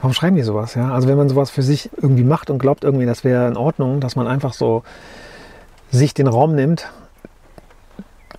warum 0.00 0.12
schreiben 0.12 0.36
die 0.36 0.42
sowas? 0.42 0.74
Ja? 0.74 0.92
Also 0.92 1.08
wenn 1.08 1.16
man 1.16 1.28
sowas 1.28 1.50
für 1.50 1.62
sich 1.62 1.90
irgendwie 1.96 2.24
macht 2.24 2.50
und 2.50 2.58
glaubt 2.58 2.84
irgendwie, 2.84 3.06
das 3.06 3.24
wäre 3.24 3.48
in 3.48 3.56
Ordnung, 3.56 4.00
dass 4.00 4.16
man 4.16 4.26
einfach 4.26 4.52
so 4.52 4.82
sich 5.90 6.12
den 6.12 6.26
Raum 6.26 6.54
nimmt, 6.54 6.90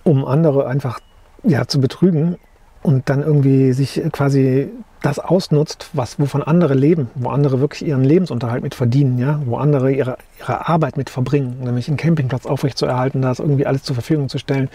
um 0.06 0.24
andere 0.24 0.66
einfach 0.66 1.00
ja, 1.42 1.66
zu 1.66 1.80
betrügen 1.80 2.36
und 2.82 3.08
dann 3.08 3.22
irgendwie 3.22 3.72
sich 3.72 4.00
quasi 4.12 4.70
das 5.02 5.18
ausnutzt, 5.18 5.90
was, 5.92 6.18
wovon 6.18 6.42
andere 6.42 6.74
leben, 6.74 7.10
wo 7.16 7.28
andere 7.28 7.60
wirklich 7.60 7.86
ihren 7.86 8.04
Lebensunterhalt 8.04 8.62
mit 8.62 8.74
verdienen, 8.74 9.18
ja? 9.18 9.40
wo 9.44 9.56
andere 9.56 9.92
ihre, 9.92 10.16
ihre 10.38 10.68
Arbeit 10.68 10.96
mit 10.96 11.10
verbringen, 11.10 11.58
nämlich 11.62 11.88
einen 11.88 11.96
Campingplatz 11.96 12.46
aufrechtzuerhalten, 12.46 13.20
das 13.20 13.40
irgendwie 13.40 13.66
alles 13.66 13.82
zur 13.82 13.94
Verfügung 13.94 14.28
zu 14.28 14.38
stellen. 14.38 14.68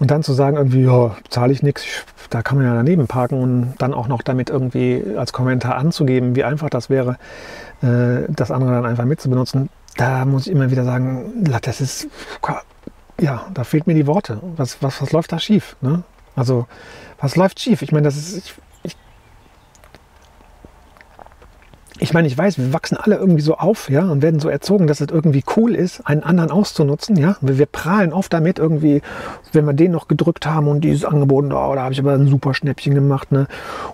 Und 0.00 0.10
dann 0.10 0.24
zu 0.24 0.32
sagen, 0.32 0.56
irgendwie, 0.56 0.82
ja, 0.82 1.16
zahle 1.30 1.52
ich 1.52 1.62
nichts, 1.62 1.84
da 2.30 2.42
kann 2.42 2.58
man 2.58 2.66
ja 2.66 2.74
daneben 2.74 3.06
parken 3.06 3.40
und 3.40 3.74
dann 3.78 3.94
auch 3.94 4.08
noch 4.08 4.22
damit 4.22 4.50
irgendwie 4.50 5.04
als 5.16 5.32
Kommentar 5.32 5.76
anzugeben, 5.76 6.34
wie 6.34 6.42
einfach 6.42 6.68
das 6.68 6.90
wäre, 6.90 7.16
äh, 7.82 8.26
das 8.28 8.50
andere 8.50 8.72
dann 8.72 8.86
einfach 8.86 9.04
mitzubenutzen. 9.04 9.68
Da 9.96 10.24
muss 10.24 10.48
ich 10.48 10.52
immer 10.52 10.72
wieder 10.72 10.84
sagen, 10.84 11.44
das 11.62 11.80
ist, 11.80 12.08
ja, 13.20 13.46
da 13.54 13.64
fehlt 13.64 13.86
mir 13.86 13.94
die 13.94 14.06
Worte. 14.06 14.40
Was, 14.56 14.82
was, 14.82 15.00
was 15.00 15.12
läuft 15.12 15.32
da 15.32 15.38
schief? 15.38 15.76
Ne? 15.80 16.02
Also, 16.36 16.66
was 17.20 17.36
läuft 17.36 17.60
schief? 17.60 17.82
Ich 17.82 17.92
meine, 17.92 18.04
das 18.04 18.16
ist, 18.16 18.36
ich, 18.36 18.54
ich 22.00 22.12
meine, 22.12 22.26
ich 22.26 22.36
weiß, 22.36 22.58
wir 22.58 22.72
wachsen 22.72 22.96
alle 22.96 23.16
irgendwie 23.16 23.40
so 23.40 23.56
auf, 23.56 23.88
ja, 23.88 24.02
und 24.02 24.20
werden 24.20 24.40
so 24.40 24.48
erzogen, 24.48 24.88
dass 24.88 25.00
es 25.00 25.08
irgendwie 25.10 25.44
cool 25.56 25.76
ist, 25.76 26.00
einen 26.08 26.24
anderen 26.24 26.50
auszunutzen, 26.50 27.16
ja. 27.16 27.36
Wir, 27.40 27.56
wir 27.56 27.66
prahlen 27.66 28.12
oft 28.12 28.32
damit 28.32 28.58
irgendwie, 28.58 29.00
wenn 29.52 29.64
wir 29.64 29.74
den 29.74 29.92
noch 29.92 30.08
gedrückt 30.08 30.44
haben 30.44 30.66
und 30.66 30.80
dieses 30.80 31.04
Angebot, 31.04 31.44
oh, 31.44 31.48
da 31.48 31.82
habe 31.82 31.92
ich 31.92 32.00
aber 32.00 32.14
ein 32.14 32.26
super 32.26 32.52
Schnäppchen 32.52 32.94
gemacht, 32.94 33.30
ne. 33.30 33.46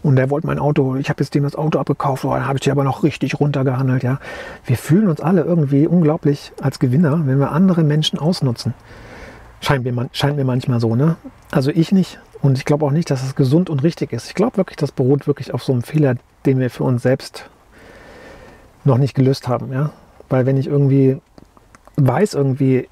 Und 0.02 0.16
der 0.16 0.30
wollte 0.30 0.46
mein 0.46 0.58
Auto, 0.58 0.96
ich 0.96 1.10
habe 1.10 1.22
jetzt 1.22 1.34
dem 1.34 1.42
das 1.42 1.56
Auto 1.56 1.78
abgekauft, 1.78 2.24
oh, 2.24 2.34
da 2.34 2.46
habe 2.46 2.56
ich 2.56 2.62
die 2.62 2.70
aber 2.70 2.84
noch 2.84 3.02
richtig 3.02 3.38
runtergehandelt, 3.38 4.02
ja. 4.02 4.18
Wir 4.64 4.78
fühlen 4.78 5.08
uns 5.08 5.20
alle 5.20 5.42
irgendwie 5.42 5.86
unglaublich 5.86 6.52
als 6.62 6.78
Gewinner, 6.78 7.20
wenn 7.26 7.38
wir 7.38 7.52
andere 7.52 7.84
Menschen 7.84 8.18
ausnutzen. 8.18 8.72
Scheint 9.60 9.84
mir, 9.84 10.08
scheint 10.12 10.36
mir 10.36 10.44
manchmal 10.44 10.80
so, 10.80 10.96
ne? 10.96 11.16
Also 11.50 11.70
ich 11.70 11.92
nicht. 11.92 12.18
Und 12.42 12.56
ich 12.56 12.64
glaube 12.64 12.86
auch 12.86 12.90
nicht, 12.90 13.10
dass 13.10 13.22
es 13.22 13.34
gesund 13.34 13.68
und 13.68 13.82
richtig 13.82 14.12
ist. 14.12 14.28
Ich 14.28 14.34
glaube 14.34 14.56
wirklich, 14.56 14.78
das 14.78 14.92
beruht 14.92 15.26
wirklich 15.26 15.52
auf 15.52 15.62
so 15.62 15.72
einem 15.72 15.82
Fehler, 15.82 16.14
den 16.46 16.58
wir 16.58 16.70
für 16.70 16.84
uns 16.84 17.02
selbst 17.02 17.50
noch 18.84 18.98
nicht 18.98 19.14
gelöst 19.14 19.48
haben. 19.48 19.72
Ja? 19.72 19.90
Weil 20.28 20.46
wenn 20.46 20.56
ich 20.56 20.66
irgendwie 20.66 21.18
weiß, 21.96 22.34
irgendwie, 22.34 22.88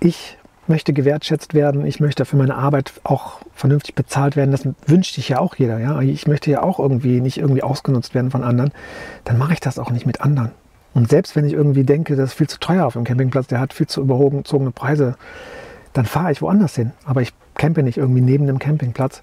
ich 0.00 0.36
möchte 0.66 0.92
gewertschätzt 0.92 1.54
werden, 1.54 1.86
ich 1.86 2.00
möchte 2.00 2.24
für 2.24 2.36
meine 2.36 2.54
Arbeit 2.54 2.92
auch 3.02 3.40
vernünftig 3.54 3.94
bezahlt 3.94 4.36
werden, 4.36 4.52
das 4.52 4.68
wünscht 4.86 5.14
sich 5.14 5.30
ja 5.30 5.38
auch 5.38 5.56
jeder. 5.56 5.78
Ja? 5.78 6.00
Ich 6.00 6.26
möchte 6.26 6.50
ja 6.50 6.62
auch 6.62 6.78
irgendwie 6.78 7.20
nicht 7.20 7.38
irgendwie 7.38 7.62
ausgenutzt 7.62 8.14
werden 8.14 8.30
von 8.30 8.44
anderen, 8.44 8.72
dann 9.24 9.38
mache 9.38 9.54
ich 9.54 9.60
das 9.60 9.78
auch 9.78 9.90
nicht 9.90 10.06
mit 10.06 10.20
anderen. 10.20 10.50
Und 10.94 11.08
selbst 11.08 11.34
wenn 11.34 11.46
ich 11.46 11.54
irgendwie 11.54 11.84
denke, 11.84 12.16
das 12.16 12.30
ist 12.30 12.34
viel 12.34 12.48
zu 12.48 12.60
teuer 12.60 12.84
auf 12.84 12.92
dem 12.92 13.04
Campingplatz, 13.04 13.46
der 13.46 13.60
hat 13.60 13.72
viel 13.72 13.86
zu 13.86 14.02
überzogene 14.02 14.72
Preise, 14.72 15.16
dann 15.92 16.06
fahre 16.06 16.32
ich 16.32 16.42
woanders 16.42 16.74
hin. 16.74 16.92
Aber 17.04 17.22
ich 17.22 17.32
campe 17.54 17.82
nicht 17.82 17.98
irgendwie 17.98 18.20
neben 18.20 18.46
dem 18.46 18.58
Campingplatz 18.58 19.22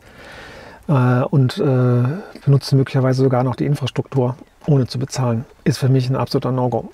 äh, 0.88 1.22
und 1.24 1.58
äh, 1.58 2.04
benutze 2.46 2.76
möglicherweise 2.76 3.24
sogar 3.24 3.44
noch 3.44 3.56
die 3.56 3.66
Infrastruktur, 3.66 4.36
ohne 4.68 4.88
zu 4.88 5.00
bezahlen. 5.00 5.46
Ist 5.64 5.78
für 5.78 5.90
mich 5.90 6.10
ein 6.10 6.16
absoluter 6.16 6.52
No-Go. 6.52 6.90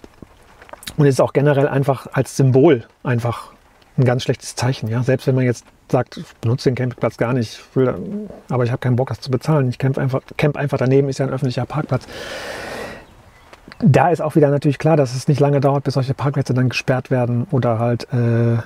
Und 0.98 1.06
ist 1.06 1.20
auch 1.20 1.34
generell 1.34 1.68
einfach 1.68 2.08
als 2.14 2.38
Symbol 2.38 2.86
einfach 3.04 3.52
ein 3.98 4.06
ganz 4.06 4.24
schlechtes 4.24 4.56
Zeichen. 4.56 4.88
Ja? 4.88 5.04
Selbst 5.04 5.28
wenn 5.28 5.36
man 5.36 5.46
jetzt 5.46 5.66
sagt, 5.92 6.18
ich 6.18 6.26
benutze 6.42 6.70
den 6.70 6.76
Campingplatz 6.76 7.18
gar 7.18 7.34
nicht, 7.34 7.60
will, 7.76 7.94
aber 8.50 8.64
ich 8.64 8.72
habe 8.72 8.80
keinen 8.80 8.96
Bock, 8.96 9.10
das 9.10 9.20
zu 9.20 9.32
bezahlen. 9.32 9.70
Ich 9.70 9.78
camp 9.78 9.98
einfach, 9.98 10.22
camp 10.38 10.58
einfach 10.58 10.78
daneben, 10.78 11.10
ist 11.10 11.20
ja 11.20 11.26
ein 11.26 11.34
öffentlicher 11.34 11.66
Parkplatz 11.66 12.06
da 13.80 14.10
ist 14.10 14.22
auch 14.22 14.36
wieder 14.36 14.50
natürlich 14.50 14.80
klar, 14.80 14.96
dass 14.96 15.16
es 15.16 15.28
nicht 15.28 15.40
lange 15.40 15.60
dauert, 15.60 15.84
bis 15.84 15.96
solche 15.96 16.14
Parkplätze 16.14 16.54
dann 16.54 16.70
gesperrt 16.70 17.12
werden 17.12 17.46
oder 17.52 17.80
halt, 17.80 18.12
äh, 18.14 18.58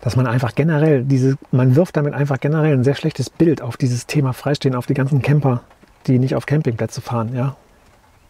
dass 0.00 0.16
man 0.16 0.26
einfach 0.26 0.54
generell 0.54 1.04
diese, 1.04 1.36
man 1.52 1.76
wirft 1.76 1.96
damit 1.96 2.14
einfach 2.14 2.40
generell 2.40 2.72
ein 2.72 2.84
sehr 2.84 2.94
schlechtes 2.94 3.30
Bild 3.30 3.62
auf 3.62 3.76
dieses 3.76 4.06
Thema 4.06 4.32
Freistehen, 4.32 4.74
auf 4.74 4.86
die 4.86 4.94
ganzen 4.94 5.22
Camper, 5.22 5.62
die 6.06 6.18
nicht 6.18 6.34
auf 6.34 6.46
Campingplätze 6.46 7.00
fahren, 7.00 7.34
ja. 7.34 7.56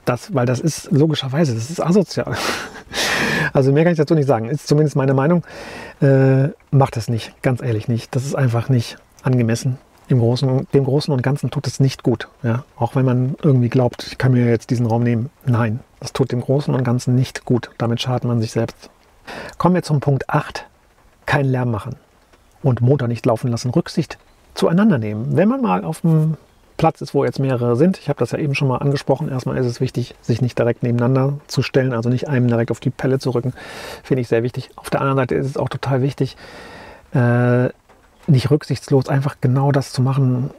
Das, 0.04 0.34
weil 0.34 0.46
das 0.46 0.60
ist 0.60 0.92
logischerweise, 0.92 1.54
das 1.54 1.70
ist 1.70 1.80
asozial. 1.80 2.36
Also 3.52 3.72
mehr 3.72 3.84
kann 3.84 3.92
ich 3.92 3.98
dazu 3.98 4.14
nicht 4.14 4.26
sagen. 4.26 4.50
Ist 4.50 4.68
zumindest 4.68 4.94
meine 4.94 5.14
Meinung. 5.14 5.42
Äh, 6.02 6.48
macht 6.70 6.98
es 6.98 7.08
nicht, 7.08 7.32
ganz 7.42 7.62
ehrlich 7.62 7.88
nicht. 7.88 8.14
Das 8.14 8.26
ist 8.26 8.34
einfach 8.34 8.68
nicht 8.68 8.98
angemessen 9.22 9.78
im 10.08 10.18
Großen, 10.18 10.66
dem 10.72 10.84
Großen 10.84 11.12
und 11.12 11.22
Ganzen 11.22 11.50
tut 11.50 11.66
es 11.66 11.80
nicht 11.80 12.02
gut. 12.02 12.28
Ja? 12.42 12.64
Auch 12.76 12.94
wenn 12.94 13.04
man 13.04 13.36
irgendwie 13.42 13.68
glaubt, 13.68 14.06
ich 14.06 14.18
kann 14.18 14.32
mir 14.32 14.46
jetzt 14.46 14.70
diesen 14.70 14.86
Raum 14.86 15.02
nehmen. 15.02 15.30
Nein, 15.44 15.80
das 16.00 16.12
tut 16.12 16.32
dem 16.32 16.40
Großen 16.40 16.74
und 16.74 16.84
Ganzen 16.84 17.14
nicht 17.14 17.44
gut. 17.44 17.70
Damit 17.78 18.00
schadet 18.00 18.24
man 18.24 18.40
sich 18.40 18.52
selbst. 18.52 18.90
Kommen 19.58 19.74
wir 19.74 19.82
zum 19.82 20.00
Punkt 20.00 20.30
8. 20.30 20.66
Kein 21.26 21.46
Lärm 21.46 21.70
machen 21.70 21.96
und 22.62 22.80
Motor 22.80 23.08
nicht 23.08 23.26
laufen 23.26 23.50
lassen. 23.50 23.70
Rücksicht 23.70 24.18
zueinander 24.54 24.98
nehmen. 24.98 25.36
Wenn 25.36 25.48
man 25.48 25.60
mal 25.60 25.84
auf 25.84 26.02
dem 26.02 26.36
Platz 26.76 27.00
ist, 27.00 27.14
wo 27.14 27.24
jetzt 27.24 27.38
mehrere 27.38 27.76
sind, 27.76 27.98
ich 27.98 28.08
habe 28.08 28.18
das 28.18 28.32
ja 28.32 28.38
eben 28.38 28.54
schon 28.54 28.68
mal 28.68 28.78
angesprochen, 28.78 29.30
erstmal 29.30 29.56
ist 29.56 29.66
es 29.66 29.80
wichtig, 29.80 30.14
sich 30.20 30.42
nicht 30.42 30.58
direkt 30.58 30.82
nebeneinander 30.82 31.38
zu 31.46 31.62
stellen, 31.62 31.94
also 31.94 32.10
nicht 32.10 32.28
einem 32.28 32.48
direkt 32.48 32.70
auf 32.70 32.80
die 32.80 32.90
Pelle 32.90 33.18
zu 33.18 33.30
rücken. 33.30 33.54
Finde 34.02 34.20
ich 34.20 34.28
sehr 34.28 34.42
wichtig. 34.42 34.70
Auf 34.76 34.90
der 34.90 35.00
anderen 35.00 35.18
Seite 35.18 35.34
ist 35.34 35.46
es 35.46 35.56
auch 35.56 35.68
total 35.68 36.02
wichtig, 36.02 36.36
äh, 37.14 37.70
nicht 38.26 38.50
rücksichtslos 38.50 39.08
einfach 39.08 39.36
genau 39.40 39.72
das 39.72 39.92
zu 39.92 40.02
machen, 40.02 40.50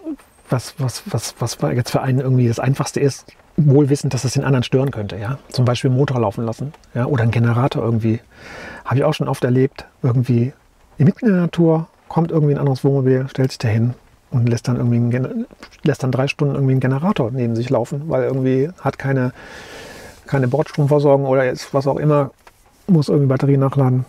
was, 0.49 0.75
was, 0.77 1.03
was, 1.11 1.35
was 1.39 1.57
jetzt 1.75 1.91
für 1.91 2.01
einen 2.01 2.19
irgendwie 2.19 2.47
das 2.47 2.59
Einfachste 2.59 2.99
ist, 2.99 3.25
wohl 3.57 3.89
wissend, 3.89 4.13
dass 4.13 4.23
es 4.23 4.33
den 4.33 4.43
anderen 4.43 4.63
stören 4.63 4.91
könnte. 4.91 5.17
Ja? 5.17 5.39
Zum 5.49 5.65
Beispiel 5.65 5.89
Motor 5.89 6.21
laufen 6.21 6.45
lassen 6.45 6.73
ja? 6.93 7.05
oder 7.05 7.23
einen 7.23 7.31
Generator 7.31 7.83
irgendwie. 7.83 8.21
Habe 8.85 8.97
ich 8.97 9.03
auch 9.03 9.13
schon 9.13 9.27
oft 9.27 9.43
erlebt. 9.43 9.85
Irgendwie 10.03 10.53
mitten 10.97 11.25
in 11.25 11.33
der 11.33 11.41
Natur 11.41 11.87
kommt 12.07 12.31
irgendwie 12.31 12.53
ein 12.53 12.59
anderes 12.59 12.83
Wohnmobil, 12.83 13.27
stellt 13.29 13.51
sich 13.51 13.59
dahin 13.59 13.93
und 14.31 14.47
lässt 14.47 14.67
dann 14.67 14.77
irgendwie 14.77 14.97
einen, 14.97 15.45
lässt 15.83 16.03
dann 16.03 16.11
drei 16.11 16.27
Stunden 16.27 16.55
irgendwie 16.55 16.73
einen 16.73 16.79
Generator 16.79 17.31
neben 17.31 17.55
sich 17.55 17.69
laufen, 17.69 18.03
weil 18.07 18.23
irgendwie 18.23 18.69
hat 18.79 18.97
keine, 18.97 19.33
keine 20.25 20.47
Bordstromversorgung 20.47 21.25
oder 21.25 21.45
jetzt 21.45 21.73
was 21.73 21.87
auch 21.87 21.97
immer, 21.97 22.31
muss 22.87 23.09
irgendwie 23.09 23.27
Batterie 23.27 23.57
nachladen 23.57 24.05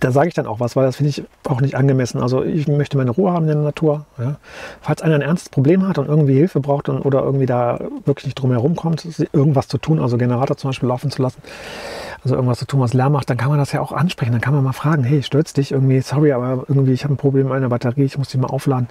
da 0.00 0.10
sage 0.10 0.28
ich 0.28 0.34
dann 0.34 0.46
auch 0.46 0.60
was, 0.60 0.76
weil 0.76 0.84
das 0.84 0.96
finde 0.96 1.10
ich 1.10 1.24
auch 1.48 1.60
nicht 1.60 1.74
angemessen. 1.74 2.20
Also 2.20 2.44
ich 2.44 2.68
möchte 2.68 2.98
meine 2.98 3.10
Ruhe 3.10 3.32
haben 3.32 3.48
in 3.48 3.54
der 3.54 3.62
Natur. 3.62 4.04
Ja. 4.18 4.36
Falls 4.82 5.00
einer 5.00 5.14
ein 5.14 5.22
ernstes 5.22 5.48
Problem 5.48 5.88
hat 5.88 5.98
und 5.98 6.08
irgendwie 6.08 6.34
Hilfe 6.34 6.60
braucht 6.60 6.88
und, 6.88 7.00
oder 7.00 7.22
irgendwie 7.22 7.46
da 7.46 7.80
wirklich 8.04 8.26
nicht 8.26 8.34
drum 8.34 8.50
herum 8.50 8.76
kommt, 8.76 9.06
irgendwas 9.32 9.68
zu 9.68 9.78
tun, 9.78 9.98
also 9.98 10.18
Generator 10.18 10.56
zum 10.56 10.68
Beispiel 10.68 10.88
laufen 10.88 11.10
zu 11.10 11.22
lassen, 11.22 11.40
also 12.22 12.34
irgendwas 12.34 12.58
zu 12.58 12.66
tun, 12.66 12.80
was 12.80 12.92
Lärm 12.92 13.12
macht, 13.12 13.30
dann 13.30 13.38
kann 13.38 13.48
man 13.48 13.58
das 13.58 13.72
ja 13.72 13.80
auch 13.80 13.92
ansprechen. 13.92 14.32
Dann 14.32 14.42
kann 14.42 14.54
man 14.54 14.62
mal 14.62 14.72
fragen, 14.72 15.02
hey, 15.02 15.22
stürzt 15.22 15.56
dich 15.56 15.72
irgendwie, 15.72 16.00
sorry, 16.00 16.32
aber 16.32 16.64
irgendwie, 16.68 16.92
ich 16.92 17.04
habe 17.04 17.14
ein 17.14 17.18
Problem 17.18 17.44
mit 17.44 17.52
meiner 17.52 17.68
Batterie, 17.68 18.04
ich 18.04 18.18
muss 18.18 18.28
die 18.28 18.38
mal 18.38 18.48
aufladen. 18.48 18.88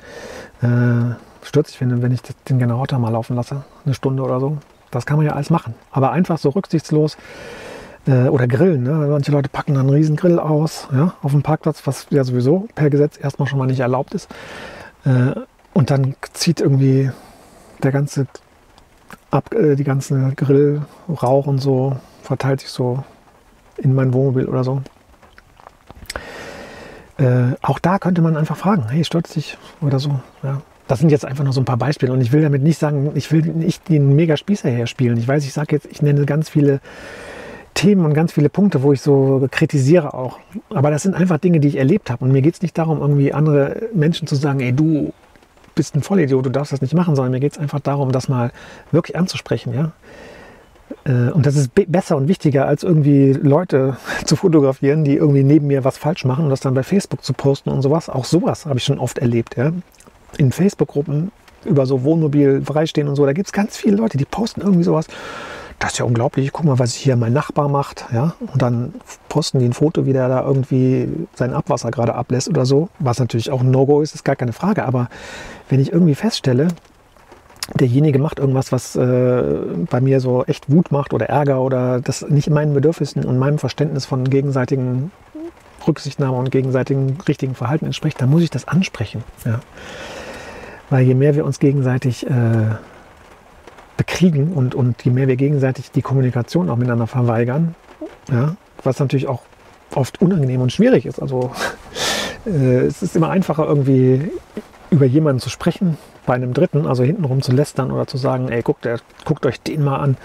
Äh, 0.62 1.16
stürzt 1.46 1.74
dich, 1.74 1.82
wenn, 1.82 2.02
wenn 2.02 2.12
ich 2.12 2.22
den 2.50 2.58
Generator 2.58 2.98
mal 2.98 3.12
laufen 3.12 3.36
lasse, 3.36 3.64
eine 3.86 3.94
Stunde 3.94 4.24
oder 4.24 4.40
so. 4.40 4.58
Das 4.90 5.06
kann 5.06 5.18
man 5.18 5.26
ja 5.26 5.34
alles 5.34 5.50
machen. 5.52 5.76
Aber 5.92 6.12
einfach 6.12 6.40
so 6.40 6.50
rücksichtslos 6.50 7.18
äh, 8.08 8.28
oder 8.28 8.48
Grillen. 8.48 8.84
Ne? 8.84 8.92
Manche 8.92 9.32
Leute 9.32 9.50
packen 9.50 9.74
dann 9.74 9.88
einen 9.88 9.96
riesen 9.96 10.16
Grill 10.16 10.40
aus 10.40 10.88
ja, 10.94 11.14
auf 11.22 11.32
dem 11.32 11.44
Parkplatz, 11.44 11.86
was 11.86 12.08
ja 12.10 12.24
sowieso 12.24 12.68
per 12.76 12.90
Gesetz 12.90 13.20
erstmal 13.22 13.48
schon 13.48 13.60
mal 13.60 13.68
nicht 13.68 13.80
erlaubt 13.80 14.14
ist. 14.14 14.30
Äh, 15.06 15.32
und 15.74 15.92
dann 15.92 16.16
zieht 16.34 16.62
irgendwie 16.62 17.12
der 17.84 17.92
ganze 17.92 18.28
ab, 19.32 19.54
äh, 19.54 19.76
die 19.76 19.84
ganze 19.84 20.34
Grillrauch 20.36 21.48
und 21.48 21.60
so 21.60 21.98
verteilt 22.24 22.62
sich 22.62 22.70
so 22.70 23.04
in 23.78 23.94
mein 23.94 24.14
Wohnmobil 24.14 24.46
oder 24.46 24.64
so. 24.64 24.82
Äh, 27.18 27.54
auch 27.62 27.80
da 27.80 28.00
könnte 28.00 28.22
man 28.22 28.36
einfach 28.36 28.58
fragen, 28.58 28.90
hey, 28.90 29.04
stört 29.04 29.34
dich 29.36 29.58
oder 29.82 30.00
so. 30.00 30.20
Ja. 30.44 30.62
Das 30.88 31.00
sind 31.00 31.10
jetzt 31.10 31.26
einfach 31.26 31.44
nur 31.44 31.54
so 31.54 31.62
ein 31.62 31.66
paar 31.66 31.78
Beispiele 31.78 32.14
und 32.14 32.22
ich 32.22 32.32
will 32.32 32.42
damit 32.42 32.62
nicht 32.62 32.78
sagen, 32.78 33.12
ich 33.16 33.32
will 33.32 33.42
nicht 33.42 33.90
den 33.90 34.16
Mega-Spießer 34.16 34.70
her 34.70 34.86
spielen. 34.86 35.18
Ich 35.18 35.28
weiß, 35.28 35.44
ich 35.44 35.54
sage 35.54 35.76
jetzt, 35.76 35.88
ich 35.88 36.02
nenne 36.02 36.26
ganz 36.26 36.50
viele 36.50 36.80
Themen 37.76 38.06
und 38.06 38.14
ganz 38.14 38.32
viele 38.32 38.50
Punkte, 38.50 38.82
wo 38.82 38.94
ich 38.94 39.02
so 39.02 39.48
kritisiere 39.52 40.14
auch. 40.14 40.40
Aber 40.70 40.90
das 40.90 41.04
sind 41.04 41.14
einfach 41.14 41.38
Dinge, 41.38 41.60
die 41.60 41.68
ich 41.68 41.76
erlebt 41.76 42.10
habe. 42.10 42.26
Und 42.26 42.32
mir 42.32 42.42
geht 42.42 42.56
es 42.56 42.62
nicht 42.62 42.78
darum, 42.78 43.00
irgendwie 43.00 43.34
andere 43.34 43.90
Menschen 43.94 44.28
zu 44.28 44.36
sagen, 44.36 44.62
ey, 44.62 44.74
du 44.74 45.14
bist 45.76 45.94
ein 45.94 46.02
Vollidiot, 46.02 46.46
du 46.46 46.50
darfst 46.50 46.72
das 46.72 46.82
nicht 46.82 46.94
machen, 46.94 47.16
sondern 47.16 47.34
mir 47.34 47.42
geht 47.42 47.52
es 47.52 47.58
einfach 47.58 47.82
darum, 47.82 48.12
das 48.12 48.30
mal 48.30 48.52
wirklich 48.92 49.18
anzusprechen, 49.18 49.74
ja. 49.74 49.92
Äh, 51.04 51.32
und 51.32 51.46
das 51.46 51.56
ist 51.58 51.72
besser 51.76 52.16
und 52.16 52.28
wichtiger, 52.28 52.66
als 52.66 52.84
irgendwie 52.84 53.34
Leute 53.34 53.98
zu 54.26 54.38
fotografieren, 54.38 55.04
die 55.04 55.16
irgendwie 55.16 55.44
neben 55.44 55.68
mir 55.68 55.84
was 55.84 55.98
falsch 55.98 56.24
machen 56.24 56.46
und 56.46 56.50
das 56.50 56.62
dann 56.62 56.74
bei 56.74 56.84
Facebook 56.84 57.24
zu 57.24 57.34
posten 57.34 57.70
und 57.70 57.82
sowas. 57.82 58.10
Auch 58.10 58.26
sowas 58.26 58.66
habe 58.66 58.78
ich 58.78 58.86
schon 58.86 59.00
oft 59.00 59.18
erlebt, 59.18 59.58
ja. 59.58 59.72
In 60.38 60.52
Facebook-Gruppen 60.52 61.32
über 61.66 61.86
so 61.86 62.04
Wohnmobil 62.04 62.62
freistehen 62.64 63.08
und 63.08 63.16
so, 63.16 63.26
da 63.26 63.34
gibt 63.34 63.48
es 63.48 63.54
ganz 63.54 63.76
viele 63.76 63.98
Leute, 63.98 64.18
die 64.18 64.26
posten 64.26 64.62
irgendwie 64.62 64.84
sowas 64.84 65.08
das 65.80 65.94
ist 65.94 66.00
ja 66.00 66.06
unglaublich, 66.06 66.52
guck 66.52 66.66
mal, 66.66 66.80
was 66.80 66.94
hier 66.94 67.16
mein 67.16 67.34
Nachbar 67.34 67.68
macht. 67.70 68.06
Ja? 68.14 68.36
Und 68.54 68.62
dann 68.62 68.94
posten 69.30 69.60
die 69.60 69.66
ein 69.66 69.74
Foto, 69.74 70.06
wie 70.06 70.14
der 70.14 70.30
da 70.30 70.44
irgendwie 70.44 71.10
sein 71.34 71.54
Abwasser 71.54 71.92
gerade 71.92 72.16
ablässt 72.16 72.50
oder 72.50 72.66
so. 72.66 72.90
Was 73.00 73.20
natürlich 73.20 73.52
auch 73.52 73.62
ein 73.62 73.72
No-Go 73.72 74.02
ist, 74.02 74.16
ist 74.16 74.24
gar 74.24 74.36
keine 74.36 74.54
Frage. 74.54 74.86
Aber 74.86 75.10
wenn 75.70 75.80
ich 75.80 75.92
irgendwie 75.92 76.16
feststelle, 76.16 76.70
derjenige 77.74 78.20
macht 78.20 78.40
irgendwas, 78.40 78.72
was 78.72 78.96
äh, 78.96 79.44
bei 79.90 80.00
mir 80.00 80.20
so 80.20 80.46
echt 80.46 80.72
Wut 80.72 80.92
macht 80.92 81.14
oder 81.14 81.28
Ärger 81.28 81.62
oder 81.62 82.00
das 82.00 82.28
nicht 82.28 82.50
meinen 82.50 82.74
Bedürfnissen 82.74 83.26
und 83.26 83.38
meinem 83.38 83.58
Verständnis 83.58 84.06
von 84.06 84.30
gegenseitigen 84.30 85.12
Rücksichtnahme 85.88 86.38
und 86.38 86.52
gegenseitigen 86.52 87.18
richtigen 87.28 87.56
Verhalten 87.56 87.86
entspricht, 87.86 88.22
dann 88.22 88.30
muss 88.30 88.44
ich 88.44 88.50
das 88.50 88.68
ansprechen. 88.68 89.24
Ja? 89.46 89.60
Weil 90.90 91.06
je 91.06 91.16
mehr 91.16 91.36
wir 91.36 91.46
uns 91.46 91.60
gegenseitig 91.60 92.26
äh, 92.28 92.76
bekriegen 93.98 94.54
und, 94.54 94.76
und 94.76 95.04
je 95.04 95.12
mehr 95.12 95.28
wir 95.28 95.36
gegenseitig 95.36 95.92
die 95.92 96.02
Kommunikation 96.02 96.70
auch 96.70 96.76
miteinander 96.76 97.08
verweigern, 97.08 97.76
ja, 98.30 98.56
was 98.84 99.00
natürlich 99.00 99.28
auch 99.28 99.42
oft 99.94 100.22
unangenehm 100.22 100.62
und 100.62 100.72
schwierig 100.72 101.06
ist. 101.06 101.22
Also 101.22 101.52
äh, 102.46 102.80
es 102.80 103.02
ist 103.02 103.16
immer 103.16 103.30
einfacher, 103.30 103.66
irgendwie 103.66 104.32
über 104.90 105.06
jemanden 105.06 105.40
zu 105.40 105.50
sprechen, 105.50 105.98
bei 106.26 106.34
einem 106.34 106.54
Dritten, 106.54 106.86
also 106.86 107.04
hintenrum 107.04 107.42
zu 107.42 107.52
lästern 107.52 107.92
oder 107.92 108.08
zu 108.08 108.18
sagen, 108.18 108.50
ey, 108.50 108.62
guckt, 108.62 108.88
guckt 109.26 109.46
euch 109.46 109.62
den 109.62 109.84
mal 109.84 109.98
an, 109.98 110.18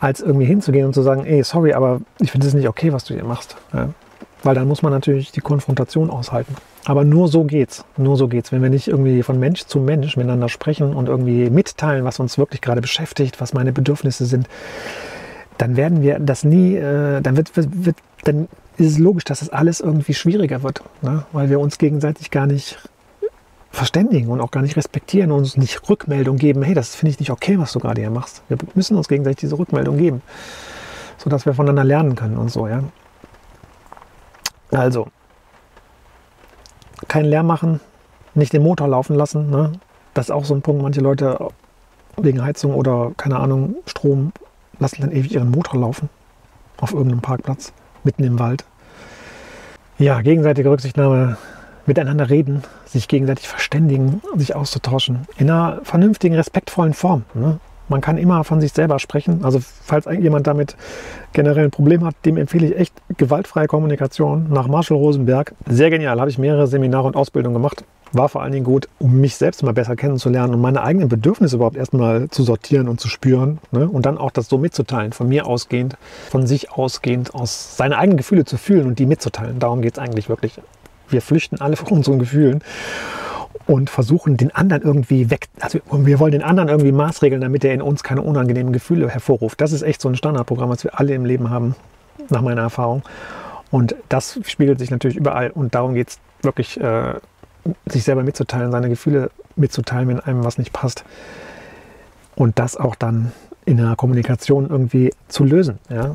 als 0.00 0.20
irgendwie 0.20 0.46
hinzugehen 0.46 0.86
und 0.86 0.94
zu 0.94 1.02
sagen, 1.02 1.24
ey, 1.24 1.42
sorry, 1.42 1.72
aber 1.72 2.00
ich 2.18 2.30
finde 2.30 2.46
es 2.46 2.54
nicht 2.54 2.68
okay, 2.68 2.92
was 2.92 3.04
du 3.04 3.14
hier 3.14 3.24
machst. 3.24 3.56
Ja. 3.72 3.90
Weil 4.42 4.54
dann 4.54 4.68
muss 4.68 4.82
man 4.82 4.92
natürlich 4.92 5.32
die 5.32 5.40
Konfrontation 5.40 6.10
aushalten. 6.10 6.54
Aber 6.88 7.02
nur 7.02 7.26
so 7.26 7.42
geht's. 7.42 7.84
Nur 7.96 8.16
so 8.16 8.28
geht's. 8.28 8.52
Wenn 8.52 8.62
wir 8.62 8.70
nicht 8.70 8.86
irgendwie 8.86 9.24
von 9.24 9.40
Mensch 9.40 9.64
zu 9.64 9.80
Mensch 9.80 10.16
miteinander 10.16 10.48
sprechen 10.48 10.94
und 10.94 11.08
irgendwie 11.08 11.50
mitteilen, 11.50 12.04
was 12.04 12.20
uns 12.20 12.38
wirklich 12.38 12.60
gerade 12.60 12.80
beschäftigt, 12.80 13.40
was 13.40 13.52
meine 13.52 13.72
Bedürfnisse 13.72 14.24
sind, 14.24 14.48
dann 15.58 15.76
werden 15.76 16.00
wir 16.00 16.20
das 16.20 16.44
nie, 16.44 16.76
äh, 16.76 17.20
dann 17.22 17.36
wird, 17.36 17.56
wird, 17.56 17.86
wird, 17.86 17.96
dann 18.22 18.46
ist 18.76 18.92
es 18.92 18.98
logisch, 19.00 19.24
dass 19.24 19.40
das 19.40 19.48
alles 19.48 19.80
irgendwie 19.80 20.14
schwieriger 20.14 20.62
wird, 20.62 20.80
ne? 21.02 21.26
weil 21.32 21.50
wir 21.50 21.58
uns 21.58 21.78
gegenseitig 21.78 22.30
gar 22.30 22.46
nicht 22.46 22.78
verständigen 23.72 24.28
und 24.28 24.40
auch 24.40 24.52
gar 24.52 24.62
nicht 24.62 24.76
respektieren 24.76 25.32
und 25.32 25.38
uns 25.38 25.56
nicht 25.56 25.88
Rückmeldung 25.88 26.36
geben, 26.36 26.62
hey, 26.62 26.74
das 26.74 26.94
finde 26.94 27.10
ich 27.10 27.18
nicht 27.18 27.30
okay, 27.30 27.58
was 27.58 27.72
du 27.72 27.80
gerade 27.80 28.00
hier 28.00 28.10
machst. 28.10 28.42
Wir 28.48 28.58
müssen 28.74 28.96
uns 28.96 29.08
gegenseitig 29.08 29.40
diese 29.40 29.58
Rückmeldung 29.58 29.98
geben, 29.98 30.22
sodass 31.18 31.46
wir 31.46 31.54
voneinander 31.54 31.82
lernen 31.82 32.14
können 32.14 32.36
und 32.36 32.50
so, 32.50 32.68
ja. 32.68 32.84
Also, 34.70 35.08
keinen 37.08 37.26
Lärm 37.26 37.46
machen, 37.46 37.80
nicht 38.34 38.52
den 38.52 38.62
Motor 38.62 38.88
laufen 38.88 39.16
lassen. 39.16 39.50
Ne? 39.50 39.72
Das 40.14 40.26
ist 40.26 40.30
auch 40.30 40.44
so 40.44 40.54
ein 40.54 40.62
Punkt. 40.62 40.82
Manche 40.82 41.00
Leute 41.00 41.38
wegen 42.16 42.42
Heizung 42.42 42.74
oder 42.74 43.12
keine 43.16 43.38
Ahnung, 43.38 43.76
Strom 43.86 44.32
lassen 44.78 45.02
dann 45.02 45.12
ewig 45.12 45.34
ihren 45.34 45.50
Motor 45.50 45.80
laufen 45.80 46.08
auf 46.78 46.92
irgendeinem 46.92 47.20
Parkplatz 47.20 47.72
mitten 48.04 48.24
im 48.24 48.38
Wald. 48.38 48.64
Ja, 49.98 50.20
gegenseitige 50.20 50.70
Rücksichtnahme, 50.70 51.38
miteinander 51.86 52.28
reden, 52.28 52.62
sich 52.84 53.08
gegenseitig 53.08 53.48
verständigen, 53.48 54.20
sich 54.34 54.54
auszutauschen 54.54 55.26
in 55.38 55.50
einer 55.50 55.80
vernünftigen, 55.84 56.34
respektvollen 56.34 56.94
Form. 56.94 57.24
Ne? 57.34 57.58
Man 57.88 58.00
kann 58.00 58.18
immer 58.18 58.44
von 58.44 58.60
sich 58.60 58.72
selber 58.72 58.98
sprechen. 58.98 59.44
Also 59.44 59.60
falls 59.60 60.06
jemand 60.06 60.46
damit 60.46 60.76
generell 61.32 61.64
ein 61.64 61.70
Problem 61.70 62.04
hat, 62.04 62.14
dem 62.24 62.36
empfehle 62.36 62.66
ich 62.66 62.76
echt 62.78 62.94
gewaltfreie 63.16 63.66
Kommunikation 63.66 64.46
nach 64.50 64.66
Marshall 64.66 64.96
Rosenberg. 64.96 65.54
Sehr 65.68 65.90
genial, 65.90 66.18
habe 66.20 66.30
ich 66.30 66.38
mehrere 66.38 66.66
Seminare 66.66 67.06
und 67.06 67.16
Ausbildungen 67.16 67.54
gemacht. 67.54 67.84
War 68.12 68.28
vor 68.28 68.42
allen 68.42 68.52
Dingen 68.52 68.64
gut, 68.64 68.88
um 68.98 69.20
mich 69.20 69.36
selbst 69.36 69.62
mal 69.62 69.72
besser 69.72 69.96
kennenzulernen 69.96 70.54
und 70.54 70.60
meine 70.60 70.82
eigenen 70.82 71.08
Bedürfnisse 71.08 71.56
überhaupt 71.56 71.76
erstmal 71.76 72.28
zu 72.30 72.44
sortieren 72.44 72.88
und 72.88 73.00
zu 73.00 73.08
spüren. 73.08 73.58
Ne? 73.72 73.88
Und 73.88 74.06
dann 74.06 74.16
auch 74.16 74.30
das 74.30 74.48
so 74.48 74.58
mitzuteilen, 74.58 75.12
von 75.12 75.28
mir 75.28 75.46
ausgehend, 75.46 75.96
von 76.30 76.46
sich 76.46 76.70
ausgehend, 76.70 77.34
aus 77.34 77.76
seine 77.76 77.98
eigenen 77.98 78.16
Gefühle 78.16 78.44
zu 78.44 78.58
fühlen 78.58 78.86
und 78.86 78.98
die 78.98 79.06
mitzuteilen. 79.06 79.58
Darum 79.58 79.82
geht 79.82 79.94
es 79.94 79.98
eigentlich 79.98 80.28
wirklich. 80.28 80.60
Wir 81.08 81.20
flüchten 81.20 81.60
alle 81.60 81.76
vor 81.76 81.92
unseren 81.92 82.18
Gefühlen 82.18 82.62
und 83.66 83.90
versuchen 83.90 84.36
den 84.36 84.54
anderen 84.54 84.82
irgendwie 84.82 85.30
weg, 85.30 85.48
also 85.60 85.80
wir 85.90 86.18
wollen 86.18 86.32
den 86.32 86.42
anderen 86.42 86.68
irgendwie 86.68 86.92
maßregeln, 86.92 87.40
damit 87.40 87.64
er 87.64 87.74
in 87.74 87.82
uns 87.82 88.02
keine 88.02 88.22
unangenehmen 88.22 88.72
Gefühle 88.72 89.08
hervorruft. 89.08 89.60
Das 89.60 89.72
ist 89.72 89.82
echt 89.82 90.00
so 90.00 90.08
ein 90.08 90.16
Standardprogramm, 90.16 90.68
was 90.68 90.84
wir 90.84 90.98
alle 90.98 91.14
im 91.14 91.24
Leben 91.24 91.50
haben, 91.50 91.74
nach 92.28 92.42
meiner 92.42 92.62
Erfahrung. 92.62 93.02
Und 93.70 93.96
das 94.08 94.38
spiegelt 94.44 94.78
sich 94.78 94.90
natürlich 94.90 95.16
überall 95.16 95.50
und 95.50 95.74
darum 95.74 95.94
geht 95.94 96.10
es 96.10 96.18
wirklich, 96.42 96.80
äh, 96.80 97.14
sich 97.86 98.04
selber 98.04 98.22
mitzuteilen, 98.22 98.70
seine 98.70 98.88
Gefühle 98.88 99.30
mitzuteilen, 99.56 100.08
wenn 100.08 100.20
einem 100.20 100.44
was 100.44 100.58
nicht 100.58 100.72
passt. 100.72 101.04
Und 102.36 102.58
das 102.58 102.76
auch 102.76 102.94
dann 102.94 103.32
in 103.64 103.78
der 103.78 103.96
Kommunikation 103.96 104.68
irgendwie 104.70 105.12
zu 105.28 105.44
lösen. 105.44 105.78
Ja? 105.90 106.14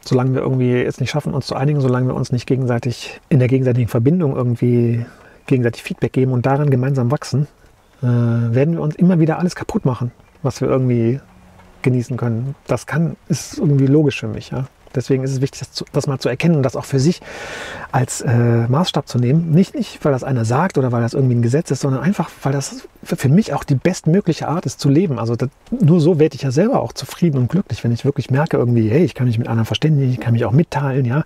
Solange 0.00 0.34
wir 0.34 0.40
irgendwie 0.40 0.82
es 0.82 1.00
nicht 1.00 1.10
schaffen, 1.10 1.34
uns 1.34 1.46
zu 1.46 1.54
einigen, 1.54 1.80
solange 1.80 2.08
wir 2.08 2.14
uns 2.14 2.32
nicht 2.32 2.46
gegenseitig 2.46 3.20
in 3.28 3.38
der 3.38 3.48
gegenseitigen 3.48 3.88
Verbindung 3.88 4.34
irgendwie 4.34 5.04
gegenseitig 5.46 5.82
Feedback 5.82 6.12
geben 6.12 6.32
und 6.32 6.46
daran 6.46 6.70
gemeinsam 6.70 7.10
wachsen, 7.10 7.46
äh, 8.02 8.06
werden 8.06 8.74
wir 8.74 8.82
uns 8.82 8.94
immer 8.96 9.18
wieder 9.18 9.38
alles 9.38 9.54
kaputt 9.54 9.84
machen, 9.84 10.12
was 10.42 10.60
wir 10.60 10.68
irgendwie 10.68 11.20
genießen 11.82 12.16
können. 12.16 12.54
Das 12.66 12.86
kann, 12.86 13.16
ist 13.28 13.58
irgendwie 13.58 13.86
logisch 13.86 14.20
für 14.20 14.28
mich. 14.28 14.50
Ja? 14.50 14.66
Deswegen 14.96 15.22
ist 15.22 15.32
es 15.32 15.40
wichtig, 15.40 15.60
das, 15.60 15.72
zu, 15.72 15.84
das, 15.92 16.06
mal 16.06 16.18
zu 16.18 16.28
erkennen 16.28 16.56
und 16.56 16.62
das 16.62 16.76
auch 16.76 16.84
für 16.84 16.98
sich 16.98 17.20
als 17.92 18.20
äh, 18.20 18.66
Maßstab 18.68 19.08
zu 19.08 19.18
nehmen. 19.18 19.50
Nicht, 19.50 19.74
nicht, 19.74 20.04
weil 20.04 20.12
das 20.12 20.24
einer 20.24 20.44
sagt 20.44 20.78
oder 20.78 20.92
weil 20.92 21.02
das 21.02 21.14
irgendwie 21.14 21.36
ein 21.36 21.42
Gesetz 21.42 21.70
ist, 21.70 21.80
sondern 21.80 22.02
einfach, 22.02 22.30
weil 22.42 22.52
das 22.52 22.88
für 23.02 23.28
mich 23.28 23.52
auch 23.52 23.64
die 23.64 23.74
bestmögliche 23.74 24.48
Art 24.48 24.66
ist 24.66 24.80
zu 24.80 24.88
leben. 24.88 25.18
Also 25.18 25.36
das, 25.36 25.48
nur 25.70 26.00
so 26.00 26.18
werde 26.18 26.34
ich 26.34 26.42
ja 26.42 26.50
selber 26.50 26.80
auch 26.80 26.92
zufrieden 26.92 27.38
und 27.38 27.48
glücklich, 27.48 27.84
wenn 27.84 27.92
ich 27.92 28.04
wirklich 28.04 28.30
merke 28.30 28.56
irgendwie, 28.56 28.88
hey, 28.88 29.04
ich 29.04 29.14
kann 29.14 29.26
mich 29.26 29.38
mit 29.38 29.48
anderen 29.48 29.66
verständigen, 29.66 30.10
ich 30.10 30.20
kann 30.20 30.32
mich 30.32 30.44
auch 30.44 30.52
mitteilen, 30.52 31.04
ja. 31.04 31.24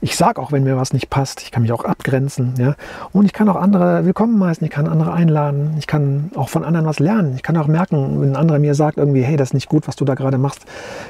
Ich 0.00 0.16
sage 0.16 0.40
auch, 0.40 0.52
wenn 0.52 0.64
mir 0.64 0.76
was 0.76 0.92
nicht 0.92 1.10
passt, 1.10 1.42
ich 1.42 1.50
kann 1.50 1.62
mich 1.62 1.72
auch 1.72 1.84
abgrenzen, 1.84 2.54
ja. 2.58 2.74
Und 3.12 3.24
ich 3.24 3.32
kann 3.32 3.48
auch 3.48 3.56
andere 3.56 4.04
willkommen 4.04 4.42
heißen, 4.42 4.64
ich 4.64 4.70
kann 4.70 4.86
andere 4.86 5.12
einladen, 5.12 5.74
ich 5.78 5.86
kann 5.86 6.30
auch 6.34 6.48
von 6.48 6.64
anderen 6.64 6.86
was 6.86 6.98
lernen. 6.98 7.34
Ich 7.36 7.42
kann 7.42 7.56
auch 7.56 7.66
merken, 7.66 8.20
wenn 8.20 8.30
ein 8.30 8.36
anderer 8.36 8.58
mir 8.58 8.74
sagt 8.74 8.98
irgendwie, 8.98 9.22
hey, 9.22 9.36
das 9.36 9.50
ist 9.50 9.54
nicht 9.54 9.68
gut, 9.68 9.88
was 9.88 9.96
du 9.96 10.04
da 10.04 10.14
gerade 10.14 10.38
machst, 10.38 10.64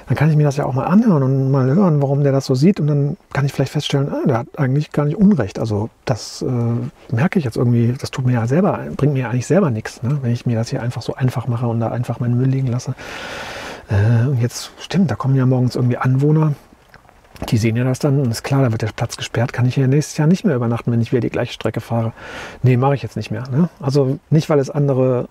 dann 0.07 0.17
kann 0.17 0.31
ich 0.31 0.37
mir 0.37 0.45
das 0.45 0.57
ja 0.57 0.67
auch 0.67 0.75
mal 0.75 0.85
anhören 0.85 1.23
und 1.23 1.51
mal 1.51 1.73
hören, 1.75 1.94
warum 2.03 2.23
der 2.23 2.33
das 2.33 2.47
so 2.47 2.55
sieht 2.55 2.81
und 2.81 2.87
dann 2.87 3.17
kann 3.33 3.45
ich 3.45 3.53
vielleicht 3.53 3.73
feststellen, 3.73 4.09
ah, 4.09 4.23
der 4.27 4.39
hat 4.39 4.47
eigentlich 4.57 4.93
gar 4.93 5.05
nicht 5.05 5.17
Unrecht. 5.17 5.59
Also 5.59 5.91
das 6.05 6.43
äh, 6.43 7.15
merke 7.15 7.39
ich 7.39 7.45
jetzt 7.45 7.57
irgendwie, 7.57 7.95
das 7.99 8.11
tut 8.11 8.27
mir 8.27 8.35
ja 8.35 8.47
selber, 8.47 8.81
bringt 8.97 9.15
mir 9.15 9.21
ja 9.21 9.31
eigentlich 9.31 9.47
selber 9.47 9.71
nichts 9.71 10.03
ne? 10.03 10.19
wenn 10.23 10.33
ich 10.33 10.47
mir 10.47 10.57
das 10.57 10.71
hier 10.71 10.83
einfach 10.83 11.03
so 11.03 11.15
einfach 11.15 11.47
mache 11.49 11.67
und 11.67 11.81
da 11.81 11.89
einfach 11.89 12.21
meinen 12.21 12.37
Müll 12.37 12.49
liegen 12.49 12.69
lasse. 12.69 12.95
Äh, 13.89 14.27
und 14.27 14.41
jetzt 14.41 14.71
stimmt, 14.79 15.11
da 15.11 15.15
kommen 15.15 15.35
ja 15.35 15.47
morgens 15.47 15.77
irgendwie 15.77 15.99
Anwohner, 15.99 16.55
die 17.49 17.59
sehen 17.59 17.77
ja 17.77 17.85
das 17.85 17.99
dann 17.99 18.21
und 18.21 18.31
ist 18.31 18.45
klar, 18.45 18.63
da 18.63 18.71
wird 18.71 18.83
der 18.83 18.89
Platz 18.89 19.17
gesperrt, 19.17 19.53
kann 19.53 19.67
ich 19.67 19.77
ja 19.77 19.87
nächstes 19.87 20.17
Jahr 20.17 20.29
nicht 20.29 20.45
mehr 20.45 20.57
übernachten, 20.57 20.93
wenn 20.93 21.01
ich 21.01 21.13
wieder 21.13 21.21
die 21.21 21.31
gleiche 21.31 21.53
Strecke 21.53 21.81
fahre. 21.81 22.13
Nee, 22.63 22.77
mache 22.77 22.95
ich 22.95 23.03
jetzt 23.03 23.17
nicht 23.17 23.31
mehr. 23.31 23.45
Ne? 23.51 23.69
Also 23.81 24.19
nicht, 24.31 24.49
weil 24.49 24.59
es 24.59 24.71
andere 24.71 25.29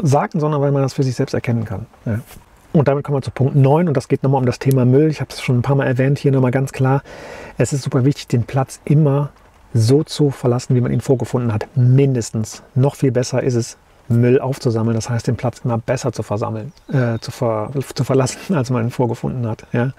sagen, 0.00 0.40
sondern 0.40 0.60
weil 0.60 0.72
man 0.72 0.82
das 0.82 0.94
für 0.94 1.02
sich 1.02 1.14
selbst 1.14 1.34
erkennen 1.34 1.64
kann. 1.64 1.86
Ja. 2.06 2.20
Und 2.72 2.88
damit 2.88 3.04
kommen 3.04 3.18
wir 3.18 3.22
zu 3.22 3.30
Punkt 3.30 3.54
9 3.54 3.88
und 3.88 3.96
das 3.96 4.08
geht 4.08 4.22
nochmal 4.22 4.40
um 4.40 4.46
das 4.46 4.58
Thema 4.58 4.84
Müll. 4.84 5.10
Ich 5.10 5.20
habe 5.20 5.30
es 5.30 5.42
schon 5.42 5.58
ein 5.58 5.62
paar 5.62 5.76
Mal 5.76 5.86
erwähnt, 5.86 6.18
hier 6.18 6.32
nochmal 6.32 6.50
ganz 6.50 6.72
klar. 6.72 7.02
Es 7.58 7.72
ist 7.72 7.82
super 7.82 8.04
wichtig, 8.04 8.28
den 8.28 8.44
Platz 8.44 8.80
immer 8.84 9.30
so 9.74 10.04
zu 10.04 10.30
verlassen, 10.30 10.74
wie 10.74 10.80
man 10.80 10.92
ihn 10.92 11.00
vorgefunden 11.00 11.52
hat. 11.52 11.66
Mindestens. 11.74 12.62
Noch 12.74 12.96
viel 12.96 13.12
besser 13.12 13.42
ist 13.42 13.54
es, 13.54 13.76
Müll 14.08 14.40
aufzusammeln. 14.40 14.94
Das 14.94 15.10
heißt, 15.10 15.26
den 15.26 15.36
Platz 15.36 15.60
immer 15.64 15.78
besser 15.78 16.12
zu 16.12 16.22
versammeln, 16.22 16.72
äh, 16.88 17.18
zu, 17.20 17.30
ver, 17.30 17.70
zu 17.94 18.04
verlassen, 18.04 18.54
als 18.54 18.70
man 18.70 18.84
ihn 18.84 18.90
vorgefunden 18.90 19.46
hat. 19.46 19.66
Ja. 19.72 19.92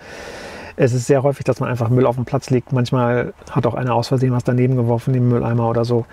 Es 0.76 0.94
ist 0.94 1.06
sehr 1.06 1.22
häufig, 1.22 1.44
dass 1.46 1.60
man 1.60 1.70
einfach 1.70 1.90
Müll 1.90 2.08
auf 2.08 2.16
dem 2.16 2.26
Platz 2.26 2.50
liegt. 2.50 2.72
Manchmal 2.72 3.34
hat 3.52 3.68
auch 3.68 3.76
einer 3.76 3.94
aus 3.94 4.08
Versehen 4.08 4.34
was 4.34 4.44
daneben 4.44 4.76
geworfen, 4.76 5.14
den 5.14 5.30
Mülleimer 5.30 5.70
oder 5.70 5.86
so. 5.86 6.06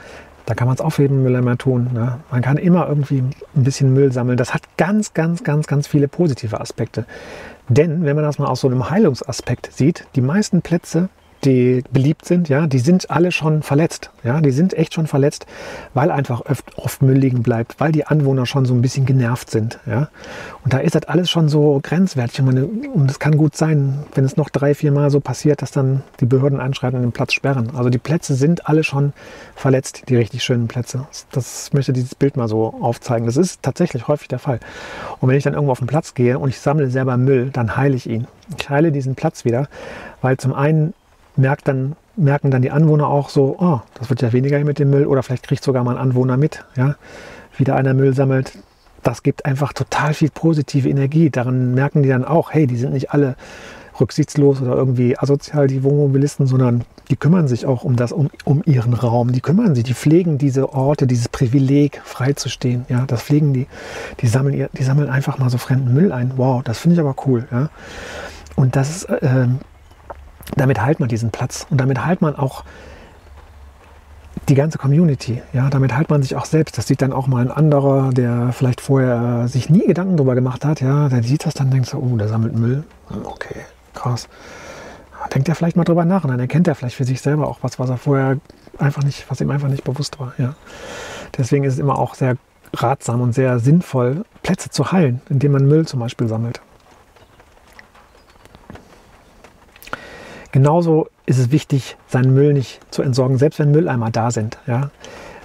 Da 0.47 0.55
kann 0.55 0.66
man 0.66 0.74
es 0.74 0.80
aufheben, 0.80 1.22
Mülleimer 1.22 1.57
tun. 1.59 1.91
Ne? 1.93 2.18
Man 2.30 2.43
kann 2.43 2.57
immer 2.57 2.88
irgendwie 2.88 3.18
ein 3.18 3.34
bisschen 3.64 3.93
Müll 3.93 4.12
sammeln. 4.12 4.36
Das 4.36 4.55
hat 4.55 4.62
ganz, 4.76 5.14
ganz, 5.14 5.45
ganz, 5.45 5.66
ganz 5.66 5.86
viele 5.86 6.09
positive 6.09 6.61
Aspekte. 6.61 7.05
Denn 7.68 8.05
wenn 8.05 8.16
man 8.16 8.24
das 8.24 8.38
mal 8.38 8.47
aus 8.47 8.61
so 8.61 8.68
einem 8.68 8.91
Heilungsaspekt 8.91 9.70
sieht, 9.72 10.07
die 10.16 10.20
meisten 10.20 10.61
Plätze 10.61 11.09
die 11.45 11.82
beliebt 11.91 12.26
sind, 12.26 12.49
ja, 12.49 12.66
die 12.66 12.78
sind 12.78 13.11
alle 13.11 13.32
schon 13.32 13.62
verletzt. 13.62 14.11
Ja, 14.22 14.41
die 14.41 14.51
sind 14.51 14.74
echt 14.74 14.95
schon 14.95 15.07
verletzt, 15.07 15.47
weil 15.95 16.11
einfach 16.11 16.43
oft, 16.45 16.76
oft 16.76 17.03
Müll 17.03 17.16
liegen 17.16 17.43
bleibt, 17.43 17.80
weil 17.80 17.93
die 17.93 18.07
Anwohner 18.07 18.45
schon 18.45 18.66
so 18.66 18.74
ein 18.74 18.82
bisschen 18.82 19.07
genervt 19.07 19.51
sind. 19.51 19.78
Ja. 19.86 20.09
Und 20.62 20.74
da 20.74 20.78
ist 20.78 20.95
das 20.95 21.05
alles 21.05 21.30
schon 21.30 21.49
so 21.49 21.80
grenzwertig. 21.82 22.41
Und 22.41 23.11
es 23.11 23.18
kann 23.18 23.36
gut 23.36 23.57
sein, 23.57 24.01
wenn 24.14 24.24
es 24.24 24.36
noch 24.36 24.51
drei, 24.51 24.74
vier 24.74 24.93
Mal 24.93 25.11
so 25.11 25.20
passiert, 25.20 25.62
dass 25.62 25.70
dann 25.70 26.03
die 26.20 26.26
Behörden 26.26 26.61
anschreiben 26.61 26.99
und 26.99 27.07
den 27.07 27.12
Platz 27.12 27.32
sperren. 27.32 27.70
Also 27.74 27.88
die 27.88 27.99
Plätze 27.99 28.34
sind 28.34 28.68
alle 28.68 28.84
schon 28.84 29.14
verletzt, 29.57 30.05
die 30.09 30.16
richtig 30.16 30.45
schönen 30.45 30.68
Plätze. 30.68 31.07
Das 31.32 31.72
möchte 31.72 31.93
dieses 31.95 32.14
Bild 32.14 32.36
mal 32.36 32.49
so 32.49 32.74
aufzeigen. 32.80 33.24
Das 33.26 33.38
ist 33.38 33.62
tatsächlich 33.62 34.09
häufig 34.09 34.28
der 34.28 34.38
Fall. 34.38 34.61
Und 35.20 35.28
wenn 35.28 35.36
ich 35.36 35.45
dann 35.45 35.55
irgendwo 35.55 35.72
auf 35.72 35.78
den 35.78 35.86
Platz 35.86 36.12
gehe 36.12 36.38
und 36.38 36.51
ich 36.51 36.61
sammle 36.61 36.91
selber 36.91 37.16
Müll, 37.16 37.51
dann 37.51 37.76
heile 37.76 37.97
ich 37.97 38.09
ihn. 38.09 38.26
Ich 38.59 38.68
heile 38.68 38.93
diesen 38.93 39.14
Platz 39.14 39.45
wieder, 39.45 39.68
weil 40.20 40.36
zum 40.36 40.53
einen 40.53 40.93
merkt 41.41 41.68
dann, 41.68 41.97
merken 42.16 42.51
dann 42.51 42.62
die 42.62 42.70
Anwohner 42.70 43.09
auch 43.09 43.28
so, 43.28 43.57
oh, 43.59 43.80
das 43.95 44.11
wird 44.11 44.22
ja 44.22 44.32
weniger 44.32 44.62
mit 44.64 44.78
dem 44.78 44.91
Müll 44.91 45.07
oder 45.07 45.22
vielleicht 45.22 45.45
kriegt 45.45 45.64
sogar 45.64 45.84
mal 45.84 45.97
ein 45.97 46.03
Anwohner 46.03 46.36
mit, 46.36 46.64
ja, 46.76 46.97
wie 47.57 47.64
da 47.64 47.74
einer 47.76 47.95
Müll 47.95 48.14
sammelt. 48.14 48.53
Das 49.03 49.22
gibt 49.22 49.47
einfach 49.47 49.72
total 49.72 50.12
viel 50.12 50.30
positive 50.30 50.88
Energie. 50.88 51.30
Daran 51.30 51.74
merken 51.74 52.03
die 52.03 52.11
dann 52.11 52.24
auch, 52.24 52.53
hey, 52.53 52.66
die 52.66 52.76
sind 52.76 52.93
nicht 52.93 53.12
alle 53.12 53.36
rücksichtslos 53.99 54.61
oder 54.61 54.74
irgendwie 54.74 55.18
asozial, 55.18 55.66
die 55.66 55.82
Wohnmobilisten, 55.82 56.47
sondern 56.47 56.84
die 57.11 57.16
kümmern 57.16 57.49
sich 57.49 57.66
auch 57.66 57.82
um 57.82 57.97
das, 57.97 58.12
um, 58.12 58.30
um 58.45 58.62
ihren 58.64 58.95
Raum. 58.95 59.32
Die 59.32 59.41
kümmern 59.41 59.74
sich, 59.74 59.84
die 59.84 59.95
pflegen 59.95 60.38
diese 60.38 60.72
Orte, 60.72 61.07
dieses 61.07 61.28
Privileg, 61.28 62.01
frei 62.05 62.34
zu 62.34 62.49
stehen. 62.49 62.84
Ja, 62.88 63.05
das 63.07 63.22
pflegen 63.22 63.53
die. 63.53 63.66
Die 64.20 64.26
sammeln, 64.26 64.68
die 64.72 64.82
sammeln 64.82 65.11
einfach 65.11 65.38
mal 65.38 65.51
so 65.51 65.59
fremden 65.59 65.93
Müll 65.93 66.12
ein. 66.12 66.32
Wow, 66.36 66.62
das 66.62 66.78
finde 66.78 66.95
ich 66.95 67.01
aber 67.01 67.14
cool. 67.26 67.47
Ja. 67.51 67.70
Und 68.55 68.76
das 68.76 68.91
ist, 68.91 69.05
äh, 69.05 69.49
damit 70.57 70.81
heilt 70.81 71.01
man 71.01 71.09
diesen 71.09 71.31
Platz 71.31 71.67
und 71.71 71.79
damit 71.81 72.05
heilt 72.05 72.23
man 72.23 72.37
auch 72.37 72.65
die 74.49 74.55
ganze 74.55 74.79
Community. 74.79 75.43
Ja, 75.53 75.71
damit 75.71 75.95
heilt 75.95 76.11
man 76.11 76.23
sich 76.23 76.37
auch 76.37 76.45
selbst. 76.45 76.79
Das 76.79 76.87
sieht 76.87 77.03
dann 77.03 77.13
auch 77.13 77.27
mal 77.27 77.43
ein 77.43 77.51
anderer, 77.51 78.11
der 78.11 78.53
vielleicht 78.53 78.81
vorher 78.81 79.49
sich 79.49 79.71
nie 79.71 79.87
Gedanken 79.87 80.17
darüber 80.17 80.35
gemacht 80.35 80.65
hat. 80.65 80.81
Ja, 80.81 81.09
der 81.09 81.23
sieht 81.23 81.47
das 81.47 81.55
dann 81.55 81.71
denkt 81.71 81.89
so, 81.89 81.99
oh, 81.99 82.17
der 82.17 82.29
sammelt 82.29 82.57
Müll. 82.57 82.85
Okay, 83.25 83.57
krass. 83.95 84.29
Denkt 85.35 85.49
er 85.49 85.55
vielleicht 85.55 85.77
mal 85.77 85.85
drüber 85.85 86.05
nach 86.05 86.25
und 86.25 86.31
dann 86.31 86.41
erkennt 86.41 86.67
er 86.67 86.75
vielleicht 86.75 86.97
für 86.97 87.05
sich 87.05 87.21
selber 87.21 87.47
auch 87.47 87.59
was, 87.63 87.79
was 87.79 87.91
er 87.91 87.99
vorher 87.99 88.39
einfach 88.79 89.05
nicht, 89.05 89.27
was 89.29 89.41
ihm 89.41 89.51
einfach 89.51 89.69
nicht 89.69 89.85
bewusst 89.85 90.19
war. 90.19 90.33
Ja. 90.39 90.55
Deswegen 91.37 91.65
ist 91.65 91.75
es 91.75 91.79
immer 91.79 91.99
auch 91.99 92.15
sehr 92.15 92.37
ratsam 92.75 93.21
und 93.21 93.35
sehr 93.35 93.59
sinnvoll, 93.59 94.25
Plätze 94.43 94.71
zu 94.71 94.93
heilen, 94.93 95.21
indem 95.29 95.53
man 95.53 95.67
Müll 95.67 95.87
zum 95.87 96.01
Beispiel 96.01 96.29
sammelt. 96.29 96.61
Genauso 100.53 101.09
ist 101.27 101.39
es 101.39 101.53
wichtig, 101.53 101.97
seinen 102.09 102.35
Müll 102.35 102.53
nicht 102.53 102.81
zu 102.91 103.03
entsorgen, 103.03 103.39
selbst 103.39 103.59
wenn 103.59 103.71
Mülleimer 103.71 104.11
da 104.11 104.31
sind. 104.31 104.59
Ja. 104.67 104.91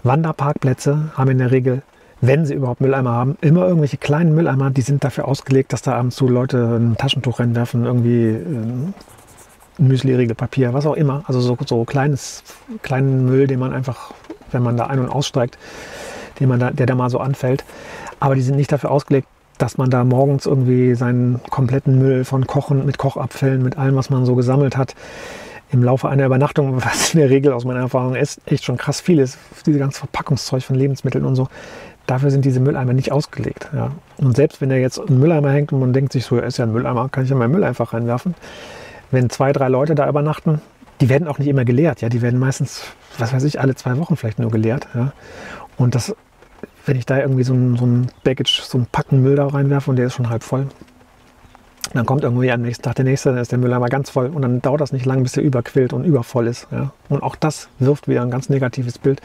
Wanderparkplätze 0.04 1.12
haben 1.16 1.32
in 1.32 1.38
der 1.38 1.52
Regel, 1.52 1.82
wenn 2.22 2.46
sie 2.46 2.54
überhaupt 2.54 2.82
Mülleimer 2.82 3.12
haben, 3.12 3.38
immer 3.42 3.68
irgendwelche 3.68 3.98
kleinen 3.98 4.34
Mülleimer, 4.34 4.72
die 4.72 4.82
sind 4.82 5.04
dafür 5.04 5.28
ausgelegt, 5.28 5.74
dass 5.74 5.82
da 5.82 5.94
abends 5.94 6.16
zu 6.16 6.28
Leute 6.28 6.78
ein 6.80 6.96
Taschentuch 6.98 7.40
reinwerfen, 7.40 7.86
irgendwie 7.86 8.30
ein 8.30 8.94
Müsli, 9.78 10.34
Papier, 10.34 10.74
was 10.74 10.86
auch 10.86 10.96
immer. 10.96 11.24
Also 11.28 11.40
so, 11.40 11.58
so 11.66 11.84
kleines, 11.84 12.44
kleinen 12.82 13.26
Müll, 13.26 13.48
den 13.48 13.60
man 13.60 13.74
einfach, 13.74 14.12
wenn 14.52 14.64
man 14.64 14.78
da 14.78 14.88
ein- 14.88 15.00
und 15.00 15.10
aussteigt, 15.10 15.58
den 16.40 16.50
man 16.50 16.60
da, 16.60 16.72
der 16.72 16.86
da 16.86 16.96
mal 16.96 17.10
so 17.10 17.20
anfällt. 17.20 17.64
Aber 18.20 18.36
die 18.36 18.42
sind 18.42 18.56
nicht 18.56 18.72
dafür 18.72 18.92
ausgelegt, 18.92 19.28
dass 19.58 19.78
man 19.78 19.90
da 19.90 20.04
morgens 20.04 20.46
irgendwie 20.46 20.96
seinen 20.96 21.40
kompletten 21.50 21.98
Müll 22.00 22.26
von 22.26 22.46
Kochen 22.48 22.86
mit 22.86 22.98
Kochabfällen, 22.98 23.64
mit 23.64 23.78
allem, 23.78 23.96
was 23.96 24.10
man 24.10 24.26
so 24.26 24.36
gesammelt 24.36 24.78
hat, 24.78 24.96
im 25.72 25.84
Laufe 25.84 26.10
einer 26.10 26.26
Übernachtung, 26.26 26.76
was 26.84 27.14
in 27.14 27.20
der 27.20 27.30
Regel 27.30 27.54
aus 27.54 27.66
meiner 27.66 27.82
Erfahrung 27.82 28.16
ist, 28.16 28.40
echt 28.46 28.64
schon 28.64 28.78
krass 28.78 29.02
viel 29.02 29.20
ist, 29.20 29.38
diese 29.66 29.80
ganze 29.80 30.00
Verpackungszeug 30.00 30.64
von 30.64 30.76
Lebensmitteln 30.76 31.26
und 31.26 31.36
so, 31.36 31.48
dafür 32.06 32.32
sind 32.32 32.46
diese 32.46 32.60
Mülleimer 32.60 32.94
nicht 32.94 33.12
ausgelegt. 33.12 33.70
Ja. 33.74 33.92
Und 34.18 34.36
selbst 34.36 34.62
wenn 34.62 34.70
da 34.70 34.76
jetzt 34.76 35.00
ein 35.00 35.20
Mülleimer 35.20 35.52
hängt 35.52 35.74
und 35.74 35.80
man 35.80 35.94
denkt 35.94 36.14
sich 36.14 36.26
so, 36.26 36.36
ja, 36.36 36.44
ist 36.44 36.58
ja 36.58 36.66
ein 36.66 36.72
Mülleimer, 36.72 37.10
kann 37.10 37.24
ich 37.24 37.30
ja 37.30 37.36
meinen 37.36 37.52
Müll 37.52 37.64
einfach 37.64 37.94
reinwerfen. 37.94 38.36
Wenn 39.12 39.30
zwei, 39.30 39.52
drei 39.54 39.70
Leute 39.70 39.96
da 39.96 40.08
übernachten, 40.08 40.62
die 41.02 41.10
werden 41.10 41.28
auch 41.28 41.40
nicht 41.40 41.48
immer 41.48 41.66
geleert. 41.66 42.02
Ja. 42.02 42.10
Die 42.10 42.22
werden 42.22 42.40
meistens, 42.40 42.84
was 43.18 43.34
weiß 43.34 43.44
ich, 43.44 43.60
alle 43.60 43.76
zwei 43.76 43.98
Wochen 43.98 44.16
vielleicht 44.16 44.40
nur 44.40 44.52
geleert. 44.52 44.88
Ja. 44.94 45.14
Und 45.78 45.96
das 45.96 46.16
wenn 46.86 46.98
ich 46.98 47.06
da 47.06 47.20
irgendwie 47.20 47.44
so 47.44 47.54
ein, 47.54 47.78
so 47.78 47.86
ein 47.86 48.08
Baggage, 48.24 48.62
so 48.64 48.78
ein 48.78 48.88
Packen 48.92 49.22
Müll 49.22 49.36
da 49.36 49.48
reinwerfe 49.48 49.90
und 49.90 49.98
der 49.98 50.08
ist 50.08 50.14
schon 50.14 50.30
halb 50.30 50.44
voll, 50.44 50.68
dann 51.94 52.06
kommt 52.06 52.24
irgendwie 52.24 52.52
am 52.52 52.62
nächsten 52.62 52.84
Tag 52.84 52.96
der 52.96 53.06
nächste, 53.06 53.30
dann 53.30 53.38
ist 53.38 53.52
der 53.52 53.60
Mülleimer 53.60 53.88
ganz 53.88 54.10
voll 54.10 54.28
und 54.28 54.42
dann 54.42 54.62
dauert 54.62 54.82
das 54.82 54.92
nicht 54.92 55.06
lange, 55.06 55.22
bis 55.22 55.34
der 55.34 55.44
überquillt 55.44 55.94
und 55.94 56.04
übervoll 56.04 56.48
ist. 56.48 56.68
Ja. 56.72 56.92
Und 57.10 57.24
auch 57.24 57.36
das 57.36 57.70
wirft 57.80 58.08
wieder 58.08 58.22
ein 58.22 58.32
ganz 58.32 58.50
negatives 58.50 58.98
Bild 58.98 59.22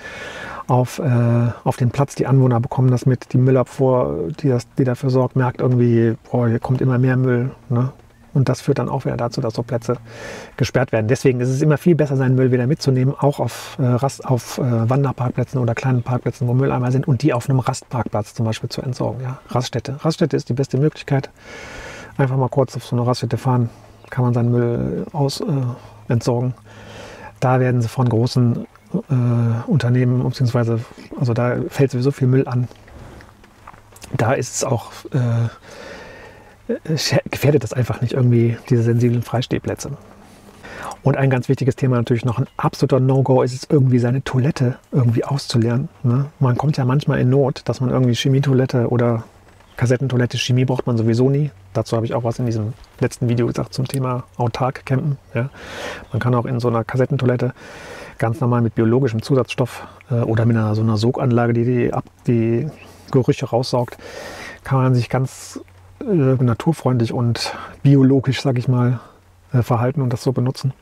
auf, 0.66 0.98
äh, 0.98 1.48
auf 1.64 1.76
den 1.76 1.90
Platz. 1.90 2.14
Die 2.14 2.26
Anwohner 2.26 2.61
bekommen 2.61 2.90
das 2.90 3.06
mit, 3.06 3.32
die 3.32 3.38
Müllabfuhr, 3.38 4.28
die, 4.40 4.48
das, 4.48 4.66
die 4.78 4.84
dafür 4.84 5.11
sorgt, 5.11 5.36
merkt 5.36 5.61
irgendwie, 5.61 6.16
boah, 6.30 6.48
hier 6.48 6.58
kommt 6.58 6.80
immer 6.80 6.98
mehr 6.98 7.16
Müll. 7.16 7.50
Ne? 7.70 7.90
Und 8.33 8.49
das 8.49 8.61
führt 8.61 8.78
dann 8.78 8.89
auch 8.89 9.05
wieder 9.05 9.16
dazu, 9.16 9.41
dass 9.41 9.55
so 9.55 9.62
Plätze 9.62 9.97
gesperrt 10.57 10.93
werden. 10.93 11.09
Deswegen 11.09 11.41
ist 11.41 11.49
es 11.49 11.62
immer 11.62 11.78
viel 11.78 11.95
besser, 11.95 12.16
seinen 12.16 12.37
Müll 12.37 12.53
wieder 12.53 12.66
mitzunehmen, 12.66 13.14
auch 13.18 13.41
auf, 13.41 13.76
äh, 13.78 13.85
Rast, 13.85 14.24
auf 14.24 14.59
äh, 14.59 14.89
Wanderparkplätzen 14.89 15.59
oder 15.61 15.74
kleinen 15.74 16.03
Parkplätzen, 16.03 16.47
wo 16.47 16.55
Mülleimer 16.55 16.93
sind 16.93 17.09
und 17.09 17.22
die 17.22 17.33
auf 17.33 17.49
einem 17.49 17.59
Rastparkplatz 17.59 18.35
zum 18.35 18.47
Beispiel 18.47 18.68
zu 18.68 18.83
entsorgen. 18.83 19.22
Ja? 19.22 19.41
Raststätte. 19.49 20.05
Raststätte 20.05 20.37
ist 20.37 20.49
die 20.49 20.55
beste 20.55 20.78
Möglichkeit. 20.78 21.31
Einfach 22.16 22.37
mal 22.37 22.49
kurz 22.49 22.76
auf 22.76 22.85
so 22.85 22.97
eine 22.97 23.07
Raststätte 23.07 23.37
fahren, 23.37 23.70
kann 24.11 24.24
man 24.24 24.35
seinen 24.35 24.51
Müll 24.51 25.07
aus, 25.12 25.41
äh, 25.41 25.45
entsorgen. 26.09 26.55
Da 27.41 27.59
werden 27.59 27.81
sie 27.81 27.89
von 27.89 28.09
großen 28.09 28.66
äh, 28.93 29.70
Unternehmen, 29.70 30.22
beziehungsweise, 30.22 30.81
also 31.18 31.33
da 31.33 31.57
fällt 31.68 31.91
sowieso 31.93 32.11
viel 32.11 32.28
Müll 32.28 32.47
an. 32.47 32.68
Da 34.16 34.33
ist 34.33 34.57
es 34.57 34.64
auch 34.64 34.91
äh, 35.12 35.49
gefährdet 37.30 37.62
das 37.62 37.72
einfach 37.72 38.00
nicht 38.00 38.12
irgendwie, 38.12 38.56
diese 38.68 38.82
sensiblen 38.82 39.22
Freistehplätze. 39.22 39.90
Und 41.02 41.16
ein 41.16 41.30
ganz 41.30 41.48
wichtiges 41.48 41.76
Thema 41.76 41.96
natürlich 41.96 42.24
noch 42.24 42.38
ein 42.38 42.46
absoluter 42.56 43.00
No-Go 43.00 43.42
ist 43.42 43.54
es 43.54 43.66
irgendwie 43.70 43.98
seine 43.98 44.22
Toilette 44.22 44.76
irgendwie 44.92 45.24
auszulernen. 45.24 45.88
Ne? 46.02 46.26
Man 46.40 46.56
kommt 46.58 46.76
ja 46.76 46.84
manchmal 46.84 47.20
in 47.20 47.30
Not, 47.30 47.62
dass 47.64 47.80
man 47.80 47.90
irgendwie 47.90 48.14
Chemietoilette 48.14 48.88
oder 48.88 49.24
Kassettentoilette, 49.76 50.36
Chemie 50.36 50.66
braucht 50.66 50.86
man 50.86 50.98
sowieso 50.98 51.30
nie. 51.30 51.50
Dazu 51.72 51.96
habe 51.96 52.04
ich 52.04 52.12
auch 52.12 52.22
was 52.22 52.38
in 52.38 52.44
diesem 52.44 52.74
letzten 52.98 53.30
Video 53.30 53.46
gesagt 53.46 53.72
zum 53.72 53.88
Thema 53.88 54.24
autark 54.36 54.84
campen. 54.84 55.16
Ja? 55.32 55.48
Man 56.12 56.20
kann 56.20 56.34
auch 56.34 56.44
in 56.44 56.60
so 56.60 56.68
einer 56.68 56.84
Kassettentoilette 56.84 57.54
ganz 58.18 58.40
normal 58.40 58.60
mit 58.60 58.74
biologischem 58.74 59.22
Zusatzstoff 59.22 59.86
äh, 60.10 60.16
oder 60.16 60.44
mit 60.44 60.58
einer 60.58 60.74
so 60.74 60.82
einer 60.82 60.98
Soganlage, 60.98 61.54
die 61.54 61.64
die, 61.64 61.92
ab, 61.94 62.04
die 62.26 62.66
Gerüche 63.10 63.46
raussaugt, 63.46 63.96
kann 64.64 64.82
man 64.82 64.94
sich 64.94 65.08
ganz 65.08 65.60
äh, 66.01 66.42
naturfreundlich 66.42 67.12
und 67.12 67.55
biologisch, 67.82 68.40
sage 68.40 68.59
ich 68.59 68.68
mal, 68.68 69.01
äh, 69.53 69.62
verhalten 69.62 70.03
und 70.03 70.12
das 70.12 70.22
so 70.22 70.32
benutzen. 70.32 70.72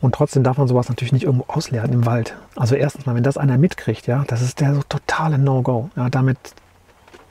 Und 0.00 0.14
trotzdem 0.14 0.42
darf 0.42 0.58
man 0.58 0.68
sowas 0.68 0.88
natürlich 0.88 1.12
nicht 1.12 1.24
irgendwo 1.24 1.46
ausleeren 1.48 1.92
im 1.92 2.04
Wald. 2.04 2.36
Also 2.56 2.74
erstens 2.74 3.06
mal, 3.06 3.14
wenn 3.14 3.22
das 3.22 3.38
einer 3.38 3.56
mitkriegt, 3.56 4.06
ja, 4.06 4.24
das 4.26 4.42
ist 4.42 4.60
der 4.60 4.74
so 4.74 4.82
totale 4.86 5.38
No-Go. 5.38 5.88
Ja, 5.96 6.10
damit, 6.10 6.36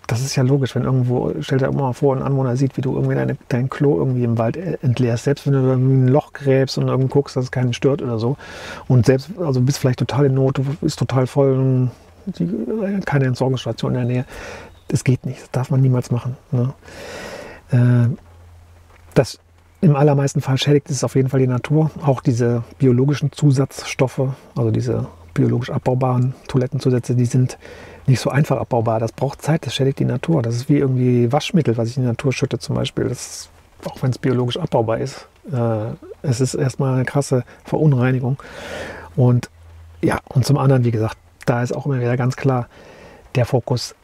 das 0.07 0.21
ist 0.21 0.35
ja 0.35 0.41
logisch, 0.41 0.73
wenn 0.73 0.83
irgendwo, 0.83 1.33
stell 1.41 1.59
dir 1.59 1.71
mal 1.71 1.93
vor, 1.93 2.15
ein 2.15 2.23
Anwohner 2.23 2.57
sieht, 2.57 2.75
wie 2.75 2.81
du 2.81 2.95
irgendwie 2.95 3.13
deine, 3.13 3.37
dein 3.49 3.69
Klo 3.69 3.97
irgendwie 3.97 4.23
im 4.23 4.39
Wald 4.39 4.57
äh, 4.57 4.77
entleerst. 4.81 5.25
Selbst 5.25 5.45
wenn 5.45 5.53
du 5.53 5.71
ein 5.71 6.07
Loch 6.07 6.33
gräbst 6.33 6.79
und 6.79 6.87
irgendwie 6.87 7.09
guckst, 7.09 7.35
dass 7.35 7.45
es 7.45 7.51
keinen 7.51 7.73
stört 7.73 8.01
oder 8.01 8.17
so. 8.17 8.37
Und 8.87 9.05
selbst, 9.05 9.29
also 9.39 9.61
bist 9.61 9.77
vielleicht 9.77 9.99
total 9.99 10.25
in 10.25 10.33
Not, 10.33 10.57
du 10.57 10.63
bist 10.81 10.97
total 10.97 11.27
voll, 11.27 11.91
die, 12.25 12.49
keine 13.05 13.25
Entsorgungsstation 13.25 13.91
in 13.91 13.97
der 13.97 14.07
Nähe. 14.07 14.25
Das 14.93 15.03
geht 15.03 15.25
nicht, 15.25 15.41
das 15.41 15.49
darf 15.49 15.71
man 15.71 15.81
niemals 15.81 16.11
machen. 16.11 16.37
Ne? 16.51 16.71
Äh, 17.71 18.15
das 19.15 19.39
im 19.81 19.95
allermeisten 19.95 20.39
Fall 20.39 20.59
schädigt 20.59 20.91
es 20.91 21.03
auf 21.03 21.15
jeden 21.15 21.29
Fall 21.29 21.39
die 21.39 21.47
Natur. 21.47 21.89
Auch 22.05 22.21
diese 22.21 22.63
biologischen 22.77 23.31
Zusatzstoffe, 23.31 24.21
also 24.55 24.69
diese 24.69 25.07
biologisch 25.33 25.71
abbaubaren 25.71 26.35
Toilettenzusätze, 26.47 27.15
die 27.15 27.25
sind 27.25 27.57
nicht 28.05 28.19
so 28.19 28.29
einfach 28.29 28.57
abbaubar. 28.57 28.99
Das 28.99 29.11
braucht 29.13 29.41
Zeit, 29.41 29.65
das 29.65 29.73
schädigt 29.73 29.97
die 29.97 30.05
Natur. 30.05 30.43
Das 30.43 30.53
ist 30.55 30.69
wie 30.69 30.77
irgendwie 30.77 31.31
Waschmittel, 31.31 31.75
was 31.75 31.89
ich 31.89 31.97
in 31.97 32.03
die 32.03 32.09
Natur 32.09 32.31
schütte 32.31 32.59
zum 32.59 32.75
Beispiel. 32.75 33.09
Das, 33.09 33.49
auch 33.85 34.03
wenn 34.03 34.11
es 34.11 34.19
biologisch 34.19 34.57
abbaubar 34.57 34.99
ist. 34.99 35.27
Äh, 35.51 35.95
es 36.21 36.39
ist 36.39 36.53
erstmal 36.53 36.93
eine 36.93 37.05
krasse 37.05 37.45
Verunreinigung. 37.63 38.37
Und 39.15 39.49
ja, 40.03 40.19
und 40.29 40.45
zum 40.45 40.59
anderen, 40.59 40.83
wie 40.83 40.91
gesagt, 40.91 41.17
da 41.47 41.63
ist 41.63 41.75
auch 41.75 41.87
immer 41.87 41.99
wieder 41.99 42.15
ganz 42.15 42.35
klar 42.35 42.67
der 43.33 43.47
Fokus 43.47 43.95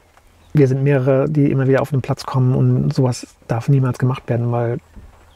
wir 0.60 0.68
sind 0.68 0.84
mehrere, 0.84 1.30
die 1.30 1.50
immer 1.50 1.68
wieder 1.68 1.82
auf 1.82 1.92
den 1.92 2.02
Platz 2.02 2.26
kommen 2.26 2.54
und 2.54 2.94
sowas 2.94 3.26
darf 3.48 3.70
niemals 3.70 3.98
gemacht 3.98 4.28
werden, 4.28 4.52
weil 4.52 4.80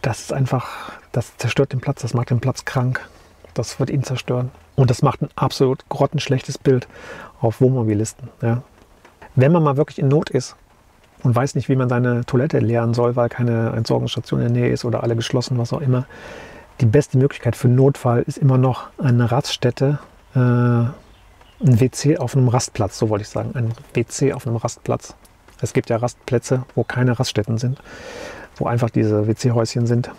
das 0.02 0.20
ist 0.20 0.34
einfach, 0.34 0.92
das 1.14 1.38
zerstört 1.38 1.72
den 1.72 1.80
Platz, 1.80 2.02
das 2.02 2.14
macht 2.14 2.30
den 2.30 2.42
Platz 2.42 2.66
krank, 2.66 3.00
das 3.54 3.80
wird 3.80 3.90
ihn 3.90 4.04
zerstören. 4.04 4.52
Und 4.76 4.90
das 4.90 5.02
macht 5.02 5.22
ein 5.22 5.30
absolut 5.36 5.88
grottenschlechtes 5.88 6.58
Bild 6.58 6.90
auf 7.40 7.62
Wohnmobilisten. 7.62 8.30
Ja. 8.42 8.64
Wenn 9.36 9.54
man 9.54 9.64
mal 9.64 9.78
wirklich 9.78 9.98
in 9.98 10.10
Not 10.10 10.30
ist 10.30 10.58
und 11.24 11.34
weiß 11.34 11.56
nicht, 11.56 11.70
wie 11.70 11.78
man 11.78 11.88
seine 11.88 12.26
Toilette 12.26 12.60
leeren 12.60 12.94
soll, 12.94 13.16
weil 13.16 13.30
keine 13.30 13.70
Entsorgungsstation 13.78 14.42
in 14.42 14.54
der 14.54 14.64
Nähe 14.64 14.74
ist 14.74 14.84
oder 14.84 15.04
alle 15.04 15.16
geschlossen, 15.16 15.58
was 15.58 15.72
auch 15.72 15.82
immer, 15.82 16.06
die 16.82 16.86
beste 16.86 17.18
Möglichkeit 17.18 17.56
für 17.56 17.70
Notfall 17.70 18.24
ist 18.24 18.38
immer 18.38 18.58
noch 18.58 18.88
eine 18.98 19.32
Raststätte, 19.32 20.00
äh, 20.36 20.84
ein 21.64 21.80
WC 21.80 22.18
auf 22.18 22.36
einem 22.36 22.48
Rastplatz, 22.48 22.98
so 22.98 23.10
wollte 23.10 23.24
ich 23.24 23.30
sagen. 23.30 23.52
Ein 23.56 23.74
WC 23.94 24.34
auf 24.34 24.46
einem 24.46 24.58
Rastplatz. 24.58 25.16
Es 25.62 25.74
gibt 25.74 25.90
ja 25.90 25.98
Rastplätze, 25.98 26.64
wo 26.76 26.84
keine 26.84 27.18
Raststätten 27.18 27.58
sind, 27.58 27.80
wo 28.58 28.66
einfach 28.68 28.90
diese 28.90 29.28
WC-Häuschen 29.28 29.88
sind. 29.88 30.12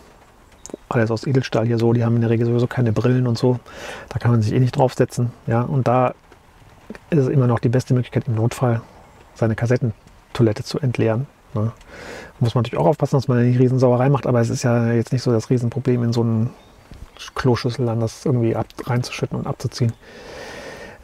Alles 0.88 1.10
aus 1.10 1.26
Edelstahl 1.26 1.66
hier 1.66 1.78
so, 1.78 1.92
die 1.92 2.04
haben 2.04 2.16
in 2.16 2.22
der 2.22 2.30
Regel 2.30 2.46
sowieso 2.46 2.66
keine 2.66 2.92
Brillen 2.92 3.26
und 3.26 3.36
so. 3.36 3.60
Da 4.08 4.18
kann 4.18 4.30
man 4.30 4.42
sich 4.42 4.52
eh 4.52 4.58
nicht 4.58 4.76
draufsetzen. 4.76 5.32
Ja, 5.46 5.60
und 5.62 5.86
da 5.86 6.14
ist 7.10 7.18
es 7.18 7.28
immer 7.28 7.46
noch 7.46 7.58
die 7.58 7.68
beste 7.68 7.94
Möglichkeit, 7.94 8.26
im 8.26 8.34
Notfall 8.34 8.80
seine 9.34 9.54
Kassettentoilette 9.54 10.64
zu 10.64 10.78
entleeren. 10.78 11.26
Ne? 11.52 11.72
Muss 12.40 12.54
man 12.54 12.62
natürlich 12.62 12.80
auch 12.80 12.86
aufpassen, 12.88 13.16
dass 13.16 13.28
man 13.28 13.38
eine 13.38 13.58
Riesensauerei 13.58 14.08
macht, 14.08 14.26
aber 14.26 14.40
es 14.40 14.50
ist 14.50 14.62
ja 14.62 14.92
jetzt 14.92 15.12
nicht 15.12 15.22
so 15.22 15.30
das 15.30 15.50
Riesenproblem, 15.50 16.02
in 16.04 16.12
so 16.12 16.22
einen 16.22 16.50
Kloschüssel 17.34 17.86
dann 17.86 18.00
das 18.00 18.24
irgendwie 18.24 18.56
ab, 18.56 18.66
reinzuschütten 18.84 19.38
und 19.38 19.46
abzuziehen. 19.46 19.92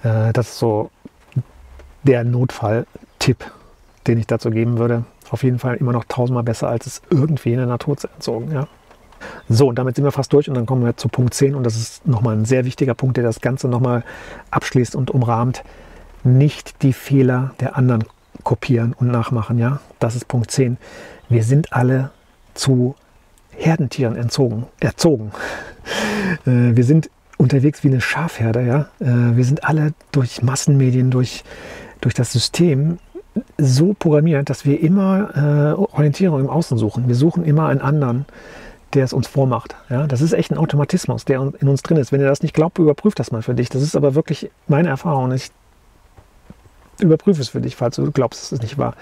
Äh, 0.03 0.33
das 0.33 0.49
ist 0.49 0.59
so 0.59 0.91
der 2.03 2.25
Notfall-Tipp, 2.25 3.45
den 4.07 4.19
ich 4.19 4.27
dazu 4.27 4.51
geben 4.51 4.79
würde. 4.79 5.05
Auf 5.31 5.43
jeden 5.43 5.59
Fall 5.59 5.77
immer 5.77 5.93
noch 5.93 6.05
tausendmal 6.05 6.43
besser, 6.43 6.69
als 6.69 6.87
es 6.87 7.03
irgendwie 7.11 7.53
in 7.53 7.59
der 7.59 7.67
Natur 7.67 7.97
zu 7.97 8.09
entsorgen. 8.09 8.51
Ja? 8.53 8.67
So, 9.49 9.69
und 9.69 9.79
damit 9.79 9.97
sind 9.97 10.05
wir 10.05 10.13
fast 10.13 10.33
durch 10.33 10.49
und 10.49 10.55
dann 10.55 10.67
kommen 10.67 10.85
wir 10.85 10.97
zu 10.97 11.09
Punkt 11.09 11.35
10 11.35 11.55
und 11.55 11.65
das 11.65 11.77
ist 11.77 12.07
nochmal 12.07 12.37
ein 12.37 12.45
sehr 12.45 12.65
wichtiger 12.65 12.95
Punkt, 12.95 13.17
der 13.17 13.25
das 13.25 13.41
Ganze 13.41 13.69
nochmal 13.69 14.05
abschließt 14.51 14.97
und 14.97 15.11
umrahmt. 15.11 15.63
Nicht 16.25 16.83
die 16.83 16.93
Fehler 16.93 17.55
der 17.61 17.77
anderen 17.77 18.05
kopieren 18.45 18.95
und 18.99 19.09
nachmachen. 19.09 19.59
Ja? 19.59 19.81
Das 19.99 20.17
ist 20.17 20.27
Punkt 20.27 20.51
10. 20.51 20.79
Wir 21.29 21.45
sind 21.45 21.73
alle 21.73 22.11
zu 22.55 22.97
Herdentieren 23.51 24.17
entzogen, 24.17 24.67
erzogen. 24.81 25.33
Äh, 26.47 26.77
wir 26.77 26.85
sind 26.85 27.11
unterwegs 27.41 27.83
wie 27.83 27.89
eine 27.89 28.01
Schafherde. 28.01 28.63
Ja? 28.63 28.81
Äh, 29.01 29.37
wir 29.37 29.45
sind 29.45 29.65
alle 29.65 29.95
durch 30.13 30.43
Massenmedien, 30.43 31.11
durch, 31.11 31.43
durch 32.01 32.15
das 32.15 32.33
System 32.33 32.99
so 33.57 33.95
programmiert, 33.95 34.51
dass 34.51 34.65
wir 34.65 34.81
immer 34.81 35.31
äh, 35.35 35.95
Orientierung 35.95 36.41
im 36.41 36.51
Außen 36.51 36.77
suchen. 36.77 37.09
Wir 37.09 37.15
suchen 37.15 37.45
immer 37.45 37.69
einen 37.69 37.81
anderen, 37.81 38.27
der 38.93 39.05
es 39.05 39.13
uns 39.13 39.27
vormacht. 39.27 39.75
Ja? 39.89 40.07
Das 40.07 40.21
ist 40.21 40.33
echt 40.33 40.51
ein 40.51 40.59
Automatismus, 40.59 41.25
der 41.25 41.41
in 41.59 41.69
uns 41.69 41.83
drin 41.83 41.97
ist. 41.97 42.13
Wenn 42.13 42.21
ihr 42.21 42.29
das 42.29 42.43
nicht 42.43 42.55
glaubt, 42.55 42.79
überprüft 42.79 43.19
das 43.19 43.33
mal 43.33 43.43
für 43.43 43.55
dich. 43.55 43.71
Das 43.71 43.83
ist 43.83 43.97
aber 43.97 44.15
wirklich 44.15 44.51
meine 44.69 44.91
Erfahrung. 44.91 45.33
Ich 45.33 45.51
überprüfe 47.01 47.41
es 47.41 47.49
für 47.49 47.63
dich, 47.63 47.75
falls 47.75 47.97
du 47.97 48.11
glaubst, 48.11 48.43
es 48.43 48.53
ist 48.53 48.63
nicht 48.63 48.77
wahr. 48.77 48.95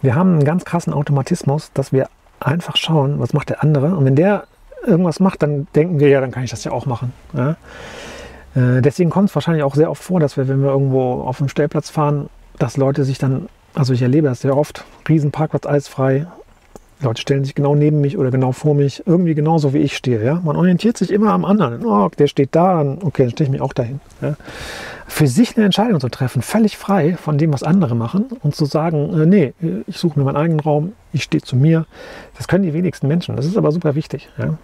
Wir 0.00 0.14
haben 0.14 0.34
einen 0.34 0.44
ganz 0.44 0.64
krassen 0.64 0.94
Automatismus, 0.94 1.70
dass 1.74 1.92
wir 1.92 2.08
einfach 2.40 2.76
schauen, 2.76 3.18
was 3.18 3.34
macht 3.34 3.50
der 3.50 3.62
andere. 3.62 3.94
Und 3.94 4.06
wenn 4.06 4.16
der 4.16 4.44
irgendwas 4.86 5.20
macht, 5.20 5.42
dann 5.42 5.66
denken 5.74 6.00
wir 6.00 6.08
ja, 6.08 6.20
dann 6.20 6.30
kann 6.30 6.44
ich 6.44 6.50
das 6.50 6.64
ja 6.64 6.72
auch 6.72 6.86
machen. 6.86 7.12
Ja? 7.34 7.56
Äh, 8.54 8.82
deswegen 8.82 9.10
kommt 9.10 9.28
es 9.28 9.34
wahrscheinlich 9.34 9.64
auch 9.64 9.74
sehr 9.74 9.90
oft 9.90 10.02
vor, 10.02 10.20
dass 10.20 10.36
wir, 10.36 10.48
wenn 10.48 10.62
wir 10.62 10.70
irgendwo 10.70 11.22
auf 11.22 11.38
dem 11.38 11.48
Stellplatz 11.48 11.90
fahren, 11.90 12.28
dass 12.58 12.76
Leute 12.76 13.04
sich 13.04 13.18
dann, 13.18 13.48
also 13.74 13.92
ich 13.92 14.02
erlebe 14.02 14.28
das 14.28 14.40
sehr 14.40 14.56
oft, 14.56 14.84
Riesenparkplatz, 15.08 15.66
alles 15.66 15.88
frei. 15.88 16.26
Leute 17.00 17.20
stellen 17.20 17.44
sich 17.44 17.54
genau 17.54 17.74
neben 17.74 18.00
mich 18.00 18.18
oder 18.18 18.30
genau 18.30 18.52
vor 18.52 18.74
mich, 18.74 19.04
irgendwie 19.06 19.34
genauso 19.34 19.72
wie 19.72 19.78
ich 19.78 19.96
stehe. 19.96 20.24
Ja? 20.24 20.40
Man 20.44 20.56
orientiert 20.56 20.96
sich 20.96 21.12
immer 21.12 21.32
am 21.32 21.44
anderen. 21.44 21.84
Oh, 21.84 22.08
der 22.18 22.26
steht 22.26 22.50
da, 22.52 22.80
okay, 23.02 23.22
dann 23.22 23.30
stehe 23.30 23.46
ich 23.46 23.52
mich 23.52 23.60
auch 23.60 23.72
dahin. 23.72 24.00
Ja? 24.20 24.36
Für 25.06 25.26
sich 25.26 25.56
eine 25.56 25.64
Entscheidung 25.64 26.00
zu 26.00 26.08
treffen, 26.08 26.42
völlig 26.42 26.76
frei 26.76 27.16
von 27.16 27.38
dem, 27.38 27.52
was 27.52 27.62
andere 27.62 27.94
machen 27.94 28.26
und 28.42 28.54
zu 28.54 28.64
sagen, 28.64 29.18
äh, 29.18 29.26
nee, 29.26 29.54
ich 29.86 29.96
suche 29.96 30.18
mir 30.18 30.24
meinen 30.24 30.36
eigenen 30.36 30.60
Raum, 30.60 30.92
ich 31.12 31.22
stehe 31.22 31.42
zu 31.42 31.56
mir. 31.56 31.86
Das 32.36 32.48
können 32.48 32.64
die 32.64 32.74
wenigsten 32.74 33.06
Menschen. 33.06 33.36
Das 33.36 33.46
ist 33.46 33.56
aber 33.56 33.70
super 33.70 33.94
wichtig. 33.94 34.28
Ja? 34.36 34.58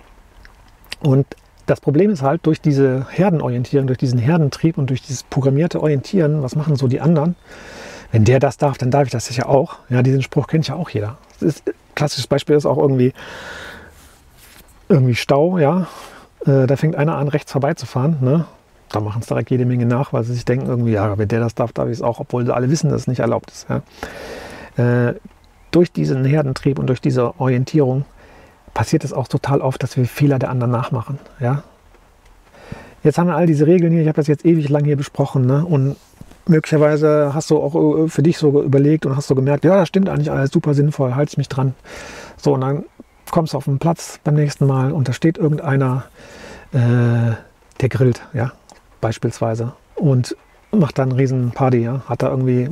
Und 1.01 1.26
das 1.66 1.80
Problem 1.80 2.11
ist 2.11 2.22
halt, 2.22 2.45
durch 2.47 2.61
diese 2.61 3.07
Herdenorientierung, 3.11 3.87
durch 3.87 3.99
diesen 3.99 4.18
Herdentrieb 4.18 4.76
und 4.76 4.91
durch 4.91 5.03
dieses 5.03 5.22
programmierte 5.22 5.80
Orientieren, 5.80 6.43
was 6.43 6.57
machen 6.57 6.76
so 6.76 6.89
die 6.89 7.01
anderen? 7.01 7.37
Wenn 8.15 8.25
der 8.25 8.41
das 8.41 8.57
darf, 8.57 8.79
dann 8.79 8.91
darf 8.91 9.05
ich 9.05 9.11
das 9.11 9.35
ja 9.37 9.47
auch. 9.47 9.77
Ja, 9.89 10.03
diesen 10.03 10.23
Spruch 10.23 10.47
kennt 10.47 10.69
ja 10.69 10.75
auch 10.75 10.91
jeder. 10.91 11.19
Ist, 11.41 11.62
klassisches 11.95 12.27
Beispiel 12.27 12.57
ist 12.57 12.67
auch 12.67 12.79
irgendwie, 12.79 13.12
irgendwie 14.89 15.15
Stau, 15.15 15.59
ja. 15.59 15.87
Äh, 16.47 16.67
da 16.67 16.77
fängt 16.77 16.97
einer 16.97 17.17
an, 17.17 17.29
rechts 17.29 17.53
vorbeizufahren. 17.53 18.19
Ne? 18.21 18.47
da 18.95 19.01
machen 19.01 19.21
es 19.23 19.27
direkt 19.27 19.51
jede 19.51 19.67
Menge 19.67 19.87
nach, 19.87 20.12
weil 20.12 20.25
sie 20.25 20.35
sich 20.35 20.45
denken 20.45 20.67
irgendwie, 20.67 20.93
ja, 20.93 21.19
wenn 21.19 21.29
der 21.29 21.41
das 21.41 21.55
darf, 21.55 21.73
darf 21.73 21.87
ich 21.89 21.95
es 21.95 22.03
auch, 22.03 22.21
obwohl 22.21 22.51
alle 22.51 22.71
wissen, 22.71 22.91
dass 22.91 23.03
es 23.03 23.07
nicht 23.07 23.21
erlaubt 23.21 23.51
ist. 23.51 23.67
Ja. 23.69 25.09
Äh, 25.09 25.15
durch 25.71 25.91
diesen 25.91 26.25
Herdentrieb 26.25 26.79
und 26.79 26.87
durch 26.87 27.01
diese 27.01 27.39
Orientierung 27.41 28.05
passiert 28.73 29.05
es 29.05 29.12
auch 29.12 29.27
total 29.27 29.61
oft, 29.61 29.83
dass 29.83 29.97
wir 29.97 30.05
Fehler 30.07 30.39
der 30.39 30.51
anderen 30.51 30.71
nachmachen. 30.71 31.19
Ja? 31.41 31.65
Jetzt 33.03 33.19
haben 33.19 33.27
wir 33.27 33.37
all 33.37 33.47
diese 33.47 33.67
Regeln 33.67 33.93
hier, 33.93 34.03
ich 34.03 34.09
habe 34.09 34.17
das 34.17 34.29
jetzt 34.29 34.45
ewig 34.45 34.69
lang 34.69 34.85
hier 34.85 34.97
besprochen 34.97 35.47
ne? 35.47 35.65
und 35.65 35.97
möglicherweise 36.47 37.32
hast 37.34 37.51
du 37.51 37.59
auch 37.59 38.05
äh, 38.05 38.09
für 38.09 38.22
dich 38.22 38.38
so 38.38 38.62
überlegt 38.62 39.07
und 39.07 39.16
hast 39.16 39.28
so 39.28 39.34
gemerkt, 39.34 39.64
ja, 39.64 39.76
das 39.76 39.88
stimmt 39.88 40.09
eigentlich 40.09 40.30
alles 40.30 40.51
super 40.51 40.74
sinnvoll, 40.74 41.14
halte 41.14 41.38
mich 41.38 41.49
dran. 41.49 41.74
So, 42.36 42.55
und 42.55 42.61
dann 42.61 42.84
kommst 43.30 43.53
du 43.53 43.57
auf 43.57 43.64
den 43.64 43.78
Platz 43.78 44.20
beim 44.22 44.34
nächsten 44.34 44.66
Mal 44.66 44.92
und 44.92 45.09
da 45.09 45.12
steht 45.12 45.38
irgendeiner, 45.38 46.05
äh, 46.72 47.34
der 47.80 47.88
grillt, 47.88 48.22
ja, 48.32 48.53
beispielsweise. 49.01 49.72
Und 49.97 50.36
macht 50.70 50.99
dann 50.99 51.11
eine 51.11 51.18
riesen 51.18 51.53
Party, 51.53 51.78
ja. 51.78 52.03
Hat 52.07 52.22
da 52.22 52.30
irgendwie 52.30 52.68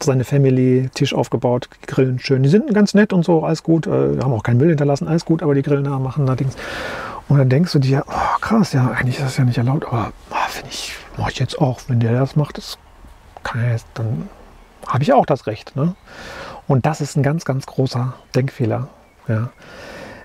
seine 0.00 0.24
Family 0.24 0.90
Tisch 0.94 1.14
aufgebaut, 1.14 1.68
grillen 1.86 2.18
schön. 2.18 2.42
Die 2.42 2.48
sind 2.48 2.72
ganz 2.74 2.94
nett 2.94 3.12
und 3.12 3.24
so, 3.24 3.42
alles 3.42 3.62
gut. 3.62 3.86
Äh, 3.86 4.18
haben 4.20 4.32
auch 4.32 4.42
keinen 4.42 4.58
Müll 4.58 4.68
hinterlassen, 4.68 5.08
alles 5.08 5.24
gut, 5.24 5.42
aber 5.42 5.54
die 5.54 5.62
grillen 5.62 5.84
da, 5.84 5.98
machen 5.98 6.26
da 6.26 6.34
Dings. 6.34 6.56
Und 7.28 7.38
dann 7.38 7.48
denkst 7.48 7.72
du 7.72 7.78
dir, 7.78 8.04
oh, 8.06 8.38
krass, 8.40 8.72
ja, 8.72 8.90
eigentlich 8.90 9.18
ist 9.18 9.24
das 9.24 9.36
ja 9.36 9.44
nicht 9.44 9.58
erlaubt, 9.58 9.86
aber 9.86 10.12
ah, 10.30 10.46
finde 10.48 10.70
ich, 10.70 10.94
mache 11.16 11.30
ich 11.32 11.38
jetzt 11.38 11.58
auch. 11.58 11.80
Wenn 11.88 12.00
der 12.00 12.12
das 12.12 12.36
macht, 12.36 12.58
das 12.58 12.78
kann 13.42 13.68
jetzt, 13.70 13.86
dann 13.94 14.28
habe 14.86 15.02
ich 15.02 15.12
auch 15.12 15.26
das 15.26 15.46
Recht. 15.46 15.74
Ne? 15.76 15.94
Und 16.66 16.86
das 16.86 17.00
ist 17.00 17.16
ein 17.16 17.22
ganz, 17.22 17.44
ganz 17.44 17.66
großer 17.66 18.14
Denkfehler. 18.34 18.88
Ja? 19.28 19.50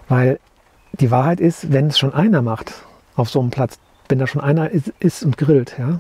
Weil 0.08 0.40
die 0.94 1.12
Wahrheit 1.12 1.40
ist, 1.40 1.72
wenn 1.72 1.88
es 1.88 1.98
schon 1.98 2.14
einer 2.14 2.42
macht 2.42 2.74
auf 3.16 3.30
so 3.30 3.40
einem 3.40 3.50
Platz, 3.50 3.80
wenn 4.10 4.20
da 4.20 4.28
schon 4.28 4.42
einer 4.42 4.70
ist, 4.70 4.94
ist 5.00 5.24
und 5.24 5.38
grillt, 5.38 5.76
ja, 5.78 6.00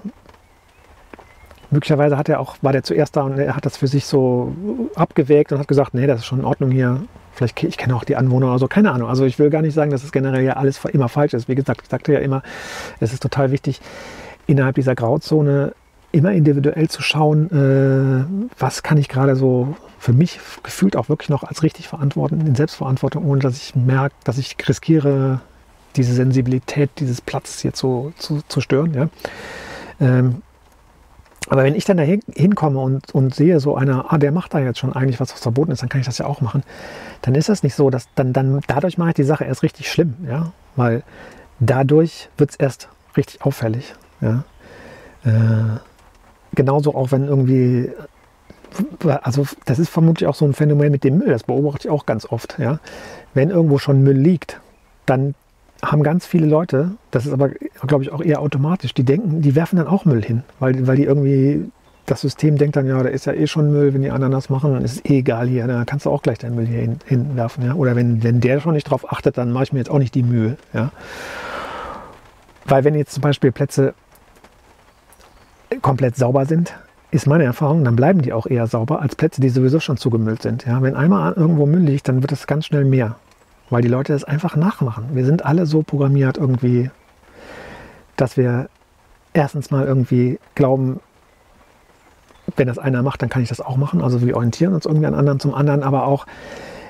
möglicherweise 1.72 2.18
hat 2.18 2.30
er 2.30 2.40
auch, 2.40 2.58
war 2.62 2.72
der 2.72 2.84
zuerst 2.84 3.16
da 3.16 3.22
und 3.22 3.38
er 3.38 3.56
hat 3.56 3.66
das 3.66 3.78
für 3.78 3.88
sich 3.88 4.06
so 4.06 4.56
abgewägt 4.96 5.52
und 5.52 5.60
hat 5.60 5.68
gesagt, 5.68 5.94
nee, 5.94 6.08
das 6.08 6.22
ist 6.22 6.26
schon 6.26 6.40
in 6.40 6.46
Ordnung 6.46 6.72
hier. 6.72 7.04
Vielleicht, 7.40 7.64
ich 7.64 7.78
kenne 7.78 7.96
auch 7.96 8.04
die 8.04 8.18
Anwohner 8.18 8.48
oder 8.48 8.60
so, 8.60 8.68
keine 8.68 8.92
Ahnung. 8.92 9.08
Also 9.08 9.24
ich 9.24 9.40
will 9.40 9.50
gar 9.50 9.62
nicht 9.62 9.74
sagen, 9.74 9.92
dass 9.92 10.04
es 10.04 10.12
generell 10.12 10.44
ja 10.44 10.58
alles 10.58 10.84
immer 10.92 11.08
falsch 11.08 11.34
ist. 11.34 11.48
Wie 11.48 11.56
gesagt, 11.56 11.84
ich 11.84 11.90
sagte 11.90 12.12
ja 12.12 12.20
immer, 12.20 12.44
es 13.00 13.14
ist 13.14 13.24
total 13.24 13.52
wichtig, 13.52 13.80
innerhalb 14.46 14.76
dieser 14.76 14.94
Grauzone 14.94 15.74
immer 16.12 16.34
individuell 16.34 16.90
zu 16.90 17.02
schauen, 17.02 17.50
äh, 17.50 18.50
was 18.60 18.84
kann 18.84 18.98
ich 18.98 19.08
gerade 19.08 19.38
so 19.38 19.78
für 20.00 20.12
mich 20.12 20.38
gefühlt 20.64 20.98
auch 20.98 21.08
wirklich 21.08 21.30
noch 21.30 21.44
als 21.44 21.64
richtig 21.64 21.88
verantworten, 21.88 22.46
in 22.46 22.56
Selbstverantwortung, 22.56 23.26
ohne 23.26 23.40
dass 23.40 23.56
ich 23.56 23.74
merke, 23.74 24.16
dass 24.26 24.38
ich 24.38 24.58
riskiere, 24.68 25.40
diese 25.96 26.14
Sensibilität 26.14 26.90
dieses 27.00 27.22
Platzes 27.22 27.62
hier 27.62 27.74
zu, 27.74 28.12
zu, 28.18 28.42
zu 28.50 28.60
stören. 28.60 28.94
Ja? 28.94 29.10
Ähm, 30.02 30.42
aber 31.50 31.64
wenn 31.64 31.76
ich 31.76 31.86
dann 31.86 31.98
da 31.98 32.04
hinkomme 32.04 32.80
und, 32.80 33.14
und 33.14 33.36
sehe 33.36 33.60
so 33.60 33.76
einer, 33.76 34.14
ah, 34.14 34.18
der 34.18 34.32
macht 34.32 34.54
da 34.54 34.60
jetzt 34.60 34.80
schon 34.80 34.94
eigentlich 34.94 35.20
was, 35.20 35.34
was 35.34 35.42
verboten 35.42 35.72
ist, 35.72 35.82
dann 35.82 35.90
kann 35.90 36.02
ich 36.02 36.08
das 36.08 36.20
ja 36.20 36.26
auch 36.26 36.42
machen. 36.42 36.64
Dann 37.22 37.36
ist 37.36 37.50
das 37.50 37.64
nicht 37.64 37.76
so, 37.76 37.90
dass 37.90 38.08
dann, 38.16 38.34
dann 38.34 38.62
dadurch 38.68 38.98
mache 38.98 39.10
ich 39.10 39.16
die 39.16 39.24
Sache 39.24 39.46
erst 39.46 39.64
richtig 39.64 39.92
schlimm, 39.92 40.16
ja, 40.28 40.52
weil 40.76 41.04
dadurch 41.60 42.30
wird 42.38 42.52
es 42.52 42.56
erst 42.56 42.90
richtig 43.18 43.42
auffällig, 43.42 43.94
ja. 44.22 44.44
Äh, 45.26 45.80
genauso 46.56 46.96
auch 46.96 47.12
wenn 47.12 47.28
irgendwie 47.28 47.92
also 49.22 49.46
das 49.66 49.80
ist 49.80 49.90
vermutlich 49.90 50.28
auch 50.28 50.36
so 50.36 50.46
ein 50.46 50.54
Phänomen 50.54 50.92
mit 50.92 51.04
dem 51.04 51.18
Müll, 51.18 51.30
das 51.30 51.44
beobachte 51.44 51.88
ich 51.88 51.92
auch 51.92 52.06
ganz 52.06 52.26
oft. 52.26 52.60
Ja? 52.60 52.80
Wenn 53.34 53.50
irgendwo 53.50 53.78
schon 53.78 54.04
Müll 54.04 54.18
liegt, 54.18 54.60
dann 55.06 55.36
haben 55.84 56.04
ganz 56.04 56.26
viele 56.26 56.46
Leute, 56.46 56.92
das 57.12 57.26
ist 57.26 57.34
aber, 57.34 57.50
glaube 57.88 58.04
ich, 58.04 58.12
auch 58.12 58.22
eher 58.22 58.42
automatisch, 58.42 58.94
die 58.94 59.04
denken, 59.04 59.42
die 59.42 59.56
werfen 59.56 59.78
dann 59.78 59.88
auch 59.88 60.06
Müll 60.06 60.24
hin, 60.24 60.44
weil, 60.60 60.88
weil 60.88 60.98
die 60.98 61.06
irgendwie, 61.06 61.72
das 62.06 62.22
System 62.22 62.58
denkt 62.58 62.76
dann, 62.76 62.86
ja, 62.86 63.02
da 63.02 63.10
ist 63.10 63.26
ja 63.26 63.34
eh 63.34 63.48
schon 63.48 63.72
Müll, 63.72 63.94
wenn 63.94 64.02
die 64.02 64.12
anderen 64.12 64.34
das 64.34 64.50
machen, 64.50 64.74
dann 64.74 64.84
ist 64.84 64.94
es 64.98 65.06
eh 65.06 65.20
egal 65.20 65.48
hier, 65.48 65.68
dann 65.68 65.86
kannst 65.86 66.06
du 66.06 66.10
auch 66.10 66.22
gleich 66.22 66.40
deinen 66.40 66.56
Müll 66.56 66.66
hier 66.66 66.82
hin, 66.82 67.00
hinwerfen. 67.06 67.64
Ja? 67.66 67.76
Oder 67.76 67.96
wenn, 67.96 68.24
wenn 68.24 68.42
der 68.42 68.60
schon 68.60 68.74
nicht 68.74 68.90
drauf 68.90 69.12
achtet, 69.12 69.38
dann 69.38 69.52
mache 69.52 69.66
ich 69.66 69.74
mir 69.74 69.80
jetzt 69.80 69.92
auch 69.92 70.00
nicht 70.00 70.16
die 70.16 70.24
Mühe. 70.24 70.58
Ja? 70.74 70.92
Weil 72.66 72.84
wenn 72.84 72.96
jetzt 72.96 73.14
zum 73.14 73.22
Beispiel 73.22 73.52
Plätze 73.52 73.94
komplett 75.82 76.16
sauber 76.16 76.46
sind, 76.46 76.74
ist 77.12 77.26
meine 77.26 77.44
Erfahrung, 77.44 77.84
dann 77.84 77.96
bleiben 77.96 78.22
die 78.22 78.34
auch 78.34 78.46
eher 78.46 78.68
sauber 78.68 79.02
als 79.02 79.16
Plätze, 79.16 79.42
die 79.42 79.50
sowieso 79.50 79.80
schon 79.80 79.98
zugemüllt 79.98 80.42
sind. 80.42 80.66
Ja, 80.66 80.82
wenn 80.82 80.96
einmal 80.96 81.34
irgendwo 81.34 81.66
Müll 81.66 81.82
liegt, 81.82 82.08
dann 82.08 82.22
wird 82.22 82.32
es 82.32 82.46
ganz 82.46 82.66
schnell 82.66 82.86
mehr, 82.86 83.16
weil 83.70 83.82
die 83.82 83.88
Leute 83.88 84.14
das 84.14 84.24
einfach 84.24 84.56
nachmachen. 84.56 85.10
Wir 85.14 85.26
sind 85.26 85.46
alle 85.46 85.66
so 85.66 85.84
programmiert 85.84 86.38
irgendwie, 86.38 86.90
dass 88.16 88.38
wir 88.38 88.70
erstens 89.34 89.72
mal 89.72 89.86
irgendwie 89.86 90.40
glauben, 90.56 91.00
wenn 92.56 92.68
das 92.68 92.80
einer 92.80 93.04
macht, 93.04 93.22
dann 93.22 93.30
kann 93.30 93.44
ich 93.44 93.50
das 93.50 93.62
auch 93.62 93.78
machen. 93.78 94.02
Also 94.02 94.22
wir 94.22 94.36
orientieren 94.36 94.74
uns 94.74 94.86
irgendwie 94.86 95.06
an 95.06 95.14
anderen 95.14 95.40
zum 95.40 95.54
anderen, 95.54 95.84
aber 95.84 96.06
auch 96.06 96.26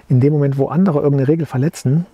in 0.07 0.19
dem 0.19 0.33
Moment, 0.33 0.57
wo 0.57 0.67
andere 0.67 0.99
irgendeine 0.99 1.27
Regel 1.27 1.45
verletzen, 1.45 2.05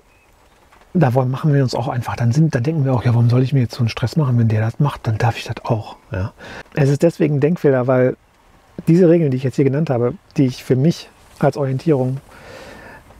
da 0.94 1.12
machen 1.12 1.54
wir 1.54 1.62
uns 1.62 1.76
auch 1.76 1.88
einfach. 1.88 2.16
Dann, 2.16 2.32
sind, 2.32 2.56
dann 2.56 2.64
denken 2.64 2.86
wir 2.86 2.94
auch, 2.94 3.04
ja, 3.04 3.14
warum 3.14 3.30
soll 3.30 3.44
ich 3.44 3.54
mir 3.54 3.62
jetzt 3.62 3.76
so 3.76 3.80
einen 3.80 3.90
Stress 3.90 4.16
machen, 4.16 4.38
wenn 4.40 4.48
der 4.48 4.62
das 4.62 4.80
macht, 4.80 5.08
dann 5.08 5.18
darf 5.18 5.38
ich 5.38 5.44
das 5.44 5.64
auch. 5.66 5.98
Ja. 6.12 6.34
Es 6.74 6.90
ist 6.90 7.04
deswegen 7.04 7.36
ein 7.36 7.40
Denkfehler, 7.42 7.88
weil 7.88 8.16
diese 8.88 9.10
Regeln, 9.10 9.32
die 9.32 9.38
ich 9.38 9.44
jetzt 9.44 9.56
hier 9.56 9.66
genannt 9.66 9.90
habe, 9.90 10.14
die 10.38 10.46
ich 10.46 10.64
für 10.64 10.76
mich 10.76 11.10
als 11.40 11.58
Orientierung 11.58 12.18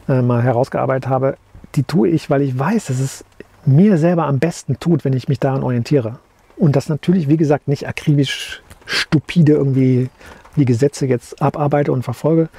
äh, 0.08 0.22
mal 0.22 0.42
herausgearbeitet 0.42 1.10
habe, 1.10 1.38
die 1.76 1.84
tue 1.84 2.10
ich, 2.10 2.30
weil 2.30 2.42
ich 2.42 2.58
weiß, 2.58 2.86
dass 2.86 3.00
es 3.00 3.26
mir 3.66 3.98
selber 3.98 4.26
am 4.26 4.40
besten 4.40 4.80
tut, 4.80 5.06
wenn 5.06 5.14
ich 5.14 5.28
mich 5.28 5.40
daran 5.40 5.64
orientiere. 5.64 6.20
Und 6.58 6.76
das 6.76 6.90
natürlich, 6.90 7.28
wie 7.28 7.38
gesagt, 7.38 7.68
nicht 7.68 7.88
akribisch, 7.88 8.62
stupide 8.86 9.54
irgendwie 9.54 10.10
die 10.56 10.66
Gesetze 10.66 11.06
jetzt 11.06 11.42
abarbeite 11.42 11.92
und 11.92 12.04
verfolge, 12.04 12.50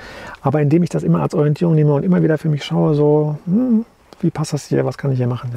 aber 0.42 0.60
indem 0.60 0.82
ich 0.82 0.90
das 0.90 1.02
immer 1.02 1.22
als 1.22 1.34
Orientierung 1.34 1.74
nehme 1.74 1.94
und 1.94 2.02
immer 2.02 2.22
wieder 2.22 2.36
für 2.36 2.48
mich 2.48 2.64
schaue, 2.64 2.94
so, 2.94 3.38
hm, 3.46 3.86
wie 4.20 4.30
passt 4.30 4.52
das 4.52 4.66
hier, 4.66 4.84
was 4.84 4.98
kann 4.98 5.12
ich 5.12 5.18
hier 5.18 5.26
machen. 5.26 5.50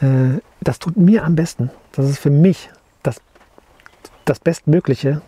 Ja? 0.00 0.06
Äh, 0.06 0.40
das 0.60 0.78
tut 0.78 0.96
mir 0.96 1.24
am 1.24 1.36
besten. 1.36 1.70
Das 1.92 2.08
ist 2.08 2.18
für 2.18 2.30
mich 2.30 2.70
das, 3.02 3.20
das 4.24 4.38
Bestmögliche, 4.38 5.22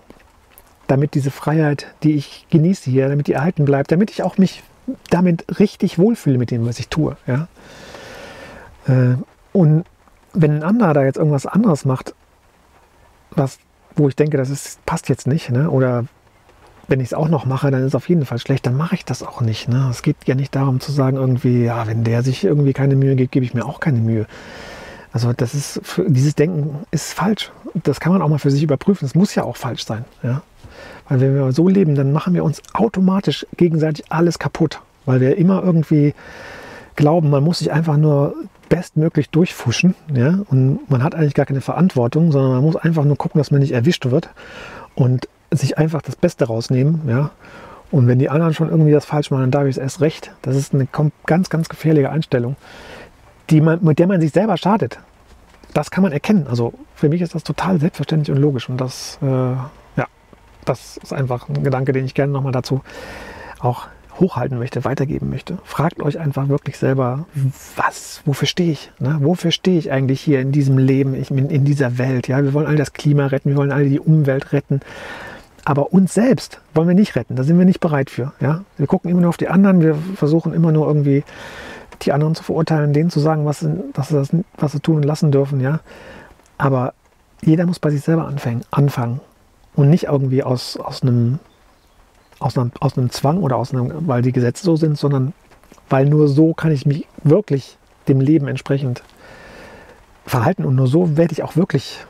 damit 0.87 1.15
diese 1.15 1.31
Freiheit, 1.31 1.87
die 2.03 2.15
ich 2.15 2.47
genieße 2.51 2.91
hier, 2.91 3.09
damit 3.09 3.27
die 3.27 3.33
erhalten 3.33 3.65
bleibt, 3.65 3.93
damit 3.93 4.11
ich 4.11 4.23
auch 4.23 4.37
mich 4.37 4.63
damit 5.11 5.59
richtig 5.59 5.99
wohlfühle 5.99 6.39
mit 6.39 6.51
dem, 6.51 6.67
was 6.67 6.79
ich 6.79 6.89
tue. 6.89 7.17
Ja? 7.27 7.49
Äh, 8.87 9.17
und 9.53 9.85
wenn 10.33 10.53
ein 10.53 10.63
anderer 10.63 10.95
da 10.95 11.05
jetzt 11.05 11.19
irgendwas 11.19 11.47
anderes 11.47 11.85
macht, 11.85 12.15
was, 13.31 13.59
wo 13.97 14.09
ich 14.09 14.17
denke, 14.17 14.37
das 14.37 14.51
ist, 14.51 14.85
passt 14.87 15.09
jetzt 15.09 15.27
nicht, 15.27 15.51
ne? 15.51 15.71
oder 15.71 16.05
wenn 16.89 17.01
ich 17.01 17.09
es 17.09 17.15
auch 17.15 17.29
noch 17.29 17.47
mache, 17.47 17.71
dann 17.71 17.81
ist 17.81 17.89
es 17.89 17.95
auf 17.95 18.09
jeden 18.09 18.27
Fall 18.27 18.39
schlecht, 18.39 18.67
dann 18.67 18.77
mache 18.77 18.95
ich 18.95 19.05
das 19.05 19.23
auch 19.23 19.41
nicht. 19.41 19.69
Ne? 19.69 19.89
Es 19.91 20.03
geht 20.03 20.17
ja 20.27 20.35
nicht 20.35 20.55
darum 20.55 20.81
zu 20.81 20.93
sagen, 20.93 21.17
irgendwie, 21.17 21.65
ja, 21.65 21.87
wenn 21.87 22.05
der 22.05 22.23
sich 22.23 22.45
irgendwie 22.45 22.73
keine 22.73 22.97
Mühe 22.97 23.17
gibt, 23.17 23.33
gebe 23.33 23.45
ich 23.45 23.55
mir 23.55 23.65
auch 23.65 23.81
keine 23.81 24.01
Mühe. 24.01 24.27
Also 25.13 25.33
das 25.33 25.55
ist, 25.55 25.81
dieses 26.07 26.35
Denken 26.35 26.87
ist 26.91 27.13
falsch. 27.13 27.53
Das 27.75 28.01
kann 28.01 28.13
man 28.13 28.23
auch 28.23 28.29
mal 28.29 28.39
für 28.39 28.51
sich 28.51 28.63
überprüfen. 28.63 29.05
Es 29.05 29.15
muss 29.15 29.35
ja 29.35 29.45
auch 29.45 29.57
falsch 29.57 29.85
sein. 29.85 30.05
Ja? 30.23 30.43
Weil 31.09 31.21
wenn 31.21 31.35
wir 31.35 31.53
so 31.53 31.69
leben, 31.69 31.95
dann 31.95 32.13
machen 32.13 32.35
wir 32.35 32.45
uns 32.45 32.63
automatisch 32.73 33.47
gegenseitig 33.57 34.05
alles 34.11 34.39
kaputt. 34.39 34.81
Weil 35.05 35.21
wir 35.21 35.37
immer 35.37 35.63
irgendwie 35.63 36.15
glauben, 36.97 37.31
man 37.31 37.43
muss 37.43 37.59
sich 37.59 37.73
einfach 37.73 37.97
nur 37.97 38.35
bestmöglich 38.69 39.31
durchfuschen. 39.31 39.95
Ja? 40.15 40.39
Und 40.49 40.91
man 40.91 41.03
hat 41.03 41.15
eigentlich 41.15 41.35
gar 41.35 41.47
keine 41.47 41.61
Verantwortung, 41.61 42.33
sondern 42.33 42.53
man 42.53 42.63
muss 42.63 42.77
einfach 42.77 43.05
nur 43.05 43.17
gucken, 43.17 43.39
dass 43.39 43.51
man 43.51 43.61
nicht 43.61 43.73
erwischt 43.73 44.11
wird. 44.11 44.31
Und 44.95 45.29
sich 45.53 45.79
einfach 45.79 46.03
das 46.03 46.17
Beste 46.17 46.47
rausnehmen, 46.47 47.03
ja. 47.07 47.31
Und 47.91 48.09
wenn 48.09 48.19
die 48.19 48.31
anderen 48.31 48.55
schon 48.55 48.71
irgendwie 48.71 48.91
das 48.91 49.05
falsch 49.05 49.31
machen, 49.31 49.43
dann 49.43 49.51
darf 49.51 49.65
ich 49.65 49.77
es 49.77 49.79
erst 49.79 50.01
recht. 50.01 50.33
Das 50.41 50.57
ist 50.57 50.73
eine 50.73 50.89
ganz, 51.27 51.51
ganz 51.51 51.69
gefährliche 51.69 52.11
Einstellung, 52.11 52.57
die 53.51 53.61
man, 53.61 53.85
mit 53.85 53.99
der 53.99 54.07
man 54.07 54.21
sich 54.21 54.33
selber 54.33 54.57
schadet. 54.57 54.99
Das 55.75 55.91
kann 55.91 56.03
man 56.03 56.13
erkennen. 56.13 56.47
Also 56.49 56.73
für 56.95 57.11
mich 57.11 57.21
ist 57.21 57.35
das 57.35 57.45
total 57.45 57.79
selbstverständlich 57.81 58.35
und 58.35 58.41
logisch. 58.41 58.69
Und 58.69 58.81
das, 58.81 59.19
äh, 59.21 59.55
das 60.65 60.97
ist 60.99 61.13
einfach 61.13 61.49
ein 61.49 61.63
Gedanke, 61.65 61.93
den 61.93 62.05
ich 62.05 62.15
gerne 62.15 62.33
nochmal 62.33 62.53
dazu 62.53 62.83
auch 63.61 63.87
hochhalten 64.21 64.59
möchte, 64.59 64.85
weitergeben 64.85 65.31
möchte. 65.31 65.59
Fragt 65.65 66.03
euch 66.03 66.19
einfach 66.19 66.49
wirklich 66.49 66.79
selber, 66.79 67.27
was, 67.77 68.23
wofür 68.25 68.47
stehe 68.47 68.73
ich? 68.73 68.93
Ne? 68.99 69.19
Wofür 69.21 69.51
stehe 69.51 69.79
ich 69.79 69.91
eigentlich 69.91 70.21
hier 70.21 70.41
in 70.41 70.53
diesem 70.53 70.79
Leben, 70.79 71.15
ich, 71.15 71.31
in, 71.31 71.49
in 71.51 71.65
dieser 71.65 71.99
Welt? 71.99 72.29
Ja, 72.29 72.43
wir 72.43 72.53
wollen 72.53 72.67
alle 72.67 72.77
das 72.77 72.93
Klima 72.93 73.27
retten, 73.27 73.51
wir 73.51 73.57
wollen 73.57 73.73
alle 73.73 73.89
die 73.89 74.01
Umwelt 74.01 74.53
retten. 74.53 74.81
Aber 75.65 75.93
uns 75.93 76.13
selbst 76.13 76.61
wollen 76.75 76.89
wir 76.89 76.95
nicht 76.95 77.15
retten. 77.15 77.37
Da 77.37 77.45
sind 77.45 77.57
wir 77.57 77.65
nicht 77.65 77.81
bereit 77.81 78.11
für. 78.11 78.33
Ja? 78.41 78.65
Wir 78.79 78.87
gucken 78.87 79.11
immer 79.11 79.21
nur 79.21 79.29
auf 79.29 79.37
die 79.37 79.49
anderen. 79.49 79.81
Wir 79.81 79.95
versuchen 80.17 80.53
immer 80.53 80.73
nur 80.73 80.89
irgendwie 80.89 81.23
die 82.03 82.13
anderen 82.13 82.35
zu 82.35 82.43
verurteilen, 82.43 82.93
denen 82.93 83.11
zu 83.11 83.21
sagen, 83.21 83.47
was 83.47 83.65
was 83.95 84.09
sie, 84.09 84.45
was 84.57 84.73
sie 84.73 84.81
tun 84.81 84.97
und 84.97 85.05
lassen 85.05 85.31
dürfen. 85.31 85.61
Ja? 85.61 85.81
Aber 86.59 86.95
jeder 87.43 87.65
muss 87.67 87.79
bei 87.79 87.91
sich 87.91 88.03
selber 88.03 88.27
anfangen. 88.27 88.63
anfangen. 88.73 89.21
Und 89.75 89.89
nicht 89.89 90.05
irgendwie 90.05 90.43
aus, 90.43 90.77
aus, 90.77 91.03
einem, 91.03 91.39
aus, 92.39 92.59
einem, 92.59 92.73
aus 92.81 92.99
einem 92.99 93.11
Zwang 93.11 93.39
oder 93.39 93.57
aus 93.57 93.73
einem, 93.73 94.07
weil 94.07 94.23
die 94.23 94.33
Gesetze 94.33 94.65
so 94.65 94.77
sind, 94.77 94.99
sondern 94.99 95.33
weil 95.89 96.07
nur 96.07 96.29
so 96.29 96.55
kann 96.55 96.73
ich 96.73 96.87
mich 96.87 97.07
wirklich 97.23 97.79
dem 98.09 98.21
Leben 98.21 98.49
entsprechend 98.49 99.03
verhalten 100.27 100.65
und 100.65 100.75
nur 100.75 100.87
so 100.87 101.17
werde 101.17 101.33
ich 101.33 101.43
auch 101.43 101.57
wirklich 101.57 102.05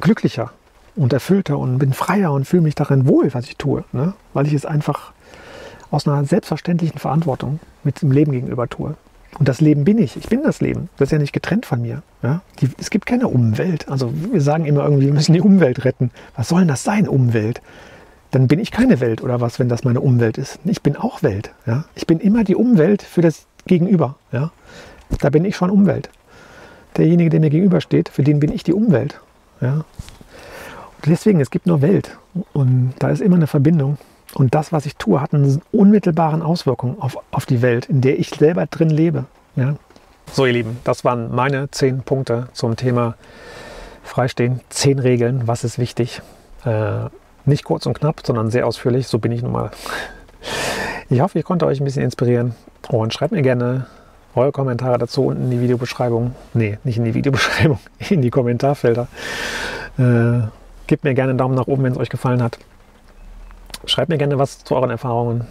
glücklicher 0.00 0.50
und 0.96 1.12
erfüllter 1.12 1.58
und 1.58 1.78
bin 1.78 1.92
freier 1.92 2.32
und 2.32 2.46
fühle 2.46 2.62
mich 2.62 2.74
darin 2.74 3.06
wohl, 3.06 3.32
was 3.34 3.46
ich 3.46 3.56
tue, 3.56 3.84
ne? 3.92 4.14
weil 4.32 4.46
ich 4.46 4.52
es 4.52 4.66
einfach 4.66 5.12
aus 5.90 6.06
einer 6.06 6.24
selbstverständlichen 6.24 6.98
Verantwortung 6.98 7.60
mit 7.84 8.02
dem 8.02 8.12
Leben 8.12 8.32
gegenüber 8.32 8.68
tue. 8.68 8.94
Und 9.38 9.48
das 9.48 9.60
Leben 9.60 9.84
bin 9.84 9.98
ich. 9.98 10.16
Ich 10.16 10.28
bin 10.28 10.42
das 10.42 10.60
Leben. 10.60 10.88
Das 10.96 11.08
ist 11.08 11.12
ja 11.12 11.18
nicht 11.18 11.32
getrennt 11.32 11.64
von 11.64 11.80
mir. 11.80 12.02
Ja? 12.22 12.42
Die, 12.60 12.68
es 12.78 12.90
gibt 12.90 13.06
keine 13.06 13.28
Umwelt. 13.28 13.88
Also 13.88 14.12
wir 14.14 14.40
sagen 14.40 14.66
immer 14.66 14.84
irgendwie, 14.84 15.06
wir 15.06 15.12
müssen 15.14 15.32
die 15.32 15.40
Umwelt 15.40 15.84
retten. 15.84 16.10
Was 16.36 16.48
soll 16.48 16.60
denn 16.60 16.68
das 16.68 16.84
sein, 16.84 17.08
Umwelt? 17.08 17.62
Dann 18.30 18.46
bin 18.46 18.58
ich 18.58 18.70
keine 18.70 19.00
Welt 19.00 19.22
oder 19.22 19.40
was, 19.40 19.58
wenn 19.58 19.68
das 19.68 19.84
meine 19.84 20.00
Umwelt 20.00 20.38
ist. 20.38 20.58
Ich 20.64 20.82
bin 20.82 20.96
auch 20.96 21.22
Welt. 21.22 21.52
Ja? 21.66 21.84
Ich 21.94 22.06
bin 22.06 22.20
immer 22.20 22.44
die 22.44 22.56
Umwelt 22.56 23.02
für 23.02 23.22
das 23.22 23.46
Gegenüber. 23.66 24.16
Ja? 24.32 24.52
Da 25.20 25.30
bin 25.30 25.44
ich 25.44 25.56
schon 25.56 25.70
Umwelt. 25.70 26.10
Derjenige, 26.96 27.30
der 27.30 27.40
mir 27.40 27.50
gegenübersteht, 27.50 28.10
für 28.10 28.22
den 28.22 28.38
bin 28.38 28.52
ich 28.52 28.64
die 28.64 28.74
Umwelt. 28.74 29.20
Ja? 29.60 29.76
Und 29.76 31.06
deswegen, 31.06 31.40
es 31.40 31.50
gibt 31.50 31.66
nur 31.66 31.80
Welt. 31.80 32.18
Und 32.52 32.92
da 32.98 33.08
ist 33.08 33.20
immer 33.20 33.36
eine 33.36 33.46
Verbindung. 33.46 33.96
Und 34.34 34.54
das, 34.54 34.72
was 34.72 34.86
ich 34.86 34.96
tue, 34.96 35.20
hat 35.20 35.34
eine 35.34 35.60
unmittelbaren 35.72 36.42
Auswirkungen 36.42 37.00
auf, 37.00 37.18
auf 37.30 37.46
die 37.46 37.62
Welt, 37.62 37.86
in 37.86 38.00
der 38.00 38.18
ich 38.18 38.30
selber 38.30 38.66
drin 38.66 38.90
lebe. 38.90 39.24
Ja? 39.56 39.74
So, 40.30 40.46
ihr 40.46 40.52
Lieben, 40.52 40.78
das 40.84 41.04
waren 41.04 41.34
meine 41.34 41.70
zehn 41.70 42.02
Punkte 42.02 42.48
zum 42.52 42.76
Thema 42.76 43.16
Freistehen. 44.02 44.60
Zehn 44.70 44.98
Regeln, 44.98 45.42
was 45.46 45.64
ist 45.64 45.78
wichtig. 45.78 46.22
Äh, 46.64 47.08
nicht 47.44 47.64
kurz 47.64 47.86
und 47.86 47.98
knapp, 47.98 48.22
sondern 48.24 48.50
sehr 48.50 48.66
ausführlich. 48.66 49.08
So 49.08 49.18
bin 49.18 49.32
ich 49.32 49.42
nun 49.42 49.52
mal. 49.52 49.70
Ich 51.10 51.20
hoffe, 51.20 51.38
ich 51.38 51.44
konnte 51.44 51.66
euch 51.66 51.80
ein 51.80 51.84
bisschen 51.84 52.02
inspirieren. 52.02 52.54
Und 52.88 53.12
schreibt 53.12 53.32
mir 53.32 53.42
gerne 53.42 53.86
eure 54.34 54.52
Kommentare 54.52 54.98
dazu 54.98 55.26
unten 55.26 55.44
in 55.44 55.50
die 55.50 55.60
Videobeschreibung. 55.60 56.34
Nee, 56.54 56.78
nicht 56.84 56.96
in 56.96 57.04
die 57.04 57.14
Videobeschreibung, 57.14 57.78
in 58.10 58.22
die 58.22 58.30
Kommentarfelder. 58.30 59.08
Äh, 59.98 60.48
gebt 60.86 61.04
mir 61.04 61.14
gerne 61.14 61.30
einen 61.30 61.38
Daumen 61.38 61.54
nach 61.54 61.66
oben, 61.66 61.82
wenn 61.82 61.92
es 61.92 61.98
euch 61.98 62.08
gefallen 62.08 62.42
hat. 62.42 62.58
Schreibt 63.86 64.08
mir 64.08 64.18
gerne 64.18 64.38
was 64.38 64.64
zu 64.64 64.74
euren 64.74 64.90
Erfahrungen. 64.90 65.46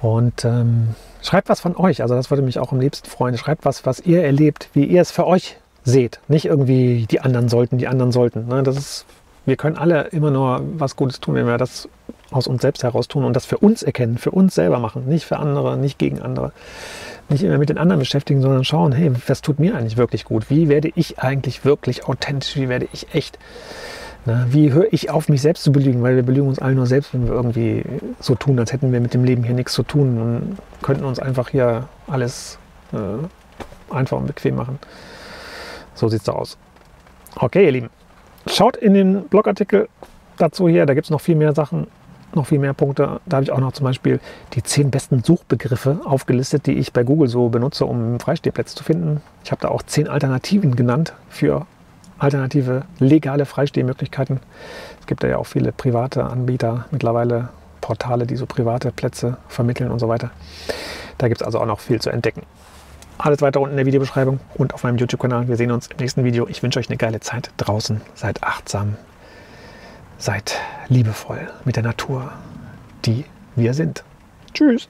Und 0.00 0.44
ähm, 0.44 0.94
schreibt 1.22 1.48
was 1.48 1.60
von 1.60 1.76
euch. 1.76 2.02
Also 2.02 2.14
das 2.14 2.30
würde 2.30 2.42
mich 2.42 2.58
auch 2.58 2.72
am 2.72 2.80
liebsten 2.80 3.08
freuen. 3.08 3.36
Schreibt 3.36 3.64
was, 3.64 3.84
was 3.84 4.00
ihr 4.00 4.24
erlebt, 4.24 4.70
wie 4.72 4.84
ihr 4.84 5.02
es 5.02 5.10
für 5.10 5.26
euch 5.26 5.58
seht. 5.84 6.20
Nicht 6.28 6.46
irgendwie 6.46 7.06
die 7.10 7.20
anderen 7.20 7.48
sollten, 7.48 7.78
die 7.78 7.88
anderen 7.88 8.12
sollten. 8.12 8.48
Ne? 8.48 8.62
Das 8.62 8.76
ist, 8.76 9.06
wir 9.44 9.56
können 9.56 9.76
alle 9.76 10.04
immer 10.08 10.30
nur 10.30 10.62
was 10.74 10.96
Gutes 10.96 11.20
tun, 11.20 11.34
wenn 11.34 11.46
wir 11.46 11.58
das 11.58 11.88
aus 12.30 12.46
uns 12.46 12.62
selbst 12.62 12.82
heraus 12.82 13.08
tun 13.08 13.24
und 13.24 13.34
das 13.34 13.44
für 13.44 13.58
uns 13.58 13.82
erkennen, 13.82 14.16
für 14.16 14.30
uns 14.30 14.54
selber 14.54 14.78
machen. 14.78 15.06
Nicht 15.06 15.24
für 15.24 15.38
andere, 15.38 15.76
nicht 15.76 15.98
gegen 15.98 16.20
andere. 16.20 16.52
Nicht 17.28 17.42
immer 17.42 17.58
mit 17.58 17.68
den 17.68 17.78
anderen 17.78 17.98
beschäftigen, 17.98 18.40
sondern 18.40 18.64
schauen, 18.64 18.92
hey, 18.92 19.12
was 19.26 19.42
tut 19.42 19.58
mir 19.58 19.74
eigentlich 19.76 19.96
wirklich 19.96 20.24
gut? 20.24 20.48
Wie 20.48 20.68
werde 20.68 20.90
ich 20.94 21.18
eigentlich 21.18 21.64
wirklich 21.64 22.06
authentisch? 22.06 22.56
Wie 22.56 22.68
werde 22.68 22.88
ich 22.92 23.14
echt? 23.14 23.38
Na, 24.26 24.46
wie 24.50 24.72
höre 24.72 24.92
ich 24.92 25.10
auf, 25.10 25.28
mich 25.28 25.40
selbst 25.40 25.64
zu 25.64 25.72
belügen? 25.72 26.02
Weil 26.02 26.16
wir 26.16 26.22
belügen 26.22 26.48
uns 26.48 26.58
alle 26.58 26.74
nur 26.74 26.86
selbst, 26.86 27.14
wenn 27.14 27.26
wir 27.26 27.32
irgendwie 27.32 27.84
so 28.20 28.34
tun, 28.34 28.58
als 28.58 28.72
hätten 28.72 28.92
wir 28.92 29.00
mit 29.00 29.14
dem 29.14 29.24
Leben 29.24 29.44
hier 29.44 29.54
nichts 29.54 29.72
zu 29.72 29.82
tun 29.82 30.20
und 30.20 30.58
könnten 30.82 31.04
uns 31.04 31.18
einfach 31.18 31.48
hier 31.48 31.88
alles 32.06 32.58
äh, 32.92 33.94
einfach 33.94 34.18
und 34.18 34.26
bequem 34.26 34.56
machen. 34.56 34.78
So 35.94 36.08
sieht 36.08 36.20
es 36.20 36.24
da 36.24 36.32
aus. 36.32 36.58
Okay, 37.36 37.64
ihr 37.64 37.72
Lieben. 37.72 37.90
Schaut 38.46 38.76
in 38.76 38.94
den 38.94 39.24
Blogartikel 39.24 39.88
dazu 40.36 40.68
hier, 40.68 40.86
da 40.86 40.94
gibt 40.94 41.06
es 41.06 41.10
noch 41.10 41.20
viel 41.20 41.36
mehr 41.36 41.54
Sachen, 41.54 41.86
noch 42.34 42.46
viel 42.46 42.58
mehr 42.58 42.74
Punkte. 42.74 43.20
Da 43.26 43.36
habe 43.36 43.44
ich 43.44 43.52
auch 43.52 43.60
noch 43.60 43.72
zum 43.72 43.84
Beispiel 43.84 44.20
die 44.52 44.62
zehn 44.62 44.90
besten 44.90 45.22
Suchbegriffe 45.22 46.00
aufgelistet, 46.04 46.66
die 46.66 46.72
ich 46.72 46.92
bei 46.92 47.04
Google 47.04 47.28
so 47.28 47.48
benutze, 47.48 47.86
um 47.86 48.20
Freistehplätze 48.20 48.74
zu 48.74 48.84
finden. 48.84 49.22
Ich 49.44 49.50
habe 49.50 49.62
da 49.62 49.68
auch 49.68 49.82
zehn 49.82 50.08
Alternativen 50.08 50.76
genannt 50.76 51.14
für 51.28 51.66
alternative 52.20 52.82
legale 52.98 53.46
Freistehmöglichkeiten. 53.46 54.40
Es 55.00 55.06
gibt 55.06 55.22
ja 55.24 55.38
auch 55.38 55.46
viele 55.46 55.72
private 55.72 56.24
Anbieter, 56.24 56.86
mittlerweile 56.90 57.48
Portale, 57.80 58.26
die 58.26 58.36
so 58.36 58.46
private 58.46 58.92
Plätze 58.92 59.38
vermitteln 59.48 59.90
und 59.90 59.98
so 59.98 60.08
weiter. 60.08 60.30
Da 61.18 61.28
gibt 61.28 61.40
es 61.40 61.46
also 61.46 61.60
auch 61.60 61.66
noch 61.66 61.80
viel 61.80 62.00
zu 62.00 62.10
entdecken. 62.10 62.42
Alles 63.18 63.42
weiter 63.42 63.60
unten 63.60 63.72
in 63.72 63.76
der 63.76 63.86
Videobeschreibung 63.86 64.40
und 64.54 64.72
auf 64.72 64.84
meinem 64.84 64.96
YouTube-Kanal. 64.96 65.48
Wir 65.48 65.56
sehen 65.56 65.72
uns 65.72 65.88
im 65.88 65.96
nächsten 65.98 66.24
Video. 66.24 66.46
Ich 66.48 66.62
wünsche 66.62 66.78
euch 66.78 66.88
eine 66.88 66.96
geile 66.96 67.20
Zeit 67.20 67.50
draußen. 67.58 68.00
Seid 68.14 68.42
achtsam, 68.42 68.96
seid 70.16 70.58
liebevoll 70.88 71.50
mit 71.64 71.76
der 71.76 71.82
Natur, 71.82 72.32
die 73.04 73.24
wir 73.56 73.74
sind. 73.74 74.04
Tschüss. 74.54 74.88